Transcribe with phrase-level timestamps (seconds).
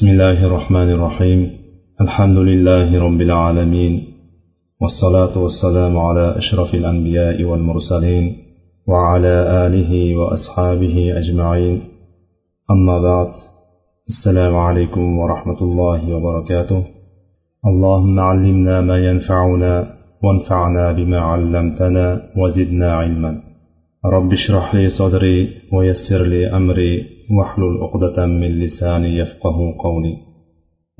[0.00, 1.50] بسم الله الرحمن الرحيم.
[2.00, 4.04] الحمد لله رب العالمين
[4.80, 8.36] والصلاة والسلام على أشرف الأنبياء والمرسلين
[8.88, 9.34] وعلى
[9.66, 11.80] آله وأصحابه أجمعين.
[12.70, 13.30] أما بعد
[14.08, 16.82] السلام عليكم ورحمة الله وبركاته.
[17.66, 19.74] اللهم علمنا ما ينفعنا
[20.24, 23.32] وانفعنا بما علمتنا وزدنا علما.
[24.04, 27.76] رب اشرح لي صدري ويسر لي أمري vahlul
[28.42, 30.12] min lisani yafqahu qawli.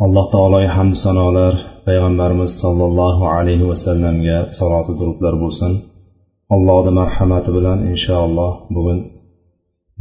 [0.04, 1.54] Alloh taologa hamd sanolar.
[1.86, 5.72] Payg'ambarimiz sollallohu alayhi vasallamga saloti durudlar bo'lsin.
[6.54, 8.98] Allohni marhamati bilan inshaalloh bugun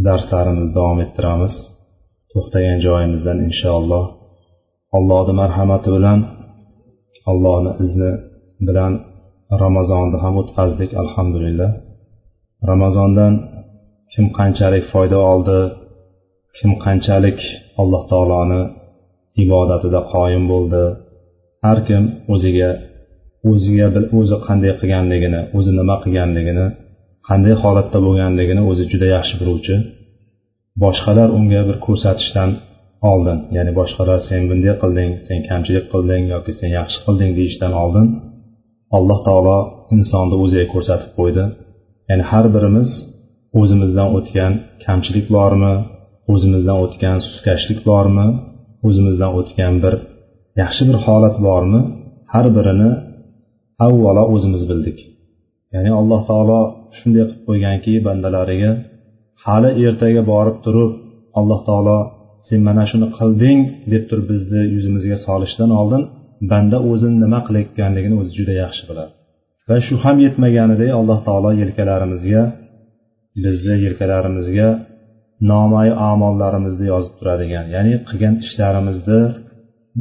[0.06, 1.54] darslarimizni davom ettiramiz.
[2.32, 4.04] To'xtagan joyimizdan inshaalloh
[4.98, 6.20] allohni marhamati bilan
[7.32, 8.12] allohni izni
[8.68, 8.94] bilan
[9.64, 11.72] ramazonni ham o'tkazdik alhamdulillah.
[12.72, 13.34] Ramazondan
[14.14, 15.60] kim qanchalik foyda oldi
[16.60, 17.40] kim qanchalik
[17.82, 18.62] alloh taoloni
[19.44, 20.84] ibodatida qoyim bo'ldi
[21.66, 22.70] har kim o'ziga
[23.52, 23.88] o'ziga
[24.20, 26.66] o'zi qanday qilganligini o'zi nima qilganligini
[27.30, 29.76] qanday holatda bo'lganligini o'zi juda yaxshi biluvchi
[30.84, 32.50] boshqalar unga bir ko'rsatishdan
[33.12, 38.08] oldin ya'ni boshqalar sen bunday qilding sen kamchilik qilding yoki sen yaxshi qilding deyishdan oldin
[38.98, 39.58] alloh taolo
[39.96, 41.44] insonni o'ziga ko'rsatib qo'ydi.
[42.10, 42.90] Ya'ni har birimiz
[43.60, 44.54] o'zimizdan o'tgan
[44.86, 45.74] kamchilik bormi
[46.34, 48.28] o'zimizdan o'tgan suskashlik bormi?
[48.88, 49.94] O'zimizdan o'tgan bir
[50.62, 51.82] yaxshi bir holat bormi?
[52.34, 52.92] Har birini
[53.86, 54.98] avvalo o'zimiz bildik.
[55.74, 56.60] Ya'ni alloh taolo
[56.98, 58.72] shunday qilib qo'yganki bandalariga
[59.46, 60.92] hali ertaga borib turib
[61.40, 62.00] alloh taolo
[62.48, 63.60] sen mana shuni qilding
[63.94, 66.04] deb turib bizni yuzimizga solishdan oldin
[66.52, 69.12] banda o'zini nima qilayotganligini o'zi juda yaxshi biladi.
[69.70, 72.42] Va shu ham yetmaganidek alloh taolo yelkalarimizga
[73.44, 74.68] bizni yelkalarimizga
[75.52, 79.22] nomayi amollarimizni yozib turadigan ya'ni qilgan ishlarimizni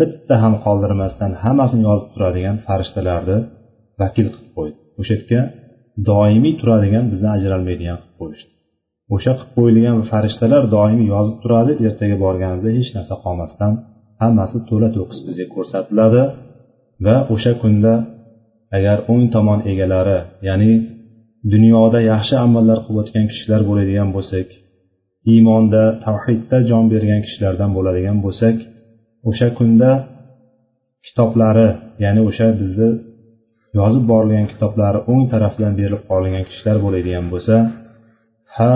[0.01, 3.39] bitta ham qoldirmasdan hammasini yozib turadigan farishtalarni
[4.01, 4.77] vakil qilib qo'ydi.
[5.01, 5.41] O'sha yerga
[6.11, 8.51] doimiy turadigan bizdan ajralmaydigan qilib qo'yishdi.
[9.15, 13.73] O'sha qilib qo'yilgan farishtalar doimiy yozib turadi ertaga borganimizda hech narsa qolmasdan
[14.23, 16.23] hammasi to'la to'kis bizga ko'rsatiladi
[17.07, 17.95] va o'sha kunda
[18.77, 20.19] agar o'ng tomon egalari
[20.49, 20.73] ya'ni
[21.53, 24.49] dunyoda yaxshi amallar qilib o'tgan kishilar bo'ladigan bo'lsak
[25.33, 28.57] iymonda tavhidda jon bergan kishilardan bo'ladigan bo'lsak
[29.29, 29.91] o'sha kunda
[31.07, 31.69] kitoblari
[32.05, 32.91] ya'ni o'sha bizni
[33.79, 37.55] yozib borilgan kitoblari o'ng tarafdan berilib qolgan kishilar bo'ladigan bo'lsa
[38.57, 38.75] ha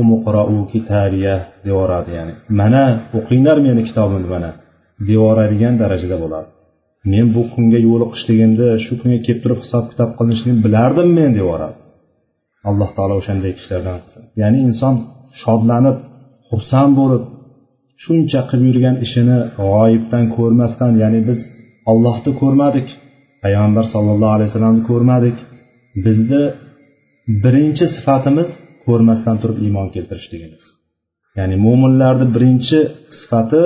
[0.00, 2.84] umuqrau kitabiya deyaveradi ya'ni mana
[3.18, 4.50] o'qinglar meni kitobimni mana
[5.08, 6.48] deyaveradigan darajada bo'ladi.
[7.12, 11.76] Men bu kunga yo'liqishligimni shu kunga kelib turib hisob kitob qilinishligini bilardim men deyaveradi
[12.68, 14.22] alloh taolo o'shanday kishilardan qilsin.
[14.42, 14.94] Ya'ni inson
[15.42, 15.96] shodlanib
[16.48, 17.22] xursand bo'lib
[18.04, 21.38] shuncha qilib yurgan ishini g'oyibdan ko'rmasdan ya'ni biz
[21.90, 22.88] ollohni ko'rmadik
[23.44, 25.36] payg'ambar sollallohu alayhi vasallamni ko'rmadik.
[26.04, 26.42] Bizni
[27.44, 28.48] birinchi sifatimiz
[28.86, 30.62] ko'rmasdan turib iymon keltirishligimiz.
[31.38, 32.78] Ya'ni mo'minlarni birinchi
[33.18, 33.62] sifati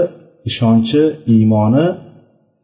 [0.51, 1.03] ishonchi
[1.35, 1.87] iymoni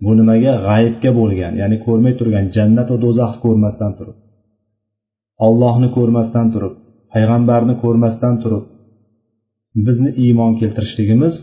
[0.04, 4.16] bu nimaga g'ayibga bo'lgan ya'ni ko'rmay turgan jannat va do'zaxni ko'rmasdan turib
[5.46, 6.74] ollohni ko'rmasdan turib
[7.14, 8.64] payg'ambarni ko'rmasdan turib
[9.86, 11.34] bizni iymon keltirishligimiz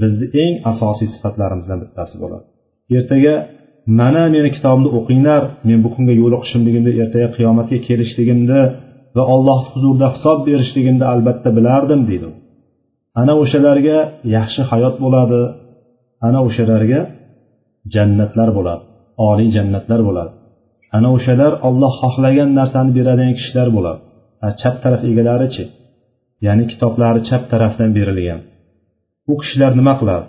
[0.00, 2.44] bizni eng asosiy sifatlarimizdan bittasi bo'ladi.
[2.96, 3.34] Ertaga
[4.00, 8.62] mana meni kitobimni o'qinglar men bu kunga yo'liqishimligimni ertaga qiyomatga kelishligimni
[9.16, 12.28] va alloh huzurida hisob berishligimni albatta bilardim deydi
[13.20, 13.98] ana o'shalarga
[14.36, 15.40] yaxshi hayot bo'ladi
[16.26, 17.00] ana o'shalarga
[17.94, 18.82] jannatlar bo'ladi
[19.28, 20.32] oliy jannatlar bo'ladi.
[20.96, 24.00] Ana o'shalar olloh xohlagan narsani beradigan kishilar bo'ladi.
[24.60, 25.64] Chap taraf egalarichi
[26.46, 28.40] ya'ni kitoblari chap tarafdan berilgan.
[29.32, 30.26] U kishilar nima qiladi?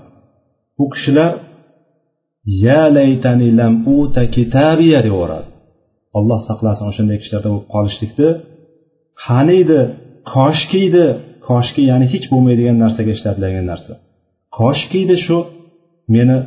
[0.83, 1.31] U kishilar
[2.65, 5.49] ya laytani lam uta kitabiya deyaveradi
[6.17, 8.29] alloh saqlasin o'shanday kishilarda bo'lib qolishlikni.
[9.25, 9.79] Qaniydi?
[10.33, 11.05] Koshkiydi
[11.47, 13.93] koshki ya'ni hech bo'lmaydigan narsaga ishlatiladigan narsa.
[14.59, 15.37] Koshkiydi shu?
[16.15, 16.37] Meni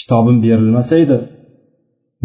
[0.00, 1.18] kitobim berilmasa edi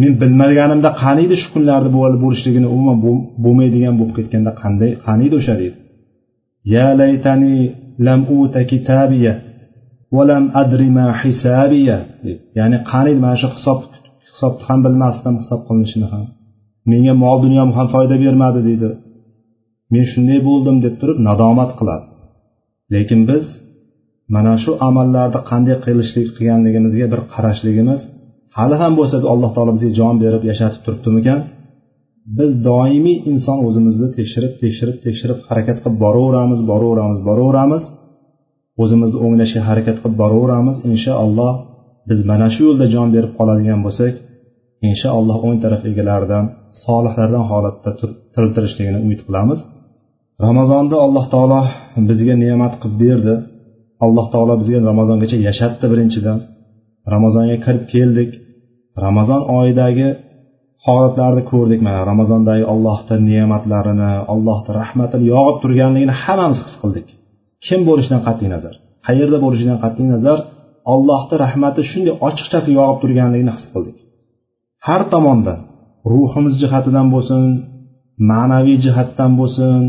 [0.02, 1.90] men bilmaganimda qaniydi shu kunlarni
[2.24, 2.98] bo'lishligini umuman
[3.46, 5.56] bo'lmaydigan bo'lib ketganda qanday qaniydi o'sha?
[5.62, 5.78] deydi.
[6.66, 9.34] يا laytani lam uta kitabiya
[10.12, 11.98] ولم adri ma hisabiya
[12.58, 13.80] ya'ni qani mana shu hisob
[14.28, 16.26] hisobni ham bilmasdim hisob qilinishini ham
[16.92, 18.90] menga mol dunyom ham foyda bermadi deydi
[19.94, 22.06] men shunday bo'ldim deb turib nadomat qiladi
[22.94, 23.46] lekin biz
[24.36, 28.02] mana shu amallarni qanday qilishlik qilganligimizga bir qarashligimiz
[28.58, 31.40] hali ham bo'lsa alloh taolo bizga jon berib yashatib turibdimikan
[32.38, 37.84] biz doimiy inson o'zimizni tekshirib tekshirib tekshirib harakat qilib boraveramiz boraveramiz boraveramiz.
[38.84, 40.78] O'zimizni o'nglashga harakat qilib boraveramiz.
[40.92, 41.54] Inshaalloh
[42.10, 44.14] biz mana shu yo'lda jon berib qoladigan bo'lsak
[44.90, 46.46] inshaalloh o'ng taraf egalaridan
[46.86, 47.90] solihlardan holatda
[48.34, 49.60] tiriltirishligini umid qilamiz.
[50.48, 51.62] Ramazonni alloh taolo
[52.10, 53.36] bizga ne'mat qilib berdi.
[54.06, 56.38] Alloh taolo bizga ramazongacha yashatdi birinchidan.
[57.14, 58.32] Ramazonga kirib keldik.
[59.06, 60.08] Ramazon oyidagi
[60.88, 62.02] holatlarni ko'rdik mana.
[62.12, 67.08] Ramazondagi allohni ne'matlarini allohni rahmatini yog'ib turganligini hammamiz his qildik.
[67.66, 68.74] Kim bo'lishidan qat'iy nazar?
[69.08, 70.38] Qayerda bo'lishidan qat'iy nazar?
[70.94, 73.98] Allohni rahmati shunday ochiqchasi yog'ib turganligini his qildik.
[74.88, 75.54] Har tomonda
[76.14, 77.44] ruhimiz jihatidan bo'lsin
[78.32, 79.80] ma'naviy jihatdan bo'lsin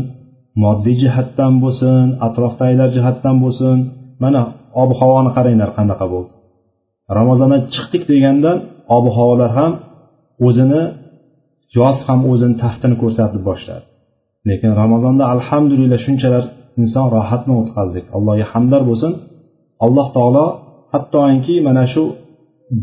[0.63, 3.77] moddiy jihatdan bo'lsin atrofdagilar jihatdan bo'lsin.
[4.23, 4.41] Mana
[4.81, 6.31] ob havoni qaranglar qanaqa bo'ldi?
[7.19, 8.57] Ramazondan chiqdik degandan
[8.97, 9.71] ob havolar ham
[10.47, 10.81] o'zini
[11.77, 13.85] yoz ham o'zini taftini ko'rsatib boshladi.
[14.49, 16.43] Lekin ramazonda alhamdulillah shunchalar
[16.81, 19.11] inson rohatni o'tkazdik allohga hamdlar bo'lsin.
[19.85, 20.45] Alloh taolo
[20.93, 22.03] hattoki mana shu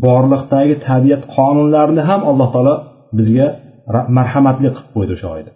[0.05, 2.75] borliqdagi tabiat qonunlarini ham alloh taolo
[3.17, 3.47] bizga
[4.17, 5.51] marhamatli qilib qo'ydi o'sha oyda.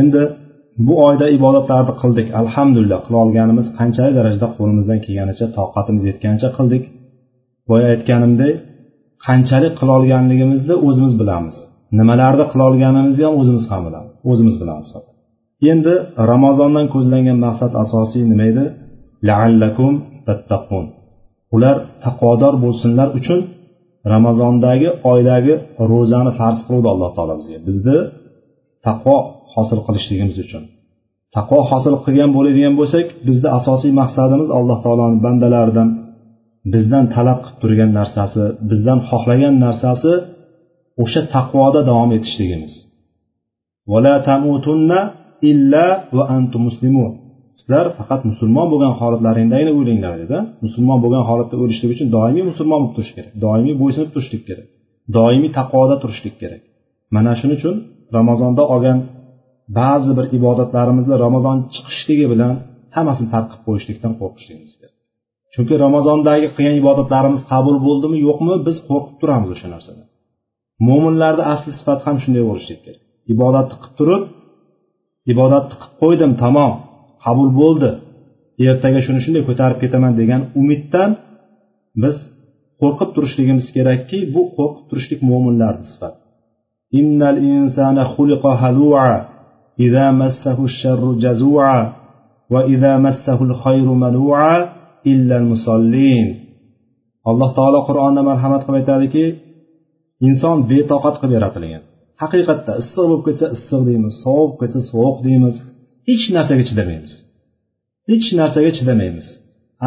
[0.00, 0.22] Endi
[0.86, 2.98] bu oyda ibodatlarni qildik alhamdulillah.
[3.06, 6.82] Qila olganimiz qanchalik darajada qo'limizdan kelganicha toqatimiz yetganicha qildik.
[7.68, 8.54] Boya aytganimdek
[9.26, 11.56] qanchalik qilolganligimizni o'zimiz bilamiz.
[11.98, 14.12] Nimalarni qilolganimizni ham o'zimiz ham bilamiz.
[14.30, 14.88] O'zimiz bilamiz
[15.72, 15.94] endi
[16.32, 18.64] ramazondan ko'zlangan maqsad asosiy nima edi?
[19.28, 19.92] Laallakum
[20.26, 20.84] tattaqun.
[21.54, 23.40] Ular taqvodor bo'lsinlar uchun
[24.14, 25.54] ramazondagi oydagi
[25.90, 27.58] ro'zani farz qiluvdi alloh taolo bizga.
[27.68, 27.98] Bizni
[28.86, 29.16] taqvo
[29.54, 30.62] hosil qilishligimiz uchun.
[31.36, 35.88] Taqvo hosil qilgan bo'ladigan bo'lsak bizni asosiy maqsadimiz alloh taoloni bandalaridan
[36.72, 40.12] bizdan talab qilib turgan narsasi bizdan xohlagan narsasi
[41.02, 42.72] o'sha taqvoda davom etishligimiz.
[45.50, 47.12] Illa va antum muslimun.
[47.58, 50.38] Sizlar faqat musulmon bo'lgan holatlaringdagina o'linglar dedi.
[50.64, 54.66] Musulmon bo'lgan holatda o'lishlik uchun doimiy musulmon bo'lib turish kerak doimiy bo'ysunib turishlik kerak
[55.16, 56.62] doimiy taqvoda turishlik kerak.
[57.14, 57.76] Mana shuning uchun
[58.16, 58.98] ramazonda olgan
[59.80, 62.52] ba'zi bir ibodatlarimizni ramazon chiqishligi bilan
[62.96, 64.72] hammasini tark qilib qo'yishlikdan qo'rqishligimiz.
[65.58, 70.06] chunki ramazondagi qilgan ibodatlarimiz qabul bo'ldimi yo'qmi biz qo'rqib turamiz o'sha narsadan
[70.88, 73.02] mo'minlarni asli sifati ham shunday bo'lishi kerak
[73.34, 74.22] ibodatni qilib turib
[75.32, 76.72] ibodatni qilib qo'ydim tamom
[77.24, 77.90] qabul bo'ldi.
[78.68, 81.10] Ertaga shuni shunday ko'tarib ketaman degan umiddan
[82.02, 82.16] biz
[82.80, 86.18] qo'rqib turishligimiz kerakki bu qo'rqib turishlik mo'minlarni sifati.
[87.00, 87.38] Innal
[88.14, 89.08] xuliqa halua
[95.12, 96.26] illal musollin
[97.30, 99.24] alloh taolo qur'onda marhamat qilib aytadiki
[100.28, 101.82] inson betoqat qilib yaratilgan.
[102.22, 105.56] Haqiqatda issiq bo'lib ketsa issiq deymiz sovuq bo'lib ketsa sovuq deymiz
[106.08, 107.12] hech narsaga chidamaymiz.
[108.10, 109.26] Hech narsaga chidamaymiz.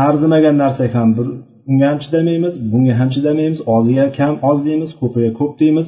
[0.06, 1.28] Arzimagan narsa ham bir
[1.70, 5.88] unga ham chidamaymiz bunga ham chidamaymiz oziga kam oz deymiz ko'piga ko'p deymiz.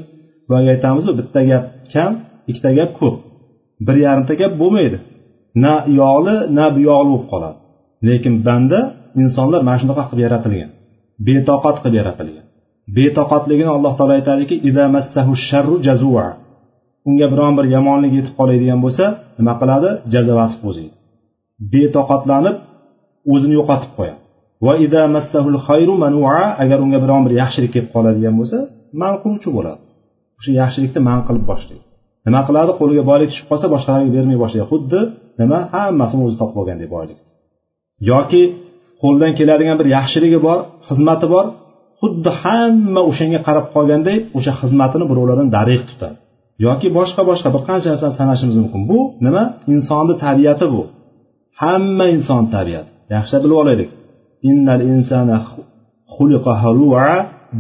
[0.49, 2.11] Boyagi aytamizu bitta gap kam
[2.49, 3.15] ikkita gap ko'p.
[3.85, 4.97] Bir yarimta gap bo'lmaydi.
[5.63, 7.57] Na yog'li na buyog'li bo'lib qoladi.
[8.07, 8.79] Lekin banda
[9.21, 10.69] insonlar mana shunaqa qilib yaratilgan.
[11.27, 12.45] Betoqat qilib yaratilgan.
[12.97, 14.55] Betoqatligini alloh taolo aytadiki
[17.09, 19.05] unga biron bir yomonlik yetib qoladigan bo'lsa
[19.39, 19.89] nima qiladi?
[20.13, 20.93] Jazavasi qo'ziydi.
[21.73, 22.55] Betoqatlanib
[23.33, 24.19] o'zini yo'qotib qo'yadi.
[24.65, 24.73] Va
[26.63, 28.57] agar unga biron bir yaxshilik kelib qoladigan bo'lsa
[29.01, 29.81] man qiluvchi bo'ladi.
[30.39, 31.83] O'sha yaxshilikni man qilib boshlaydi.
[32.27, 32.71] Nima qiladi?
[32.79, 34.65] Qo'liga boylik tushib qolsa boshqalarga bermay boshlaydi.
[34.71, 34.99] Xuddi
[35.41, 35.59] nima?
[35.75, 37.19] Hammasini o'zi topib olgandek boylik
[38.11, 38.41] yoki
[39.03, 41.45] qo'ldan keladigan bir yaxshiligi bor xizmati bor
[42.01, 46.15] xuddi hamma o'shanga qarab qolganday o'sha xizmatini birovlardan darig tutadi.
[46.65, 48.81] Yoki boshqa boshqa bir qancha narsani sanashimiz mumkin.
[48.91, 49.43] Bu nima?
[49.73, 50.81] Insonni tabiati bu.
[51.61, 52.89] Hamma inson tabiati.
[53.15, 53.89] Yaxshilab bilib olaylik.
[54.49, 55.37] Innal insana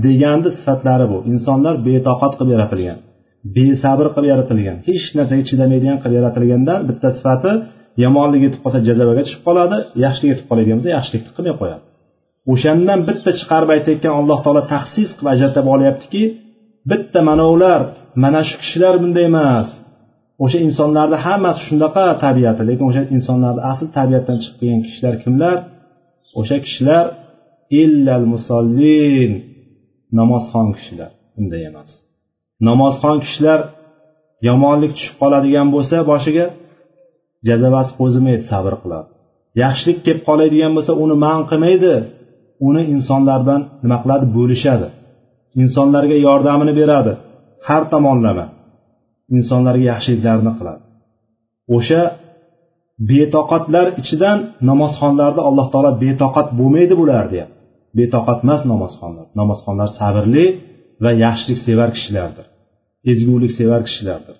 [0.05, 1.17] deganni sifatlari bu.
[1.33, 2.97] Insonlar betoqat qilib yaratilgan
[3.55, 7.51] besabr qilib yaratilgan hech narsaga chidamaydigan qilib yaratilganda bitta sifati
[8.03, 11.83] yomonlik yetib qolsa jazavaga tushib qoladi yaxshilik yetib qoladigan bo'lsa yaxshilikni qilmay qo'yadi.
[12.51, 16.23] O'shandan bitta chiqarib aytayotgan alloh taolo taxsis qilib ajratib olyaptiki
[16.91, 17.81] bitta mana ular
[18.23, 19.67] mana shu kishilar bunday emas.
[20.43, 25.57] O'sha insonlarni hammasi shunaqa tabiati lekin o'sha insonlarni asl tabiatdan chiqib kelgan kishilar kimlar?
[26.39, 27.05] O'sha kishilar
[27.81, 29.31] illal musollin
[30.19, 31.89] namozxon kishilar bunday emas.
[32.67, 33.59] Namozxon kishilar
[34.47, 36.45] yomonlik tushib qoladigan bo'lsa boshiga
[37.47, 39.09] jazavasi qo'zimaydi sabr qiladi.
[39.63, 41.93] Yaxshilik kelib qoladigan bo'lsa uni man qilmaydi.
[42.67, 44.25] Uni insonlardan nima qiladi?
[44.37, 44.87] Bo'lishadi.
[45.63, 47.13] Insonlarga yordamini beradi.
[47.67, 48.45] Har tomonlama.
[49.37, 50.81] Insonlarga yaxshiliklarni qiladi.
[51.77, 52.01] O'sha
[53.09, 54.37] betoqatlar ichidan
[54.69, 57.57] namozxonlarni alloh taolo betoqat bo'lmaydi bular deyapti
[57.97, 59.25] betoqat emas namozxonlar.
[59.39, 60.45] Namozxonlar sabrli
[61.03, 62.45] va yaxshilik sevar kishilardir.
[63.11, 64.37] Ezgulik sevar kishilardir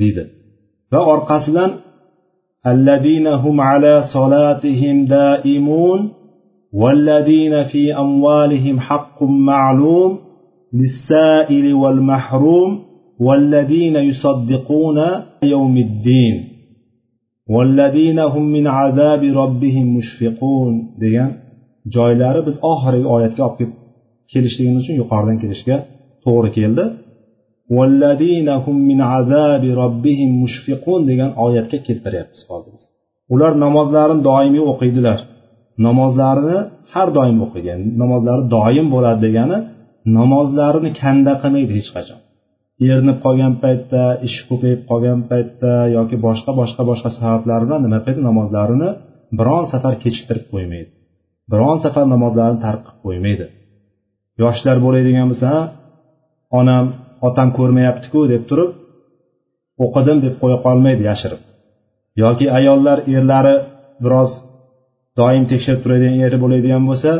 [0.00, 0.24] deydi.
[0.92, 1.70] Va orqasidan
[2.74, 6.00] الذين هم على صلاتهم دائمون
[6.72, 10.18] والذين في أموالهم حق معلوم
[10.72, 12.70] للسائل والمحروم
[13.20, 14.98] والذين يصدقون
[15.42, 16.34] يوم الدين
[17.54, 20.74] والذين هم من عذاب ربهم مشفقون.
[21.00, 21.30] degan
[21.94, 23.72] joylari biz oxirgi oyatga olib kelib
[24.32, 25.76] kelishligimiz uchun yuqoridan kelishga
[26.24, 26.84] to'g'ri keldi.
[31.10, 32.74] Degan oyatga keltiryapmiz hozir
[33.34, 35.18] ular namozlarini doimiy o'qiydilar.
[35.86, 36.58] Namozlarini
[36.92, 39.58] har doim o'qigan namozlari doim bo'ladi degani
[40.18, 42.20] namozlarini kanda qilmaydi hech qachon.
[42.88, 48.22] Erinib qolgan paytda ishi ko'payib qolgan paytda yoki boshqa boshqa boshqa sabablar bilan nima qiladi
[48.28, 48.90] namozlarini
[49.38, 50.90] biron safar kechiktirib qo'ymaydi.
[51.52, 53.46] Biron safar namozlarini tark qilib qo'ymaydi.
[54.42, 55.50] Yoshlar bo'ladigan bo'lsa
[56.60, 56.84] onam
[57.26, 58.70] otam ko'rmayaptiku deb turib
[59.84, 61.40] o'qidim deb qo'ya qolmaydi yashirib.
[62.22, 63.56] Yoki ayollar erlari
[64.04, 64.30] biroz
[65.18, 67.12] doim tekshirib turadigan eri bo'ladigan bo'lsa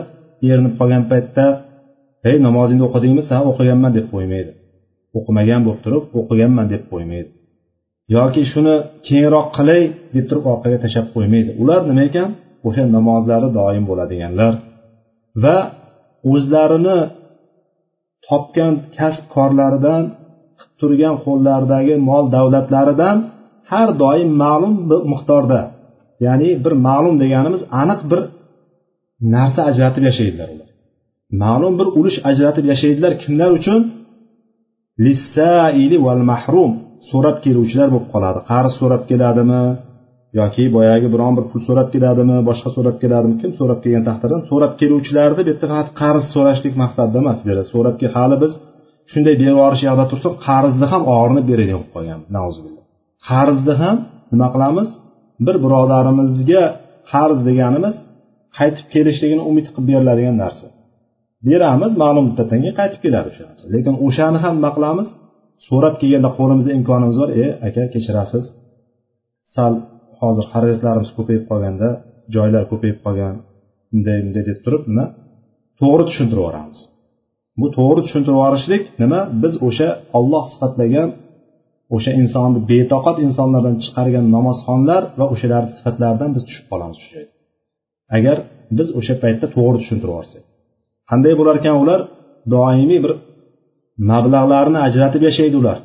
[0.50, 1.46] erinib qolgan paytda
[2.30, 3.22] ey namozingni o'qidingmi?
[3.30, 4.50] Ha o'qiganman deb qo'ymaydi.
[5.18, 7.30] O'qimagan bo'lib turib o'qiganman deb qo'ymaydi.
[8.16, 8.74] Yoki shuni
[9.06, 9.82] keyinroq qilay
[10.14, 11.50] deb turib orqaga tashlab qo'ymaydi.
[11.62, 12.28] Ular nima ekan?
[12.66, 14.52] O'sha namozlari doim bo'ladiganlar.
[15.42, 15.56] Va
[16.32, 16.98] o'zlarini
[18.28, 20.02] topgan kasb korlaridan
[20.58, 23.16] qilib turgan qo'llaridagi mol davlatlaridan
[23.70, 25.60] har doim ma'lum bir miqdorda.
[26.26, 28.20] Ya'ni bir ma'lum deganimiz aniq bir
[29.34, 30.68] narsa ajratib yashaydilar ular.
[31.42, 33.80] Ma'lum bir ulush ajratib yashaydilar kimlar uchun?
[35.04, 36.72] Lissaili val mahrum
[37.10, 38.40] so'rab keluvchilar bo'lib qoladi.
[38.50, 39.64] Qarz so'rab keladimi?
[40.40, 44.72] Yoki boyagi biron bir pul so'rab keladimi boshqa so'rab keladimi kim so'rab kelgan taqdirda so'rab
[44.80, 48.52] keluvchilarni bu yerda faqat qarz so'rashlik maqsadida emas bu yerda so'rab hali biz
[49.12, 52.28] shunday berib yuborish yoqda tursak qarzni ham og'irini beradigan bo'lib qolganmiz
[53.28, 53.96] qarzni ham
[54.32, 54.88] nima qilamiz?
[55.46, 56.64] Bir birodarimizga
[57.12, 57.94] qarz deganimiz
[58.58, 60.66] qaytib kelishligini umid qilib beriladigan narsa.
[61.48, 63.64] Beramiz ma'lum muddatdan qaytib keladi o'sha narsa.
[63.74, 65.08] Lekin o'shani ham nima qilamiz?
[65.68, 67.30] So'rab kelganda qo'limizda imkonimiz bor.
[67.42, 68.44] E aka kechirasiz.
[69.54, 69.72] Sal
[70.20, 71.88] hozir xarajatlarimiz ko'payib qolganda
[72.34, 73.34] joylar ko'payib qolgan
[73.90, 75.04] bunday bunday deb turib nima?
[75.80, 76.78] To'g'ri tushuntirib yuboramiz.
[77.60, 79.20] Bu to'g'ri tushuntirib yuborishlik nima?
[79.42, 81.08] Biz o'sha olloh sifatlagan
[81.96, 86.98] o'sha insonni betoqat insonlardan chiqargan namozxonlar va o'shalarni sifatlaridan biz tushib qolamiz.
[87.02, 87.32] Shu joyda
[88.16, 88.36] agar
[88.78, 90.44] biz o'sha paytda to'g'ri tushuntirib yuborsak
[91.10, 92.00] qanday bo'larkan ular?
[92.54, 93.12] Doimiy bir
[94.10, 95.78] mablag'larini ajratib yashaydi ular.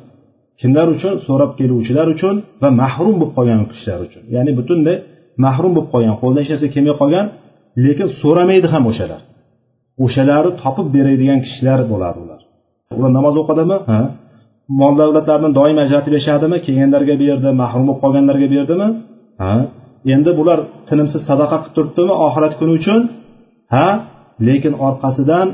[0.60, 1.14] Kimlar uchun?
[1.26, 4.22] So'rab keluvchilar uchun va mahrum bo'lib qolgan kishilar uchun.
[4.34, 4.96] Ya'ni butunlay
[5.44, 7.26] mahrum bo'lib qolgan qo'lidan hech narsa kelmay qolgan
[7.84, 9.20] lekin so'ramaydi ham o'shalar.
[10.04, 12.40] O'shalarni topib beradigan kishilar bo'ladi ular.
[12.98, 14.00] Ular namoz o'qidimi ha?
[14.80, 16.56] Mol davlatlarini doim ajratib yashadimi?
[16.66, 18.88] Kelganlarga berdi mahrum bo'lib qolganlarga berdimi?
[19.42, 19.54] Ha?
[20.14, 20.58] Endi bular
[20.88, 23.00] tinimsiz sadaqa qilib turibdimi oxirat kuni uchun?
[23.74, 23.88] Ha?
[24.46, 25.48] Lekin orqasidan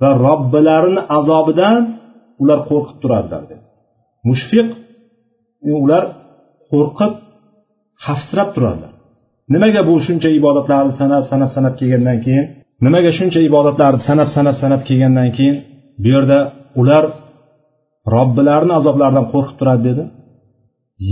[0.00, 1.80] va robbilarini azobidan
[2.42, 3.60] ular qo'rqib turadilar
[4.28, 4.68] mushfiq
[5.76, 6.04] ular
[6.72, 7.12] qo'rqib
[8.04, 8.92] xavfsirab turadilar
[9.52, 12.46] nimaga bu shuncha ibodatlarni sanab sanab sanab kelgandan keyin?
[12.84, 15.56] Nimaga shuncha ibodatlarni sanab sanab sanab kelgandan keyin?
[16.02, 16.38] Bu yerda
[16.80, 17.04] ular
[18.14, 20.04] robbilarini azoblaridan qo'rqib turadi dedi.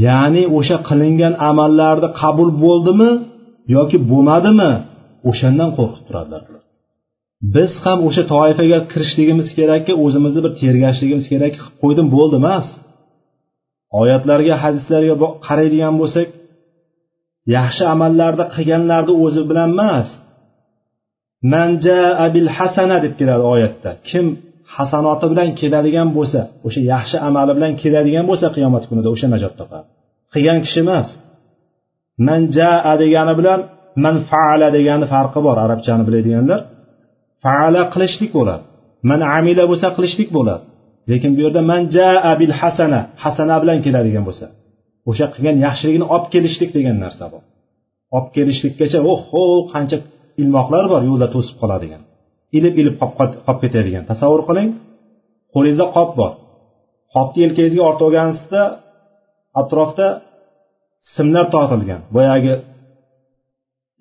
[0.05, 3.11] Ya'ni o'sha qilingan amallarni qabul bo'ldimi
[3.77, 4.73] yoki bo'lmadimi?
[5.31, 6.43] O'shandan qo'rqib turadilar
[7.55, 12.67] biz ham o'sha toifaga kirishligimiz kerakki o'zimizni bir tergashligimiz kerak qilib qo'ydim bo'ldi emas.
[14.01, 15.15] Oyatlarga hadislarga
[15.47, 16.29] qaraydigan bo'lsak
[17.57, 20.09] yaxshi amallarni qilganlarni o'zi bilan emas.
[22.35, 23.91] Bil hasana deb keladi oyatda.
[24.09, 24.27] Kim
[24.77, 29.87] hasanoti bilan keladigan bo'lsa o'sha yaxshi amali bilan keladigan bo'lsa qiyomat kunida o'sha najot topadi
[30.33, 31.09] qilgan kishi emas.
[32.27, 33.61] Manjaa degani bilan
[34.05, 36.61] man faala degani farqi bor arabchani biladiganlar.
[37.45, 38.65] Faala qilishlik bo'ladi.
[39.11, 40.65] Man amila bo'lsa qilishlik bo'ladi.
[41.11, 44.47] Lekin bu yerda man jaa bil hasana hasana bilan keladigan bo'lsa.
[45.11, 47.43] O'sha qilgan yaxshiligini olib kelishlik degan narsa bor.
[48.17, 49.99] Olib kelishlikkacha oho qancha
[50.43, 52.03] ilmoqlar bor yo'lda to'sib qoladigan
[52.57, 54.05] ilib ilib qolib ketadigan.
[54.11, 54.69] Tasavvur qiling
[55.55, 56.33] qo'lingizda qop bor.
[57.15, 58.63] Qopni yelkangizga ortib olgansizda
[59.61, 60.07] atrofda
[61.15, 62.01] simlar tortilgan.
[62.17, 62.55] Boyagi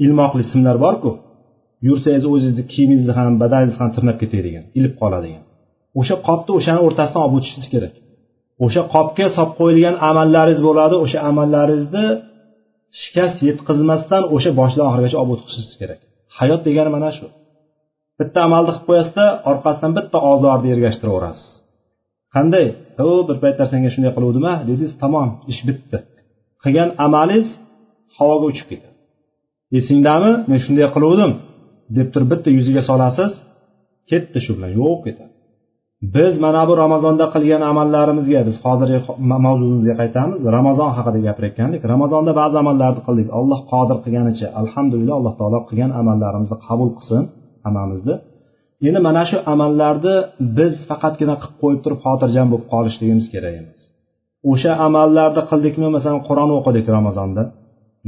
[0.06, 1.12] ilmoqli simlar borku
[1.88, 5.44] yursangiz o'zingizni kiyimingizni ham badaningizni ham tirnab ketadigan ilib qoladigan.
[6.00, 7.94] O'sha qopni o'shani o'rtasidan olib o'tishingiz kerak.
[8.66, 12.06] O'sha qopga solib qo'yilgan amallaringiz bo'ladi o'sha amallaringizni
[13.02, 16.00] shikast yetkazmasdan o'sha boshidan oxirigacha olib o'tishingiz kerak.
[16.38, 17.28] Hayot degani mana shu.
[18.20, 21.48] Bitta amalni qilib qo'yasizda orqasidan bitta ozorni ergashtiraverasiz.
[22.36, 22.66] Qanday?
[23.00, 25.98] Ho bir paytlar senga shunday qiluvdim a dedingiz tamom ish bitdi.
[26.64, 27.48] Qilgan amalingiz
[28.18, 28.96] havoga uchib ketadi.
[29.80, 30.32] Esingdami?
[30.50, 31.32] Men shunday qiluvdim.
[31.96, 33.32] Deb turib bitta yuziga solasiz
[34.12, 35.38] ketdi shu bilan yo'q ketadi
[36.16, 39.00] biz mana bu ramazonda qilgan amallarimizga biz hozirgi
[39.46, 40.40] mavzumizga qaytamiz.
[40.58, 41.82] Ramazon haqida gapirayotgandik.
[41.94, 43.28] Ramazonda ba'zi amallarni qildik.
[43.40, 47.24] Alloh qodir qilganicha alhamdulillah alloh taolo qilgan amallarimizni qabul qilsin
[47.66, 48.16] hammamizni
[48.88, 50.16] endi mana shu amallarni
[50.58, 53.80] biz faqatgina qilib qo'yib turib xotirjam bo'lib qolishligimiz kerak emas.
[54.52, 57.44] O'sha amallarni qildikmi masalan qur'on o'qidik ramazonda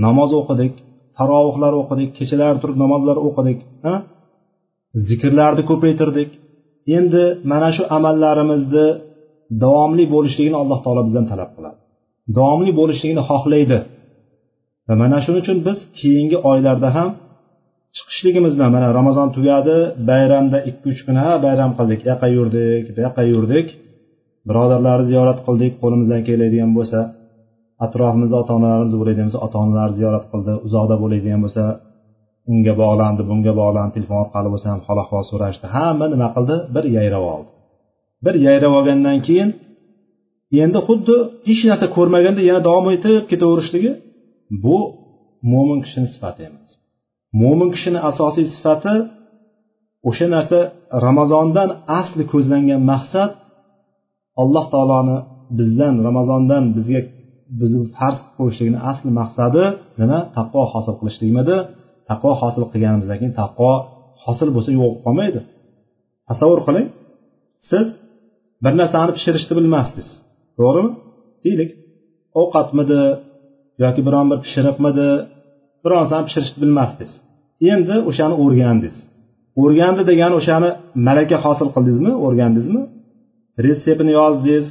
[0.05, 0.73] namoz o'qidik
[1.19, 3.59] tarovihlar o'qidik kechalari turib namozlar o'qidik
[5.07, 6.29] zikrlarni ko'paytirdik.
[6.97, 8.87] Endi mana shu amallarimizni
[9.63, 11.77] davomli bo'lishligini alloh taolo bizdan talab qiladi.
[12.37, 13.79] Davomli bo'lishligini xohlaydi.
[14.87, 17.09] Va mana shuning uchun biz keyingi oylarda ham
[17.95, 19.77] chiqishligimizni mana ramazon tugadi
[20.09, 23.67] bayramda ikki uch kun ha bayram qildik yoqqa yurdik bu yoqqa yurdik
[24.47, 26.99] birodarlarni ziyorat qildik qo'limizdan keladigan bo'lsa.
[27.85, 31.63] Atrofimizda ota onalarimiz bo'ladigan bo'lsa ota onalarni ziyorat qildi uzoqda bo'ladigan bo'lsa
[32.51, 35.65] unga bog'landi bunga bog'landi telefon orqali bo'lsa ham hol ahvol so'rashdi.
[35.75, 36.55] Hamma nima qildi?
[36.75, 37.49] Bir yayrab oldi.
[38.25, 39.49] Bir yayrab olgandan keyin
[40.63, 41.15] endi xuddi
[41.49, 43.91] hech narsa ko'rmaganda yana davom etib ketaverishligi
[44.63, 44.77] bu
[45.51, 46.69] mo'min kishini sifati emas.
[47.41, 48.95] Mo'min kishini asosiy sifati
[50.09, 50.59] o'sha narsa
[51.07, 51.69] ramazondan
[51.99, 53.31] asli ko'zlangan maqsad
[54.41, 55.17] alloh taoloni
[55.59, 57.01] bizdan ramazondan bizga
[57.59, 59.63] bizni farz qilib qo'yishligini asli maqsadi
[60.01, 60.19] nima?
[60.37, 61.57] Taqvo hosil qilishlikmidi
[62.09, 63.71] taqvo hosil qilganimizdan keyin taqvo
[64.25, 65.39] hosil bo'lsa yo'q bo'lib qolmaydi.
[66.29, 66.87] Tasavvur qiling.
[67.69, 67.85] Siz
[68.63, 70.09] bir narsani pishirishni bilmasdingiz.
[70.57, 70.91] To'g'rimi?
[71.43, 71.69] Deylik.
[72.41, 73.01] Ovqatmidi
[73.83, 75.07] yoki biron bir pishiriqmidi?
[75.83, 77.13] Biron narsani pishirishni bilmasdingiz.
[77.71, 78.97] Endi o'shani o'rgandingiz.
[79.61, 80.69] O'rgandi degani o'shani
[81.07, 82.11] malaka hosil qildingizmi?
[82.25, 82.81] O'rgandingizmi?
[83.65, 84.65] Retseptini yozdingiz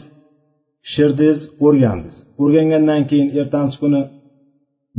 [0.85, 2.17] pishirdingiz o'rgandingiz.
[2.43, 4.01] O'rgangandan keyin ertasi kuni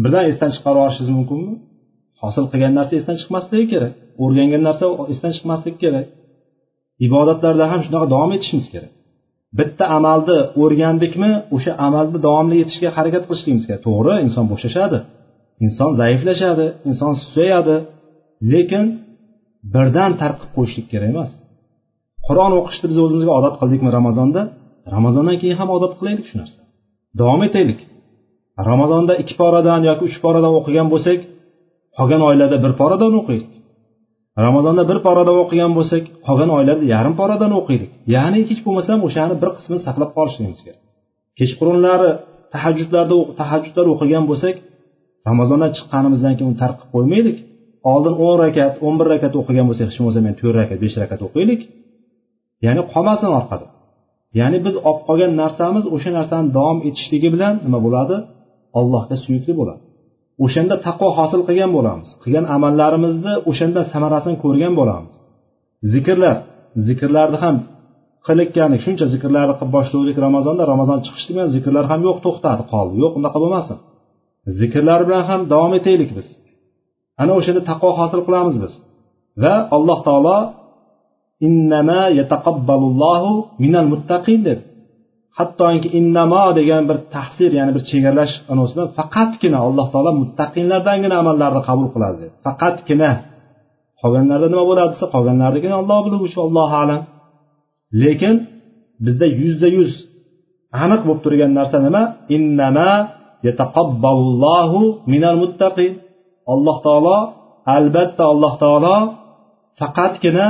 [0.04, 1.54] birdan esdan chiqarib yuborishingiz mumkinmi?
[2.21, 3.93] Hosil qilgan narsa esdan chiqmasligi kerak.
[4.23, 6.08] O'rgangan narsa esdan chiqmasligi kerak.
[7.08, 8.91] Ibodatlarda ham shunaqa davom etishimiz kerak.
[9.60, 13.82] Bitta amalni o'rgandikmi o'sha amalni davomli etishga harakat qilishligimiz kerak.
[13.88, 14.97] To'g'ri inson bo'shashadi
[15.65, 17.75] inson zaiflashadi inson susayadi.
[18.52, 18.86] Lekin
[19.73, 21.32] birdan tark qilib qo'yishlik kerak emas.
[22.28, 24.41] Qur'on o'qishni biz o'zimizga odat qildikmi ramazonda?
[24.95, 26.60] Ramazondan keyin ham odat qilaylik shu narsa
[27.19, 27.80] davom etaylik.
[28.69, 31.19] Ramazonda ikki poradan yoki uch poradan o'qigan bo'lsak
[31.98, 33.52] qolgan oylarda bir poradan o'qiylik.
[34.45, 37.91] Ramazonda bir poradan o'qigan bo'lsak qolgan oylarda yarim poradan o'qiylik.
[38.15, 40.82] Ya'ni hech bo'lmasam o'shani bir qismini saqlab qolishligimiz kerak.
[41.39, 42.10] Kechqurunlari
[42.54, 44.56] tahajjudlarda tahajjudlar o'qigan bo'lsak
[45.30, 47.38] ramazondan chiqqanimizdan keyin uni tark qilib qo'ymaylik.
[47.91, 51.19] Oldin o'n rakat o'n bir rakat o'qigan bo'lsak hech bo'lmasa men to'rt rakat besh rakat
[51.28, 51.62] o'qiylik.
[52.65, 53.65] Ya'ni qolmasin orqada.
[54.39, 58.15] Ya'ni biz olib qolgan narsamiz o'sha narsani davom etishligi bilan nima bo'ladi?
[58.80, 59.82] Allohga suyukli bo'ladi.
[60.46, 62.10] O'shanda taqvo hosil qilgan bo'lamiz.
[62.24, 65.13] Qilgan amallarimizni o'shanda samarasini ko'rgan bo'lamiz.
[65.94, 66.38] Zikrlar.
[66.88, 67.56] Zikrlarni ham
[68.26, 72.94] qilayotgani shuncha zikrlarni qilib boshlagandik ramazonda ramazon chiqishdi bilan zikrlar ham yo'q to'xtadi qoldi.
[73.04, 73.78] Yo'q unaqa bo'lmasin.
[74.60, 76.28] Zikrlar bilan ham davom etaylik biz.
[77.22, 78.74] Ana o'shanda taqvo hosil qilamiz biz.
[79.44, 80.38] Va alloh taolo
[81.47, 83.32] innama yataqabbalullohu
[83.63, 84.63] minal muttaqin dedi
[85.39, 91.62] hattoki innamo degan bir tahsir ya'ni bir chegaralash anavsi bilan faqatgina alloh taolo muttaqinlardangina amallarni
[91.69, 93.12] qabul qiladi dedi faqatgina.
[94.02, 97.02] Qolganlarda nima bo'ladi desa qolganlarnikini olloh biluvchi allohu alam.
[98.04, 98.36] Lekin
[99.06, 99.91] bizda yuzda yuz
[100.84, 102.04] aniq bo'lib turgan narsa nima?
[102.36, 102.91] Innama
[103.47, 104.82] yataqabbalullohu
[105.13, 105.91] minal muttaqin.
[106.54, 107.17] Alloh taolo
[107.78, 108.97] albatta alloh taolo
[109.80, 110.47] faqatgina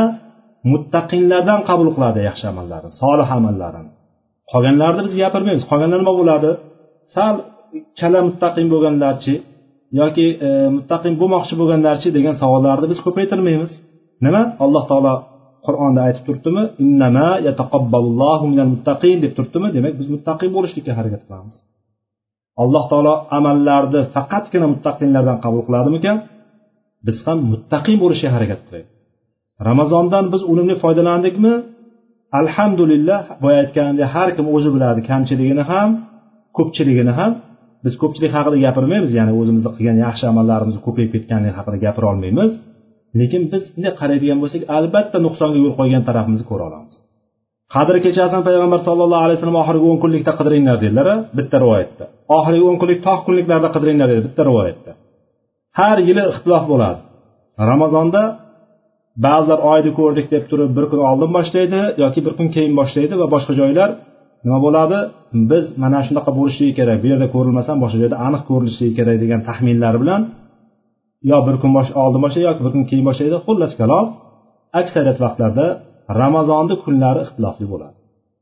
[0.71, 3.91] muttaqinlardan qabul qiladi yaxshi amallarni solih amallarni
[4.51, 6.49] qolganlarni biz gapirmaymiz qolganlar nima bo'ladi?
[7.15, 7.35] Sal
[7.99, 9.33] chala muttaqin bo'lganlarchi
[10.01, 13.71] yoki e, muttaqin bo'lmoqchi bo'lganlarchi degan savollarni biz ko'paytirmaymiz.
[14.25, 14.41] Nima?
[14.63, 15.13] Alloh taolo
[15.65, 16.63] qur'onda aytib turibdimi?
[16.83, 19.67] Innama yataqabbalullohu minal muttaqin deb turibdimi?
[19.77, 21.55] Demak biz muttaqin bo'lishlikka harakat qilamiz.
[22.63, 26.17] Alloh taolo amallarni faqatgina muttaqinlardan qabul qiladimikan?
[27.07, 28.98] Biz ham muttaqin bo'lishga harakat qilaylik
[29.67, 31.53] ramazondan biz unumli foydalandikmi?
[32.39, 35.89] Alhamdulillah boya aytganimdek har kim o'zi biladi kamchiligini ham
[36.57, 37.31] ko'pchiligini ham.
[37.85, 42.51] Biz ko'pchilik haqida gapirmaymiz ya'ni o'zimizni qilgan yaxshi amallarimiz ko'payib ketganligi haqida gapira olmaymiz
[43.19, 46.95] lekin biz bunday qaraydigan bo'lsak albatta nuqsonga yo'l qo'ygan tarafimizni ko'ra olamiz.
[47.75, 52.05] Qadr kechasini payg'ambar sallallohu alayhi vasallam oxirgi o'n kunlikda qidiringlar dedilar bitta rivoyatda.
[52.37, 54.91] Oxirgi o'n kunlik tog' kunliklarda qidiringlar dedi bitta rivoyatda.
[55.79, 56.99] Har yili ixtilof bo'ladi.
[57.71, 58.21] Ramazonda
[59.25, 63.27] ba'zilar oyni ko'rdik deb turib bir kun oldin boshlaydi yoki bir kun keyin boshlaydi va
[63.35, 63.89] boshqa joylar
[64.45, 64.97] nima bo'ladi?
[65.51, 69.41] Biz mana shunaqa bo'lishligi kerak bu yerda ko'rilmasa ham boshqa joyda aniq ko'rinishligi kerak degan
[69.49, 70.21] taxminlar bilan
[71.31, 71.71] yo bir kun
[72.03, 73.35] oldin boshlaydi yoki bir kun keyin boshlaydi.
[73.47, 74.05] Xullas kalom
[74.79, 75.65] aksariyat vaqtlarda
[76.21, 77.95] ramazonni kunlari ixtilofli bo'ladi.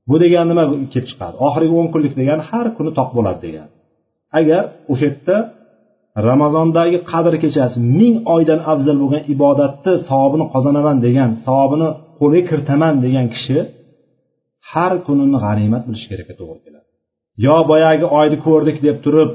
[0.10, 0.64] Bu degani nima
[0.94, 1.36] kelib chiqadi?
[1.48, 3.72] Oxirgi o'n kunlik degani har kuni toq bo'ladi degani
[4.40, 5.36] agar o'sha yerda
[6.30, 13.26] ramazondagi qadr kechasi ming oydan afzal bo'lgan ibodatni savobini qozonaman degan savobini qo'lga kiritaman degan
[13.34, 13.58] kishi
[14.72, 16.88] har kunini g'animat bilishi kerakka to'g'ri keladi.
[17.46, 19.30] Yo boyagi oyni ko'rdik deb turib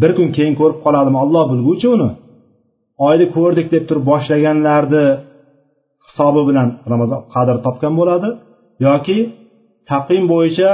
[0.00, 1.18] bir kun keyin ko'rib qoladimi?
[1.24, 2.10] Olloh bilguvchi uni.
[3.08, 5.04] Oyni ko'rdik deb turib boshlaganlarni
[6.06, 8.28] hisobi bilan ramazon qadr topgan bo'ladi
[8.86, 9.18] yoki
[9.90, 10.70] taqvim bo'yicha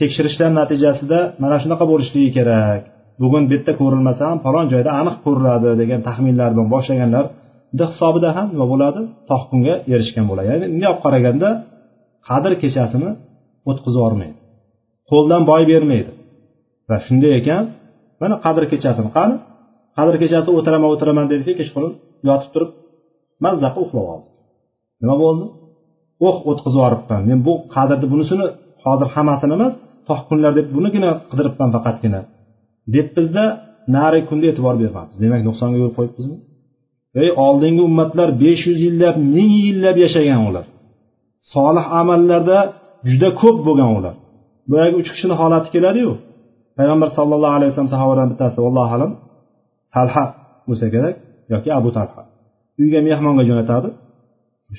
[0.00, 2.82] tekshirishlar natijasida mana shunaqa bo'lishligi kerak.
[3.22, 7.24] Bugun bu yerda ko'rilmasa ham falon joyda aniq ko'riladi degan taxminlar bilan boshlaganlar
[7.92, 9.00] hisobida ham nima bo'ladi?
[9.30, 9.44] Tog'
[9.94, 10.46] erishgan bo'ladi.
[10.52, 11.48] Ya'ni bunday olib qaraganda
[12.28, 13.10] qadr kechasini
[13.70, 14.36] o'tkazib yubormaydi
[15.10, 16.10] qo'ldan boy bermaydi.
[16.88, 17.62] Va shunday ekan
[18.22, 19.34] mana qadr kechasini qani?
[19.96, 21.92] Qadr kechasi o'tiraman o'tiraman dediki kechqurun
[22.28, 22.70] yotib turib
[23.44, 24.28] mazza qilib uxlab oldi.
[25.02, 25.44] Nima bo'ldi?
[26.28, 28.46] O'q o'tkazib yuboribman men bu qadrni bunisini
[28.84, 29.72] hozir hammasini emas
[30.08, 32.20] tog' kunlar deb bunigina qidiribman faqatgina.
[32.94, 33.44] Deb bizda
[33.96, 36.36] narigi kunga e'tibor bermabmiz demak nuqsonga yo'l qo'yibmizmi?
[37.22, 40.66] Ey oldingi ummatlar besh yuz yillab ming yillab yashagan ular.
[41.54, 42.58] Solih amallarda
[43.10, 44.14] juda ko'p bo'lgan ular.
[44.70, 46.12] Boyagi uch kishini holati keladiyu.
[46.78, 49.12] Payg'ambar sallallohu alayhi vasallam sahobadan bittasi allohu alam
[49.94, 50.24] talha
[50.68, 51.14] bo'lsa kerak
[51.52, 52.22] yoki abu talha?
[52.80, 53.88] Uyga mehmonga jo'natadi.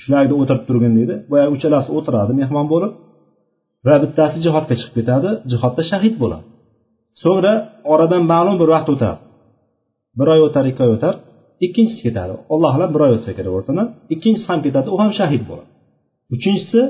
[0.01, 1.15] Shularga o'tirib turgin deydi.
[1.31, 2.91] Boyagi uchalasi o'tiradi mehmon bo'lib.
[3.87, 5.29] Va bittasi jihodga chiqib ketadi.
[5.51, 6.45] Jihodda shahid bo'ladi.
[7.21, 7.53] So'ngra
[7.93, 9.19] oradan ma'lum bir vaqt o'tadi
[10.19, 11.15] bir oy o'tar ikki oy o'tar.
[11.65, 12.33] Ikkinchisi ketadi.
[12.53, 14.87] Alloh alam bir oy o'tsa kerak o'rtadan ikkinchisi ham ketadi.
[14.95, 15.69] U ham shahid bo'ladi.
[16.35, 16.81] Uchinchisi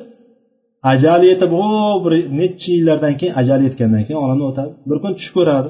[0.91, 1.67] ajali yetib o
[2.03, 4.71] bir necha yillardan keyin ajali yetgandan keyin olamdan o'tadi.
[4.89, 5.69] Bir kun tush ko'radi.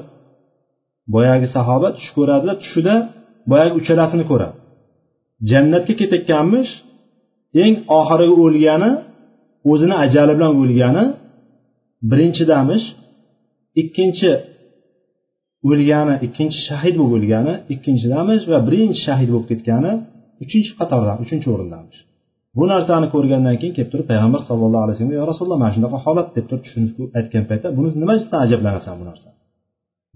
[1.14, 2.94] Boyagi sahoba tush ko'radida tushida
[3.50, 4.54] boyagi uchalasini ko'radi.
[5.50, 6.70] Jannatga ketayotganmish
[7.62, 8.90] eng oxirgi o'lgani
[9.70, 11.04] o'zini ajali bilan o'lgani
[12.10, 12.86] birinchidamish
[13.82, 14.30] ikkinchi
[15.70, 19.92] o'lgani ikkinchi shahid bo'lib o'lgani ikkinchidamish va birinchi shahid bo'lib ketgani
[20.44, 22.00] uchinchi qatordan uchinchi o'rindamish
[22.56, 26.28] bu narsani ko'rgandan keyin kelib turib payg'ambar sallallohu alayhi vasallam yo rasululloh mana shunaqa holat
[26.36, 29.28] deb turib tushunib aytgan paytda buni nimasidan ajablanasan bu narsa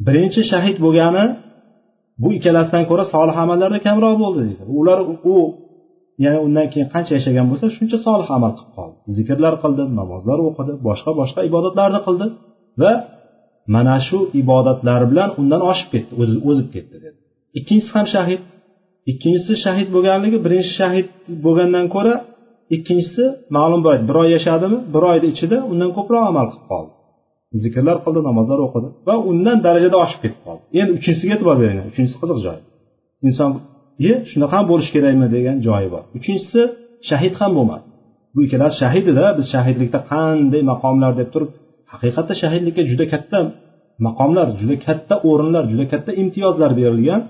[0.06, 1.24] birinchi shahid bo'lgani
[2.22, 4.62] bu ikkalasidan ko'ra solih amallarda kamroq bo'ldi deydi.
[4.80, 4.98] Ular
[5.32, 5.36] u
[6.24, 8.96] ya'ni undan keyin qancha yashagan bo'lsa shuncha solih amal qilib qoldi.
[9.16, 12.26] Zikrlar qildi namozlar o'qidi boshqa boshqa ibodatlarni qildi
[12.82, 12.92] va
[13.74, 16.12] mana shu ibodatlari bilan undan oshib ketdi
[16.50, 17.18] o'zib ketdi dedi.
[17.58, 18.40] Ikkinchisi ham shahid.
[19.10, 21.08] Ikkinchisi shahid bo'lganligi birinchi shahid
[21.44, 22.14] bo'lgandan ko'ra
[22.76, 23.24] ikkinchisi
[23.56, 26.92] ma'lum bo'ladi bir oy yashadimi bir oyni ichida undan ko'proq amal qilib qoldi.
[27.64, 30.62] Zikrlar qildi namozlar o'qidi va undan darajada oshib ketib qoldi.
[30.80, 32.58] Endi uchinchisiga e'tibor beringlar uchinchisi qiziq joy.
[33.26, 33.50] Inson
[34.30, 35.26] shunaqa ham bo'lishi kerakmi?
[35.36, 36.02] degan joyi bor.
[36.18, 36.60] Uchinchisi
[37.08, 37.84] shahid ham bo'lmadi.
[38.34, 41.50] Bu ikkalasi shahid edi biz shahidlikda qanday maqomlar deb turib
[41.92, 43.38] haqiqatda shahidlikka juda katta
[44.06, 47.20] maqomlar juda katta o'rinlar juda katta imtiyozlar berilgan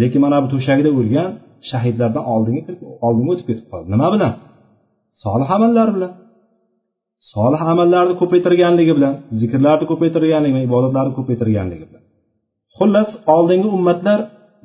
[0.00, 1.30] lekin mana bu to'shagida o'lgan
[1.70, 2.62] shahidlardan oldinga
[3.06, 3.86] oldinga o'tib ketib qoldi.
[3.94, 4.32] Nima bilan?
[5.24, 6.12] Solih amallar bilan.
[7.32, 12.02] Solih amallarni ko'paytirganligi bilan zikrlarni ko'paytirganligi bilan ibodatlarni ko'paytirganligi bilan.
[12.76, 14.18] Xullas oldingi ummatlar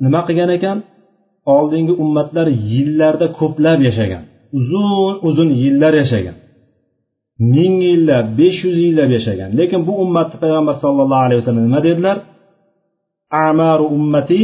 [0.04, 0.78] nima qilgan ekan?
[1.56, 4.22] Oldingi ummatlar yillarda ko'plab yashagan
[4.58, 6.36] uzun uzun yillar yashagan.
[7.54, 9.50] ming yillab besh yuz yillab yashagan.
[9.58, 12.16] Lekin bu ummatni payg'ambar sallallohu alayhi vasallam nima dedilar?
[13.48, 14.42] Amaru ummati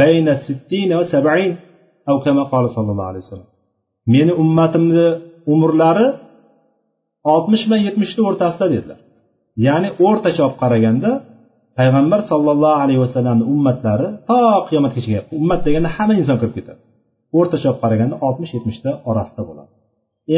[0.00, 1.50] bayna sittina va sabain
[2.10, 3.50] av kama qala sallallohu alayhi vasallam.
[4.14, 5.06] Meni ummatimni
[5.52, 6.06] umrlari
[7.32, 8.98] oltmish bilan yetmishni o'rtasida dedilar.
[9.66, 11.10] Ya'ni o'rtacha olib qaraganda
[11.78, 14.38] payg'ambar sollallohu alayhi vasallamni ummatlari to
[14.68, 16.80] qiyomatgacha ummat deganda hamma inson kirib ketadi.
[17.38, 19.70] O'rtacha olib qaraganda oltmish yetmishta orasida bo'ladi.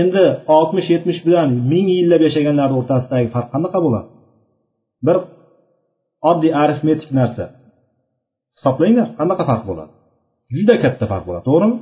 [0.00, 0.24] Endi
[0.57, 4.09] oltmish yetmish bilan ming yillab yashaganlarni o'rtasidagi farq qanaqa bo'ladi?
[5.07, 5.16] Bir
[6.31, 7.44] oddiy arifmetik narsa.
[8.57, 9.92] Hisoblanglar qanaqa farq bo'ladi?
[10.57, 11.76] Juda katta farq bo'ladi to'g'rimi?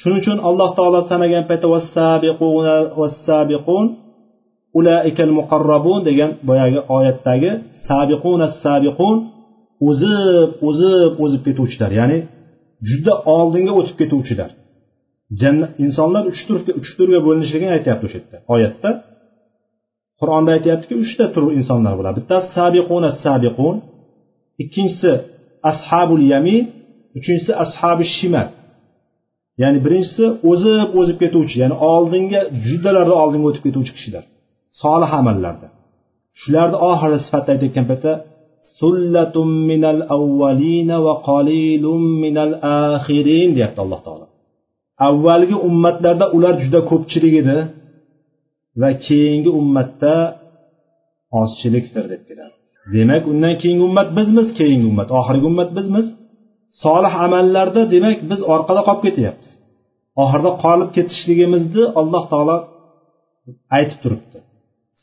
[0.00, 1.68] Shuning uchun alloh taolo sanagan paytda
[4.78, 7.50] ulaikal muqarrabun degan boyagi oyatdagi
[7.88, 9.16] sabiquna sabiqun
[9.88, 12.18] o'zib o'zib o'zib ketuvchilar ya'ni
[12.88, 14.50] juda oldinga o'tib ketuvchilar.
[15.84, 18.90] Insonlar uch turga uch turga bo'linishligini aytyapti o'sha yerda oyatda.
[20.20, 22.16] Qur'onda aytyaptiki uchta tur insonlar bo'ladi.
[22.20, 23.76] Bittasi sabiquna sabiqun
[24.62, 25.10] ikkinchisi
[25.70, 26.62] ashabul yamin
[27.18, 28.48] uchinchisi ashabi shimal.
[29.62, 34.24] Ya'ni birinchisi o'zib o'zib ketuvchi ya'ni oldinga juddalarda oldinga o'tib ketuvchi kishilar
[34.82, 35.68] solih amallarda.
[36.40, 38.12] Shularni oxiri sifatida aytayotgan paytda
[38.80, 42.52] sullatum minal avvalina va qalilum minal
[42.94, 44.26] axirin deyapti alloh taolo.
[45.08, 47.58] Avvalgi ummatlarda ular juda ko'pchilik edi
[48.80, 50.14] va keyingi ummatda
[51.40, 52.56] ozchilikdir deb keladi
[52.94, 56.06] demak undan keyingi ummat bizmiz keyingi ummat oxirgi ummat bizmiz.
[56.82, 59.50] Solih amallarda demak biz orqada qolib ketyapmiz
[60.22, 62.56] oxirida qolib ketishligimizni alloh taolo
[63.76, 64.38] aytib turibdi.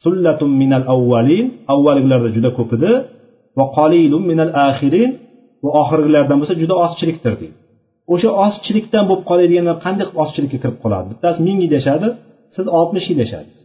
[0.04, 2.92] Sullatum minal avvalin avvalgilarda juda ko'p edi
[3.58, 5.12] va qolilum minal axirin
[5.64, 7.58] va oxirgilardan bo'lsa juda ozchilikdir deydi.
[8.14, 12.08] O'sha ozchilikdan bo'lib qoladiganlar qanday ozchilikka kirib qoladi bittasi ming yil yashadi
[12.56, 13.60] siz oltmish yil yashadingiz.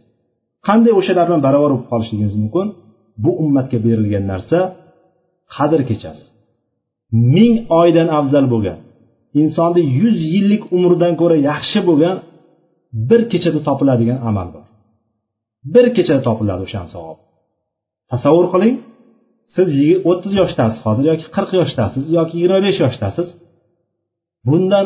[0.67, 2.67] Qanday o'shalar bilan barobar bo'lib qolishligingiz mumkin?
[3.23, 4.59] Bu ummatga berilgan narsa
[5.55, 6.23] qadr kechasi.
[7.35, 8.79] Ming oydan afzal bo'lgan
[9.41, 12.15] insonni yuz yillik umridan ko'ra yaxshi bo'lgan
[13.09, 14.65] bir kechada topiladigan amal bor.
[15.73, 17.17] Bir kechada topiladi o'shani savob.
[18.11, 18.75] Tasavvur qiling
[19.55, 19.67] siz
[20.09, 23.27] o'ttiz yoshdasiz hozir yoki qirq yoshdasiz yoki yigirma besh yoshdasiz.
[24.47, 24.85] Bundan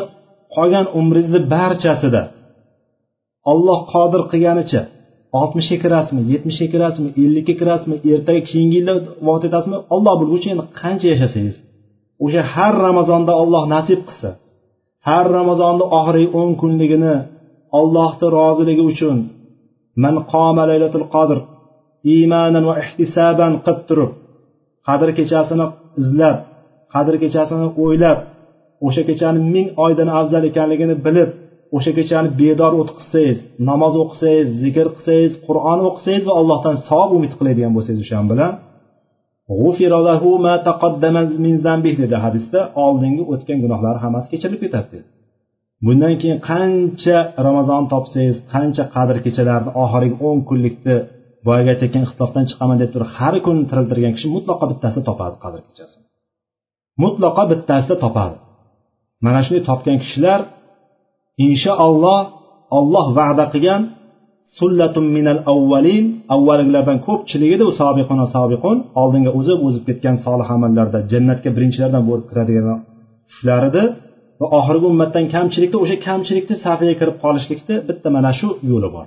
[0.54, 2.22] qolgan umringizni barchasida
[3.52, 4.80] olloh qodir qilganicha
[5.40, 8.94] oltmishga kirasizmi yetmishga kirasizmi ellikka kirasizmi ertaga keyingi yilda
[9.26, 11.56] vafot etasizmi olloh bilguchi endi qancha yashasangiz
[12.24, 14.30] o'sha har ramazonda olloh nasib qilsa
[15.08, 17.14] har ramazonni oxirgi o'n kunligini
[17.80, 19.16] ollohni roziligi uchun
[20.02, 21.38] man qoma laylatul qadr
[22.14, 24.10] iymanan va ihtisaban qilib turib
[24.88, 25.66] qadr kechasini
[26.02, 26.36] izlab
[26.94, 28.18] qadr kechasini o'ylab
[28.86, 31.30] o'sha kechani ming oydan afzal ekanligini bilib
[31.76, 33.38] o'sha kechani bedor o'tqizsangiz
[33.70, 38.52] namoz o'qisangiz zikr qilsangiz qur'on o'qisangiz va allohdan savob umid qiladigan bo'lsangiz o'shan bilan
[42.04, 45.06] dedi hadisda oldingi o'tgan gunohlari hammasi kechirilib ketadi dedi.
[45.86, 50.96] Bundan keyin qancha ramazon topsangiz qancha qadr kechalarni oxirgi o'n kunlikni
[51.46, 56.04] boyagi aytayotgan ixtilofdan chiqaman deb turib har kuni tiriltirgan kishi mutlaqo bittasida topadi qadr kechasini
[57.02, 58.36] mutlaqo bittasida topadi.
[59.24, 60.40] Mana shuni topgan kishilar
[61.46, 62.20] inshaalloh
[62.78, 63.82] olloh va'da qilgan
[64.58, 66.04] sullatun minal avvalin
[66.34, 72.78] avvalgilardan ko'pchiligida u sobiquna sobiqun oldinga o'zib o'zib ketgan solih amallarda jannatga birinchilardan bo'lib kiradigan
[73.34, 73.82] shular edi
[74.40, 79.06] va oxirgi ummatdan kamchilikda o'sha kamchilikni safiga kirib qolishlikni bitta mana shu yo'li bor.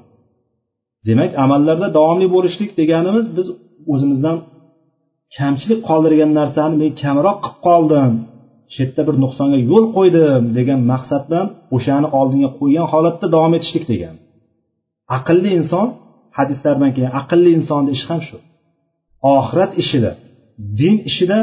[1.08, 3.48] Demak amallarda davomli bo'lishlik deganimiz biz
[3.94, 4.38] o'zimizdan
[5.38, 8.12] kamchilik qoldirgan narsani men kamroq qilib qoldim.
[8.76, 14.16] Chetda bir nuqsonga yo'l qo'ydim degan maqsad bilan o'shani oldinga qo'ygan holatda davom etishlik degan.
[15.18, 15.88] Aqlli inson
[16.38, 18.38] hadislardan keyin aqlli insonni ishi ham shu.
[19.36, 20.12] Oxirat ishida
[20.80, 21.40] din ishida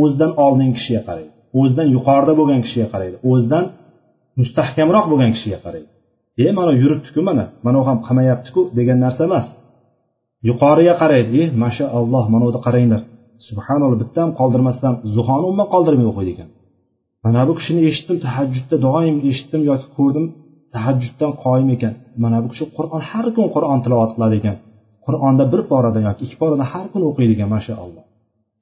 [0.00, 3.64] o'zidan oldingi kishiga qaraydi o'zidan yuqorida bo'lgan kishiga qaraydi o'zidan
[4.40, 5.88] mustahkamroq bo'lgan kishiga qaraydi.
[6.44, 9.46] E mana yuribdiku mana mana u ham qilmayaptiku degan narsa emas.
[10.48, 13.02] Yuqoriga qaraydi e mashaalloh mana bu yerda qaranglar.
[13.48, 16.48] Subhanalloh bitta ham qoldirmasdan zuhoni umuman qoldirmay o'qiydi ekan.
[17.24, 20.26] Mana bu kishini eshitdim tahajjudda doim eshitdim yoki ko'rdim
[20.74, 21.94] tahajjuddan qoyim ekan.
[22.24, 24.56] Mana bu kishi qur'on har kun qur'on tilovat qiladi ekan.
[25.06, 28.04] Qur'onda bir poradan yoki ikki poradan har kuni o'qiydi ekan mashaalloh.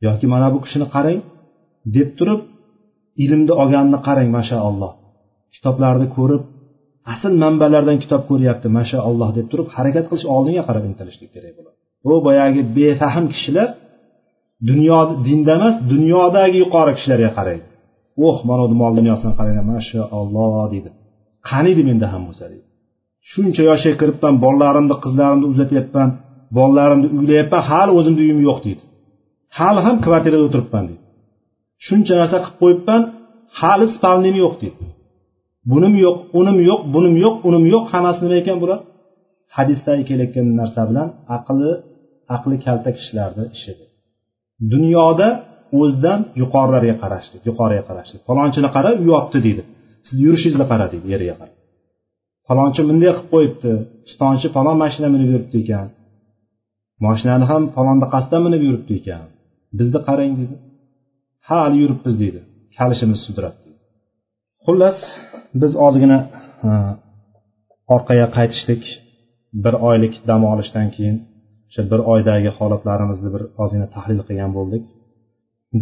[0.07, 1.19] Yoki mana bu kishini qarang
[1.97, 2.41] deb turib
[3.25, 4.93] ilmni olganini qarang mashaalloh.
[5.55, 6.43] Kitoblarni ko'rib
[7.13, 11.77] asl manbalardan kitob ko'ryapti mashaalloh deb turib harakat qilish oldinga qarab intilishlik kerak bo'ladi.
[12.07, 13.69] Bu boyagi befahm kishilar
[14.71, 17.67] dunyo dinda emas dunyodagi yuqori kishilarga qaraydi
[18.27, 20.91] oh mana bu mol dunyosini qaranglar mashaalloh deydi.
[21.51, 22.67] Qaniydi menda ham bo'lsa deydi.
[23.31, 26.09] Shuncha yoshga kiribman bolalarimni qizlarimni uzatyapman
[26.57, 28.83] bolalarimni uylayapman hali o'zimni uyim yo'q deydi.
[29.59, 31.03] Hali ham kvartirada o'tiribman deydi.
[31.87, 33.03] Shuncha narsa qilib qo'yibman
[33.61, 34.85] hali spalnim yo'q deydi.
[35.71, 38.79] Bunim yo'q unim yo'q bunim yo'q unim yo'q hammasi nima ekan bular
[39.57, 41.71] hadisdagi kelayotgan narsa bilan aqli
[42.37, 43.73] aqli kalta kishilarni ishi.
[44.73, 45.29] Dunyoda
[45.81, 49.63] o'zidan yuqorilarga qarashlik yuqoriga qarashlik falonchini qara u yotdi deydi.
[50.07, 51.57] Siz yurishingizni qara deydi yerga qarab.
[52.49, 53.71] Falonchi bunday qilib qo'yibdi.
[54.07, 55.89] Pistonchi falon mashina minib yuribdi ekan.
[57.07, 59.27] Moshinani ham falonda qasddan minib yuribdi ekan.
[59.79, 60.57] Bizni qarang deydi.
[61.49, 62.41] Hali yuribmiz deydi.
[62.77, 63.55] Kalishimiz sudrab
[64.69, 64.99] xullas
[65.61, 66.19] biz ozgina
[66.69, 66.71] e,
[67.95, 68.83] orqaga qaytishdik
[69.65, 71.17] bir oylik dam olishdan keyin
[71.69, 74.83] o'sha bir oydagi holatlarimizni bir ozgina tahlil qilgan bo'ldik.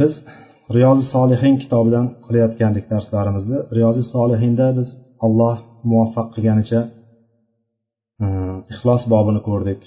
[0.01, 0.13] Biz
[0.77, 4.89] riyozi solihin kitobidan qilayotgandik darslarimizni riyozi solihinda biz
[5.27, 5.57] alloh
[5.91, 6.81] muvaffaq qilganicha
[8.25, 8.27] e,
[8.73, 9.83] ixlos bobini ko'rdik.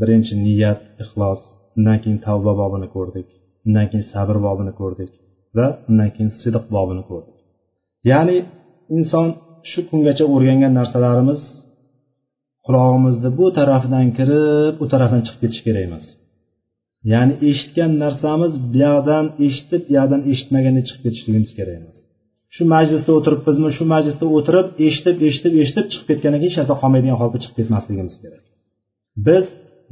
[0.00, 1.40] Birinchi niyat ixlos
[1.76, 3.28] undan keyin tavba bobini ko'rdik.
[3.66, 5.12] Undan keyin sabr bobini ko'rdik
[5.56, 7.36] va undan keyin sidiq bobini ko'rdik.
[8.10, 8.36] Ya'ni
[8.96, 9.28] inson
[9.70, 11.40] shu kungacha o'rgangan narsalarimiz
[12.66, 16.04] qulog'imizni bu tarafidan kirib u tarafdan chiqib ketishi kerak emas.
[17.12, 21.96] Ya'ni eshitgan narsamiz bu yoqdan eshitib bu yoqdan eshitmaganda chiqib ketishligimiz kerak emas.
[22.54, 27.18] Shu majlisda o'tiribmizmi shu majlisda o'tirib eshitib eshitib eshitib chiqib ketgandan keyin hech narsa qolmaydigan
[27.22, 28.42] holda chiqib ketmasligimiz kerak.
[29.26, 29.44] Biz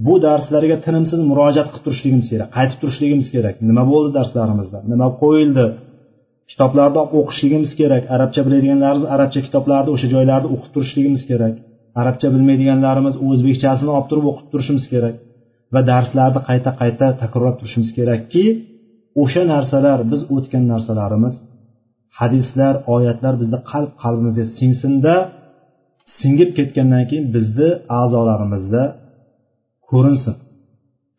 [0.06, 3.54] bu darslarga tinimsiz murojaat qilib turishligimiz kerak qaytib turishligimiz kerak.
[3.70, 4.78] Nima bo'ldi darslarimizda?
[4.92, 5.66] Nima qo'yildi?
[6.50, 11.54] Kitoblarni o'qishligimiz kerak arabcha biladiganlarimiz arabcha kitoblarni o'sha joylarda o'qib turishligimiz kerak.
[12.00, 15.14] Arabcha bilmaydiganlarimiz o'zbekchasini olib turib o'qib turishimiz kerak.
[15.74, 18.44] Va darslarni qayta qayta takrorlab turishimiz kerakki
[19.22, 21.34] o'sha narsalar biz o'tgan narsalarimiz
[22.18, 25.14] hadislar oyatlar bizni qalb qalbimizga singsinda
[26.20, 27.68] singib ketgandan keyin bizni
[28.00, 28.82] a'zolarimizda
[29.90, 30.34] ko'rinsin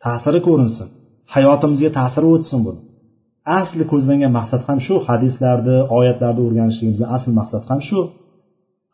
[0.04, 0.88] ta'siri ko'rinsin
[1.34, 2.82] hayotimizga ta'siri o'tsin buni.
[3.60, 8.00] Asli ko'zlangan maqsad ham shu hadislarni oyatlarni o'rganishligimizni asl maqsad ham shu.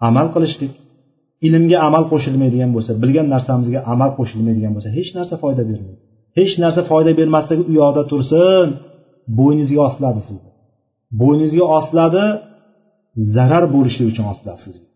[0.07, 0.73] Amal qilishlik.
[1.47, 5.99] Ilmga amal qo'shilmaydigan bo'lsa bilgan narsamizga amal qo'shilmaydigan bo'lsa hech narsa foyda bermaydi.
[6.39, 8.67] Hech narsa foyda bermasligi u yoqda tursin
[9.37, 10.51] bo'yningizga osiladi sizni
[11.19, 12.23] bo'yningizga osiladi
[13.35, 14.87] zarar bo'lishi uchun osiladi sizga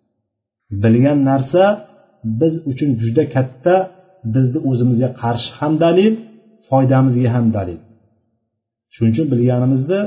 [0.83, 1.63] bilgan narsa
[2.39, 3.75] biz uchun juda katta
[4.35, 6.13] bizni o'zimizga qarshi ham dalil
[6.69, 7.79] foydamizga ham dalil.
[8.93, 9.99] Shuning uchun bilganimizni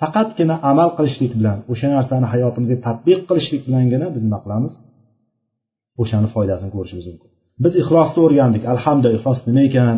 [0.00, 4.72] faqatgina amal qilishlik bilan o'sha narsani hayotimizga tadbiq qilishlik bilangina biz nima qilamiz
[6.02, 7.30] o'shani foydasini ko'rishimiz mumkin.
[7.64, 9.96] Biz ixlosni o'rgandik alhamda ixlos nima ekan?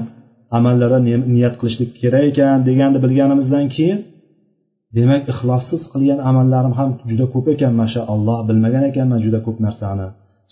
[0.57, 0.99] Amallarga
[1.35, 3.99] niyat qilishlik kerak ekan deganni bilganimizdan keyin
[4.97, 10.07] demak ixlossiz qilgan amallarim ham juda ko'p ekan mashaalloh bilmagan ekanman juda ko'p narsani.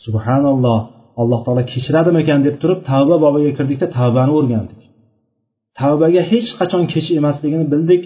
[0.04, 0.78] Subhanalloh
[1.20, 4.80] alloh taolo kechiradimikan deb turib tavba bobiga kirdikda tavbani o'rgandik.
[5.80, 8.02] Tavbaga hech qachon kech emasligini bildik.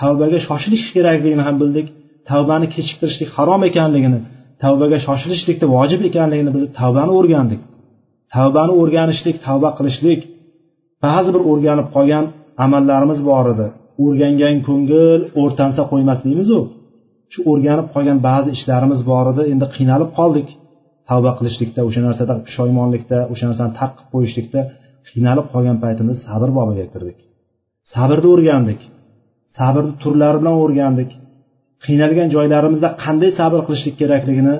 [0.00, 1.86] Tavbaga shoshilish kerakligini ham bildik.
[2.30, 4.20] Tavbani kechiktirishlik harom ekanligini
[4.64, 7.60] tavbaga shoshilishlikni vojib ekanligini bilib tavbani o'rgandik.
[8.34, 10.20] Tavbani o'rganishlik tavba qilishlik
[11.04, 12.24] ba'zi bir o'rganib qolgan
[12.64, 13.66] amallarimiz bor edi.
[14.04, 16.58] O'rgangan ko'ngil o'rtansa qo'ymas deymizu?
[17.32, 20.48] Shu o'rganib qolgan ba'zi ishlarimiz bor edi endi qiynalib qoldik.
[21.10, 24.60] Tavba qilishlikda o'sha narsada pushaymonlikda o'sha narsani tark qilib qo'yishlikda
[25.08, 27.18] qiynalib qolgan paytimizda sabr bobiga kirdik.
[27.94, 28.80] Sabrni o'rgandik.
[29.58, 31.10] Sabrni turlari bilan o'rgandik.
[31.84, 34.54] Qiynalgan joylarimizda qanday sabr qilishlik kerakligini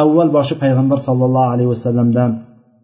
[0.00, 2.30] avval boshi payg'ambar sollallohu alayhi vasallamdan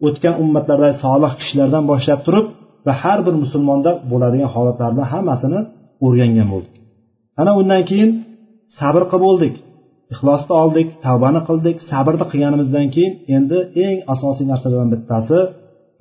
[0.07, 2.47] o'tgan ummatlardagi solih kishilardan boshlab turib
[2.87, 5.59] va har bir musulmonda bo'ladigan holatlarni hammasini
[6.05, 6.75] o'rgangan bo'ldik.
[7.41, 8.11] Ana undan keyin
[8.79, 9.53] sabr qilib bo'ldik
[10.13, 15.37] ixlosni oldik tavbani qildik sabrni qilganimizdan keyin endi eng asosiy narsalardan bittasi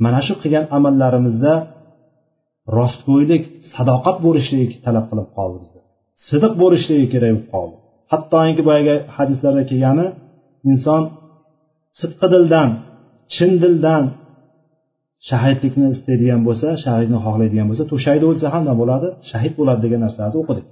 [0.05, 1.55] mana shu qilgan amallarimizda
[2.79, 3.43] rostgo'ylik
[3.75, 5.65] sadoqat bo'lishligi talab qilib qoldi
[6.29, 7.86] sidiq bo'lishligi kerak bo'lib qoldi.
[8.13, 10.07] Hattoki boyagi hadislarda kelgani
[10.71, 11.03] inson
[12.01, 12.69] sidqi dildan
[13.35, 14.05] chin dildan
[15.29, 19.09] shahidlikni istaydigan bo'lsa shahidni xohlaydigan bo'lsa to'shakda o'lsa ham nima bo'ladi?
[19.31, 20.67] Shahid bo'ladi degan narsalarni o'qidik.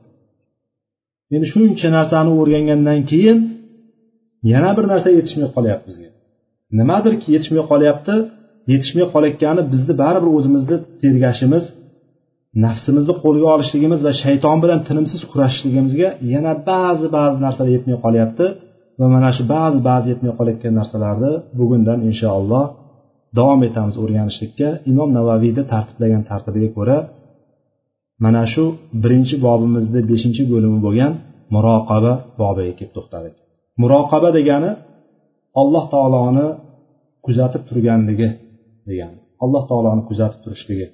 [1.35, 3.39] Endi shuncha narsani o'rgangandan keyin
[4.53, 6.11] yana bir narsa yetishmay qolyapti bizga.
[6.79, 8.15] Nimadirki yetishmay qolyapti?
[8.73, 11.65] Yetishmay qolayotgani bizni baribir o'zimizni tergashimiz
[12.65, 18.47] nafsimizni qo'lga olishligimiz va shayton bilan tinimsiz kurashishligimizga yana ba'zi ba'zi narsalar yetmay qolyapti
[19.01, 22.65] va mana shu ba'zi ba'zi yetmay qolayotgan narsalarni bugundan inshaalloh
[23.39, 24.69] davom etamiz o'rganishlikka.
[24.91, 26.99] Imom navaviyni tartiblagan tartibiga ko'ra
[28.25, 28.65] mana shu
[29.03, 31.13] birinchi bobimizni beshinchi bo'limi bo'lgan
[31.55, 33.35] muroqaba bobiga kelib to'xtadik.
[33.83, 34.71] Muroqaba degani
[35.61, 36.47] alloh taoloni
[37.27, 38.29] kuzatib turganligi
[38.91, 40.87] degani alloh taoloni kuzatib turishligi.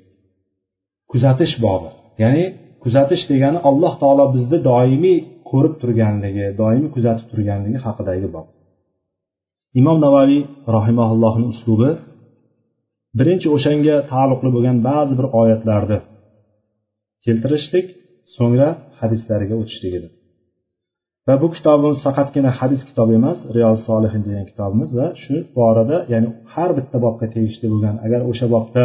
[1.13, 1.89] Kuzatish bobi.
[2.23, 2.45] Ya'ni
[2.83, 5.19] kuzatish degani alloh taolo bizni doimiy
[5.51, 8.47] ko'rib turganligi doimiy kuzatib turganligi haqidagi bob.
[9.81, 10.41] Imom navoiy
[10.77, 11.91] rahimaullohni uslubi
[13.19, 15.99] birinchi o'shanga taalluqli bo'lgan ba'zi bir oyatlarni
[17.25, 17.87] keltirishlik
[18.37, 18.69] so'ngra
[19.01, 20.09] hadislarga o'tishlik edi.
[21.27, 26.29] Va bu kitobimiz faqatgina hadis kitobi emas riyoz solihin degan kitobimiz va shu borada ya'ni
[26.53, 28.85] har bitta bobga tegishli bo'lgan agar o'sha bobda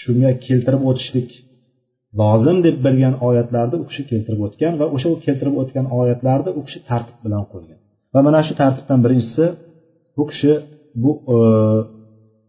[0.00, 1.28] shunga keltirib o'tishlik
[2.20, 6.80] lozim deb bilgan oyatlarni u kishi keltirib o'tgan va o'sha keltirib o'tgan oyatlarni u kishi
[6.90, 7.78] tartib bilan qo'ygan.
[8.14, 9.44] Va mana shu tartibdan birinchisi
[10.16, 10.52] bu kishi
[11.02, 11.38] bu e,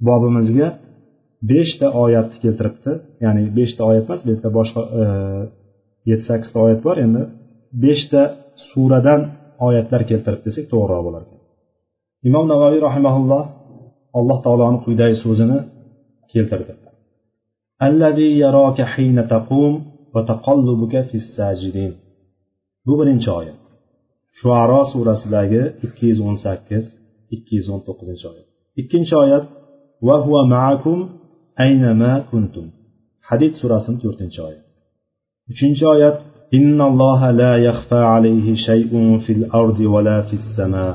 [0.08, 0.68] bobimizga
[1.52, 2.92] beshta oyatni keltiribdi.
[3.24, 5.04] Ya'ni beshta oyat emas bu yerda boshqa e,
[6.10, 6.96] yetti sakkizta oyat bor.
[7.06, 7.22] Endi
[7.84, 8.22] beshta
[8.70, 9.22] suradan
[9.68, 11.40] oyatlar keltirib desak to'g'riroq bo'lar ekan.
[12.30, 13.44] Imom navoiy rahimaulloh
[14.20, 15.58] alloh taoloni quyidagi so'zini
[16.34, 16.87] keltirdi.
[17.86, 19.72] allazi yaraka hina taqum
[20.14, 21.92] va taqallubuka fis sajidin
[22.86, 23.60] bu birinchi oyat.
[24.38, 26.86] Shuaro surasidagi ikki yuz o'n sakkiz
[27.36, 28.48] ikki yuz o'n to'qqizinchi oyat.
[28.82, 29.46] Ikkinchi oyat
[30.08, 31.00] va huva maakum
[31.66, 32.68] aynama kuntum.
[33.28, 34.68] Hadid surasini to'rtinchi oyat
[35.52, 36.18] uchinchi oyat
[36.58, 40.88] innalloha la yaxfa alayhi shay'un fil ardi va la fis sama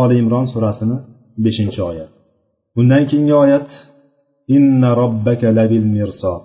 [0.00, 0.96] oli imron surasini
[1.44, 2.10] beshinchi oyat.
[2.76, 3.68] Bundan keyingi oyat
[4.56, 6.42] inna robbaka labil mirsod.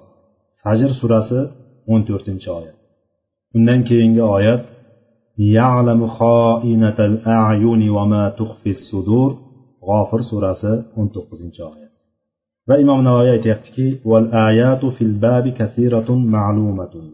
[0.63, 1.39] Fajr surasi
[1.91, 2.77] o'n to'rtinchi oyat.
[3.55, 4.61] Undan keyingi oyat
[5.57, 9.31] ya'lamu xoinatal a'yuni va ma tuxfi sudur
[9.87, 11.91] g'ofir surasi o'n to'qqizinchi oyat.
[12.67, 17.05] Va imom navoiy aytyaptiki val ayatu fil babi kasiratun ma'lumatun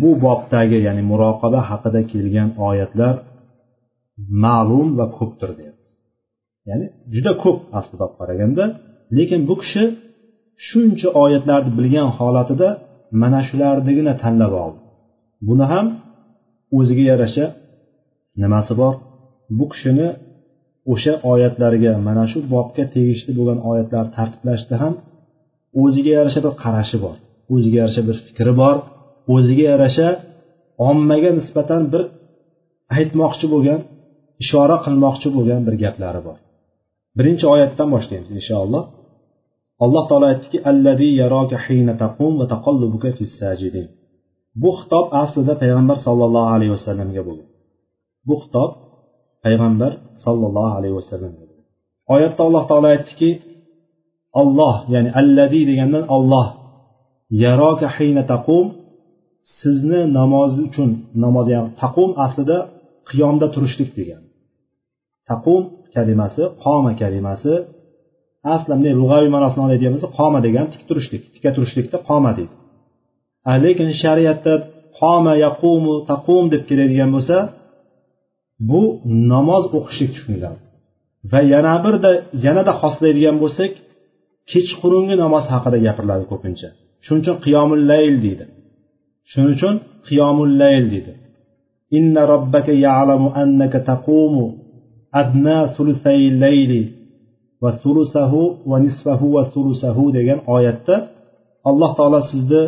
[0.00, 3.14] bu bobdagi ya'ni muroqaba haqida kelgan oyatlar
[4.44, 5.86] ma'lum va ko'pdir deyapti
[6.68, 8.64] ya'ni juda ko'p aslida olib qaraganda
[9.16, 9.84] lekin bu kishi
[10.68, 12.68] shuncha oyatlarni bilgan holatida
[13.22, 14.78] mana shularnigina tanlab oldi.
[15.48, 15.86] Buni ham
[16.78, 17.46] o'ziga yarasha
[18.42, 18.94] nimasi bor?
[19.58, 20.08] Bu kishini
[20.92, 24.94] o'sha oyatlarga mana shu bobga tegishli bo'lgan oyatlarni tartiblashda ham
[25.82, 27.16] o'ziga yarasha bir qarashi bor
[27.54, 28.76] o'ziga yarasha bir fikri bor
[29.34, 30.08] o'ziga yarasha
[30.90, 32.02] ommaga nisbatan bir
[32.98, 33.80] aytmoqchi bo'lgan
[34.42, 36.38] ishora qilmoqchi bo'lgan bir gaplari bor.
[37.18, 38.84] Birinchi oyatdan boshlaymiz inshaalloh
[39.84, 40.58] alloh taolo aytdiki
[44.62, 47.48] bu xitob aslida payg'ambar sollallohu alayhi vasallamga bo'lgan
[48.28, 48.70] bu xitob
[49.44, 49.92] payg'ambar
[50.24, 51.44] sollallohu alayhi vasallamga
[52.14, 53.30] oyatda alloh taolo aytdiki
[54.40, 56.46] olloh ya'ni allazi degandan olloh
[57.44, 58.66] yaroka hina taqum
[59.60, 60.90] sizni namoz uchun
[61.24, 62.58] namoz ya'ni taqum aslida
[63.08, 64.22] qiyomda turishlik degan.
[65.30, 65.62] Taqum
[65.94, 67.52] kalimasi qoma kalimasi
[68.54, 72.54] asli bunday lug'aviy ma'nosini oladigan bo'lsa qoma degan tik turishlik tika turishlikda qoma deydi.
[73.64, 74.52] Lekin shariatda
[75.00, 77.36] qoma yaqumu taqum deb keladigan bo'lsa
[78.70, 78.82] bu
[79.32, 80.60] namoz o'qishlik tushuniladi.
[81.32, 82.10] Va yana birda
[82.46, 83.72] yanada xoslaydigan bo'lsak
[84.50, 86.68] kechqurungi namoz haqida gapiriladi ko'pincha.
[87.04, 88.44] Shuning uchun qiyomul layl deydi.
[89.30, 89.74] Shuning uchun
[90.08, 91.12] qiyomul layl deydi.
[91.98, 94.46] Inna robbaka ya'lamu annaka taqumu
[95.22, 96.82] adna sulusay layli
[97.62, 100.96] va sulusahu va nisfahu va sulusahu degan oyatda
[101.70, 102.62] alloh taolo sizni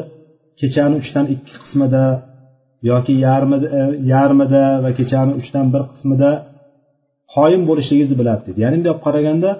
[0.60, 2.04] kechani uchdan ikki qismida
[2.90, 3.80] yoki yarmida e,
[4.12, 6.30] yarmida va kechani uchdan bir qismida
[7.34, 9.50] qoyim bo'lishligingizni biladi deydi ya'ni bunday olib qaraganda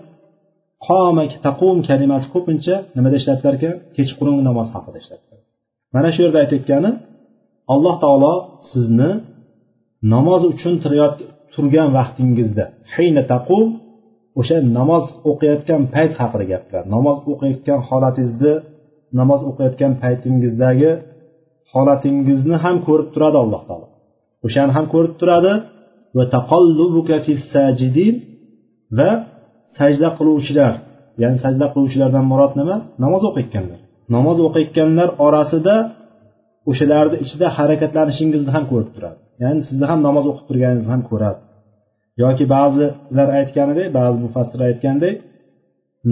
[0.87, 3.75] qoma taqum kalimasi ko'pincha nimada ishlatilar ekan?
[3.97, 5.39] Kechqurungi namoz haqida ishlatilar
[5.95, 6.91] mana shu yerda aytayotgani
[7.75, 8.35] alloh taolo
[8.73, 9.11] sizni
[10.15, 10.75] namoz uchun
[11.55, 12.65] turgan vaqtingizda
[12.95, 13.63] hayna taqum
[14.41, 16.87] o'sha namoz o'qiyotgan payt haqida gapiradi.
[16.97, 18.55] Namoz o'qiyotgan holatingizni
[19.21, 20.91] namoz o'qiyotgan paytingizdagi
[21.73, 23.87] holatingizni ham ko'rib turadi alloh taolo.
[24.47, 25.53] O'shani ham ko'rib turadi.
[26.17, 26.25] Va
[28.99, 29.11] va
[29.79, 30.73] sajda qiluvchilar
[31.23, 32.77] ya'ni sajda qiluvchilardan murod nima?
[33.05, 33.81] Namoz o'qiyotganlar.
[34.17, 35.77] Namoz o'qiyotganlar orasida
[36.71, 39.19] o'shalarni ichida harakatlanishingizni ham ko'rib turadi.
[39.43, 41.41] Ya'ni sizni ham namoz o'qib turganingizni ham ko'radi.
[42.23, 45.15] Yoki ba'zilar aytganidek ba'zi mufassirlar aytgandek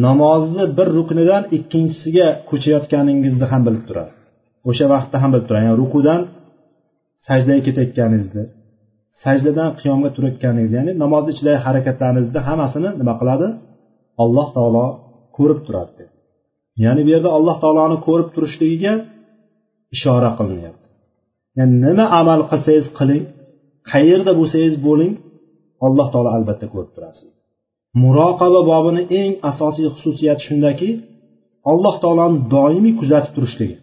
[0.06, 4.12] namozni bir ruknidan ikkinchisiga ko'chayotganingizni ham bilib turadi.
[4.68, 5.64] O'sha vaqtda ham bilib turadi.
[5.66, 6.20] Ya'ni rukudan
[7.28, 8.44] sajdaga ketayotganingizni
[9.24, 13.46] sajdadan qiyomga turayotganingizni ya'ni namozni ichidagi harakatlaringizni hammasini nima qiladi?
[14.22, 14.86] Alloh taolo
[15.36, 16.04] ko'rib turadi
[16.84, 18.92] ya'ni bu yerda alloh taoloni ko'rib turishligiga
[19.96, 20.86] ishora qilinyapti.
[21.58, 23.24] Ya'ni nima amal qilsangiz qiling
[23.92, 25.12] qayerda bo'lsangiz bo'ling
[25.86, 27.30] alloh taolo albatta ko'rib turasiz
[28.02, 30.88] muroqaba bobini eng asosiy xususiyati shundaki
[31.72, 33.76] alloh taoloni doimiy kuzatib turishligi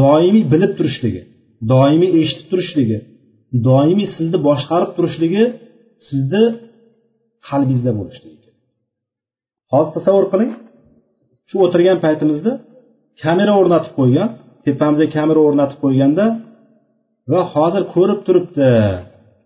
[0.00, 1.22] doimiy bilib turishligi
[1.72, 2.98] doimiy eshitib turishligi
[3.68, 5.44] doimiy sizni boshqarib turishligi
[6.08, 6.44] sizni
[7.48, 8.50] qalbingizda bo'lishligi
[9.72, 10.50] hozir tasavvur qiling
[11.48, 12.52] shu o'tirgan paytimizda
[13.22, 14.28] kamera o'rnatib qo'ygan
[14.66, 16.24] tepamizga kamera o'rnatib qo'yganda
[17.32, 18.68] va hozir ko'rib turibdi.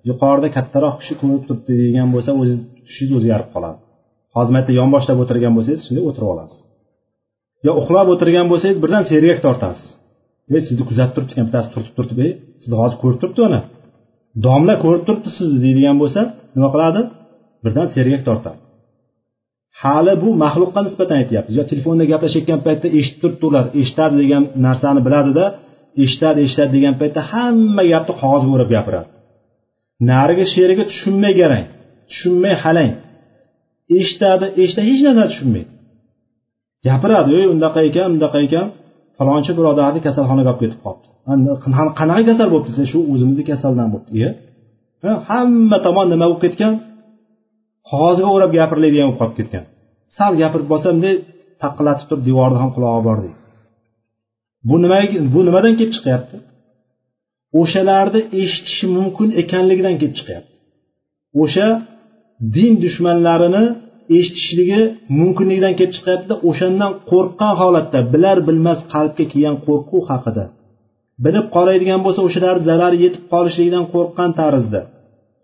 [0.08, 2.54] Yuqorida kattaroq kishi ko'rib turibdi degan bo'lsa o'zi
[2.86, 3.78] tushingiz o'zgarib qoladi.
[4.36, 6.58] Hozir mayerda yonboshlab o'tirgan bo'lsangiz shunday o'tirib olasiz.
[7.66, 9.88] Yo uxlab o'tirgan bo'lsangiz birdan sergak tortasiz.
[10.56, 12.32] Ey sizni kuzatib turibdi ekan bittasi turtib turtib ey
[12.62, 13.60] sizni hozir ko'rib turibdi uni.
[14.46, 16.20] Domla ko'rib turibdi sizni deydigan bo'lsa
[16.56, 17.00] nima qiladi?
[17.64, 18.58] Birdan sergak tortadi.
[19.82, 25.00] Hali bu maxluqqa nisbatan aytyapmiz yo telefonda gaplashayotgan paytda eshitib turibdi ular eshitadi degan narsani
[25.06, 25.44] biladida
[26.04, 29.08] eshitadi eshitadi degan paytda hamma gapni qog'ozga o'rab gapiradi.
[30.10, 31.66] Narigi sherigi tushunmay garang
[32.10, 32.92] tushunmay halang.
[33.98, 35.70] Eshitadi eshitadi hech narsani tushunmaydi.
[36.86, 38.66] Gapiradi ey undaqa ekan bundaqa ekan.
[39.18, 41.08] Falonchi birodarni kasalxonaga olib ketib qolibdi.
[41.98, 44.30] Qanaqa kasal bo'libdi desa shu o'zimizni kasaldan bo'libdi iya
[45.28, 46.72] hamma tomon nima bo'lib ketgan?
[47.90, 49.64] Qog'ozga o'rab gapiriladigan bo'lib qolib ketgan.
[50.16, 51.14] Sal gapirib bo'lsam bunday
[51.62, 53.38] taqillatib turib devorni ham qulog'i bor deydi
[54.68, 54.98] bu nima
[55.34, 56.36] bu nimadan kelib chiqyapti?
[57.60, 60.52] O'shalarni eshitishi mumkin ekanligidan kelib chiqyapti.
[61.42, 61.68] O'sha
[62.56, 63.64] din dushmanlarini
[64.18, 64.80] eshitishligi
[65.18, 70.44] mumkinligidan kelib chiqyaptida o'shandan qo'rqqan holatda bilar bilmas qalbga kelgan qo'rquv haqida.
[71.24, 74.80] Bilib qoladigan bo'lsa o'shalarni zarari yetib qolishligidan qo'rqqan tarzda.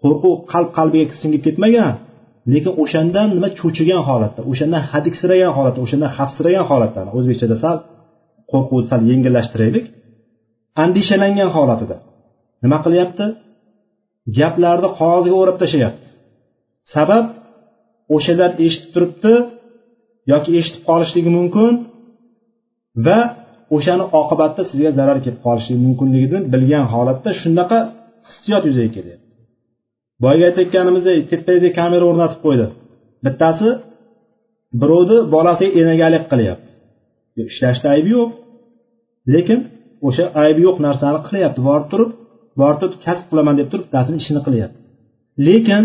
[0.03, 1.93] Qo'rquv qalb qalbiga singib ketmagan
[2.53, 7.77] lekin o'shandan nima cho'chigan holatda o'shandan hadiksiragan holatda o'shandan xavfsiragan holatda o'zbekchada sal
[8.53, 9.87] qo'rquvni sal yengillashtiraylik.
[10.83, 11.97] Andishalangan holatida.
[12.65, 13.27] Nima qilyapti?
[14.39, 16.07] Gaplarni qog'ozga o'rab tashlayapti.
[16.95, 17.25] Sabab
[18.15, 19.35] o'shalar eshitib turibdi
[20.33, 21.73] yoki eshitib qolishligi mumkin
[23.07, 23.19] va
[23.77, 27.79] o'shani oqibatda sizga zarar kelib qolishligi mumkinligini bilgan holatda shunaqa
[28.29, 29.29] hissiyot yuzaga kelyapti.
[30.23, 32.67] Boyagi aytayotganimizdek tepadagi kamera o'rnatib qo'ydi.
[33.25, 33.69] Bittasi
[34.81, 36.69] birovni bolasiga enagalik qilyapti.
[37.51, 38.31] Ishlashda aybi yo'q.
[39.35, 39.61] Lekin
[40.07, 41.61] o'sha aybi yo'q narsani qilyapti.
[41.69, 42.11] Borib turib
[42.61, 44.79] borib turib kasb qilaman deb turib bittasini ishini qilyapti.
[45.47, 45.85] Lekin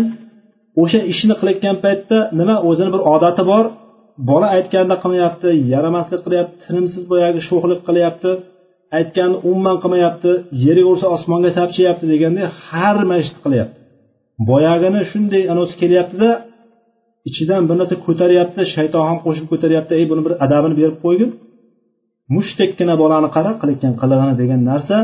[0.82, 3.64] o'sha ishni qilayotgan paytda nima o'zini bir odati bor
[4.30, 8.30] bola aytganda qilmayapti yaramaslik qilyapti tinimsiz boyagi sho'xlik qilyapti
[8.98, 10.30] aytganni umuman qilmayapti
[10.64, 13.76] yerga ursa osmonga sapchiyapti deganday har nima ishni qilyapti.
[14.50, 16.30] Boyagini shunday anavisi kelyaptida
[17.28, 21.30] ichidan bir narsa ko'taryapti shayton ham qo'shib ko'taryapti ey buni bir adabini berib qo'ygin.
[22.34, 24.96] Mushtdekkina bolani qara qilayotgan qilig'ini degan narsa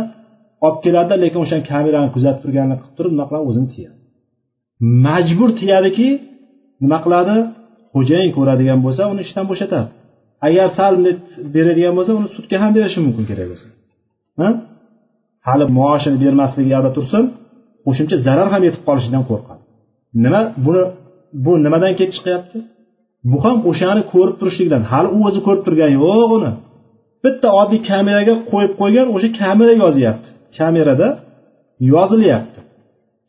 [0.67, 3.45] olib keladida lekin o'sha kamerani kuzatib turganini qilib turib nima qiladi?
[3.51, 3.97] O'zini tiyadi.
[5.07, 6.09] Majbur tiyadiki
[6.85, 7.37] nima qiladi?
[7.95, 9.89] Xo'jayin ko'radigan bo'lsa uni ishdan bo'shatadi
[10.47, 10.93] agar sal
[11.55, 13.67] beradigan bo'lsa uni sudga ham berishi mumkin kerak bo'lsa.
[15.49, 17.25] Hali maoshini bermasligi yoqda tursin
[17.87, 19.63] qo'shimcha zarar ham yetib qolishidan qo'rqadi.
[20.25, 20.83] Nima buni
[21.45, 22.59] bu nimadan kelib chiqyapti?
[23.31, 24.83] Bu ham o'shani ko'rib turishlikdan.
[24.93, 26.53] Hali u o'zi ko'rib turgani yo'q uni.
[27.25, 31.09] Bitta oddiy kameraga qo'yib qo'ygan o'sha kamera yozyapti kamerada
[31.95, 32.61] yozilyapti.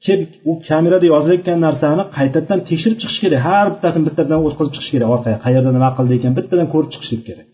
[0.06, 3.42] Kelib u kamerada yozilayotgan narsani qaytadan tekshirib chiqish kerak.
[3.50, 5.08] Har bittasini bittadan o'tkazib chiqish kerak.
[5.16, 7.48] Orqaga qayerda nima qildi ekan bittadan ko'rib chiqishlik kerak.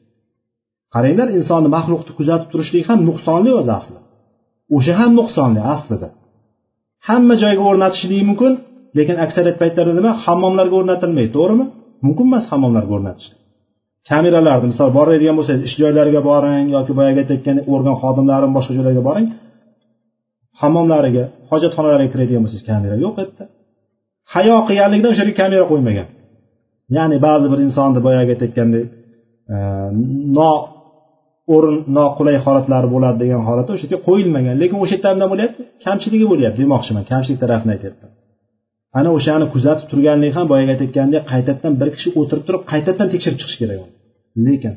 [0.93, 3.99] Qaranglar insonni maxluqni kuzatib turishlik ham nuqsonli o'zi asli
[4.77, 6.07] o'sha ham nuqsonli aslida.
[7.07, 8.53] Hamma joyga o'rnatishligi mumkin
[8.97, 10.11] lekin aksariyat paytlarda nima?
[10.25, 11.65] Hammomlarga o'rnatilmaydi to'g'rimi?
[12.05, 13.29] Mumkin emas hammomlarga o'rnatish.
[14.09, 19.27] Kameralarni misol boradigan bo'lsangiz ish joylariga boring yoki boyagi aytayotgan organ xodimlari boshqa joylarga boring
[20.61, 23.43] hammomlariga hojatxonalariga kiradigan bo'lsangiz kamera yo'q u yerda
[24.35, 26.07] hayo qilganligidan o'sha yerga kamera qo'ymagan.
[26.97, 28.85] Ya'ni ba'zi bir insonni boyagi aytayotgandek
[29.55, 29.57] e,
[30.37, 30.51] no
[31.55, 34.55] o'rin noqulay holatlari bo'ladi degan holatda o'sha yerga qo'yilmagan.
[34.61, 35.61] Lekin o'sha yerda nima bo'lyapti?
[35.85, 38.11] Kamchiligi bo'lyapti demoqchiman kamchilik tarafini aytyapman.
[38.99, 43.57] Ana o'shani kuzatib turganlik ham boyagi aytayotgandek qaytadan bir kishi o'tirib turib qaytadan tekshirib chiqish
[43.61, 43.79] kerak
[44.47, 44.73] lekin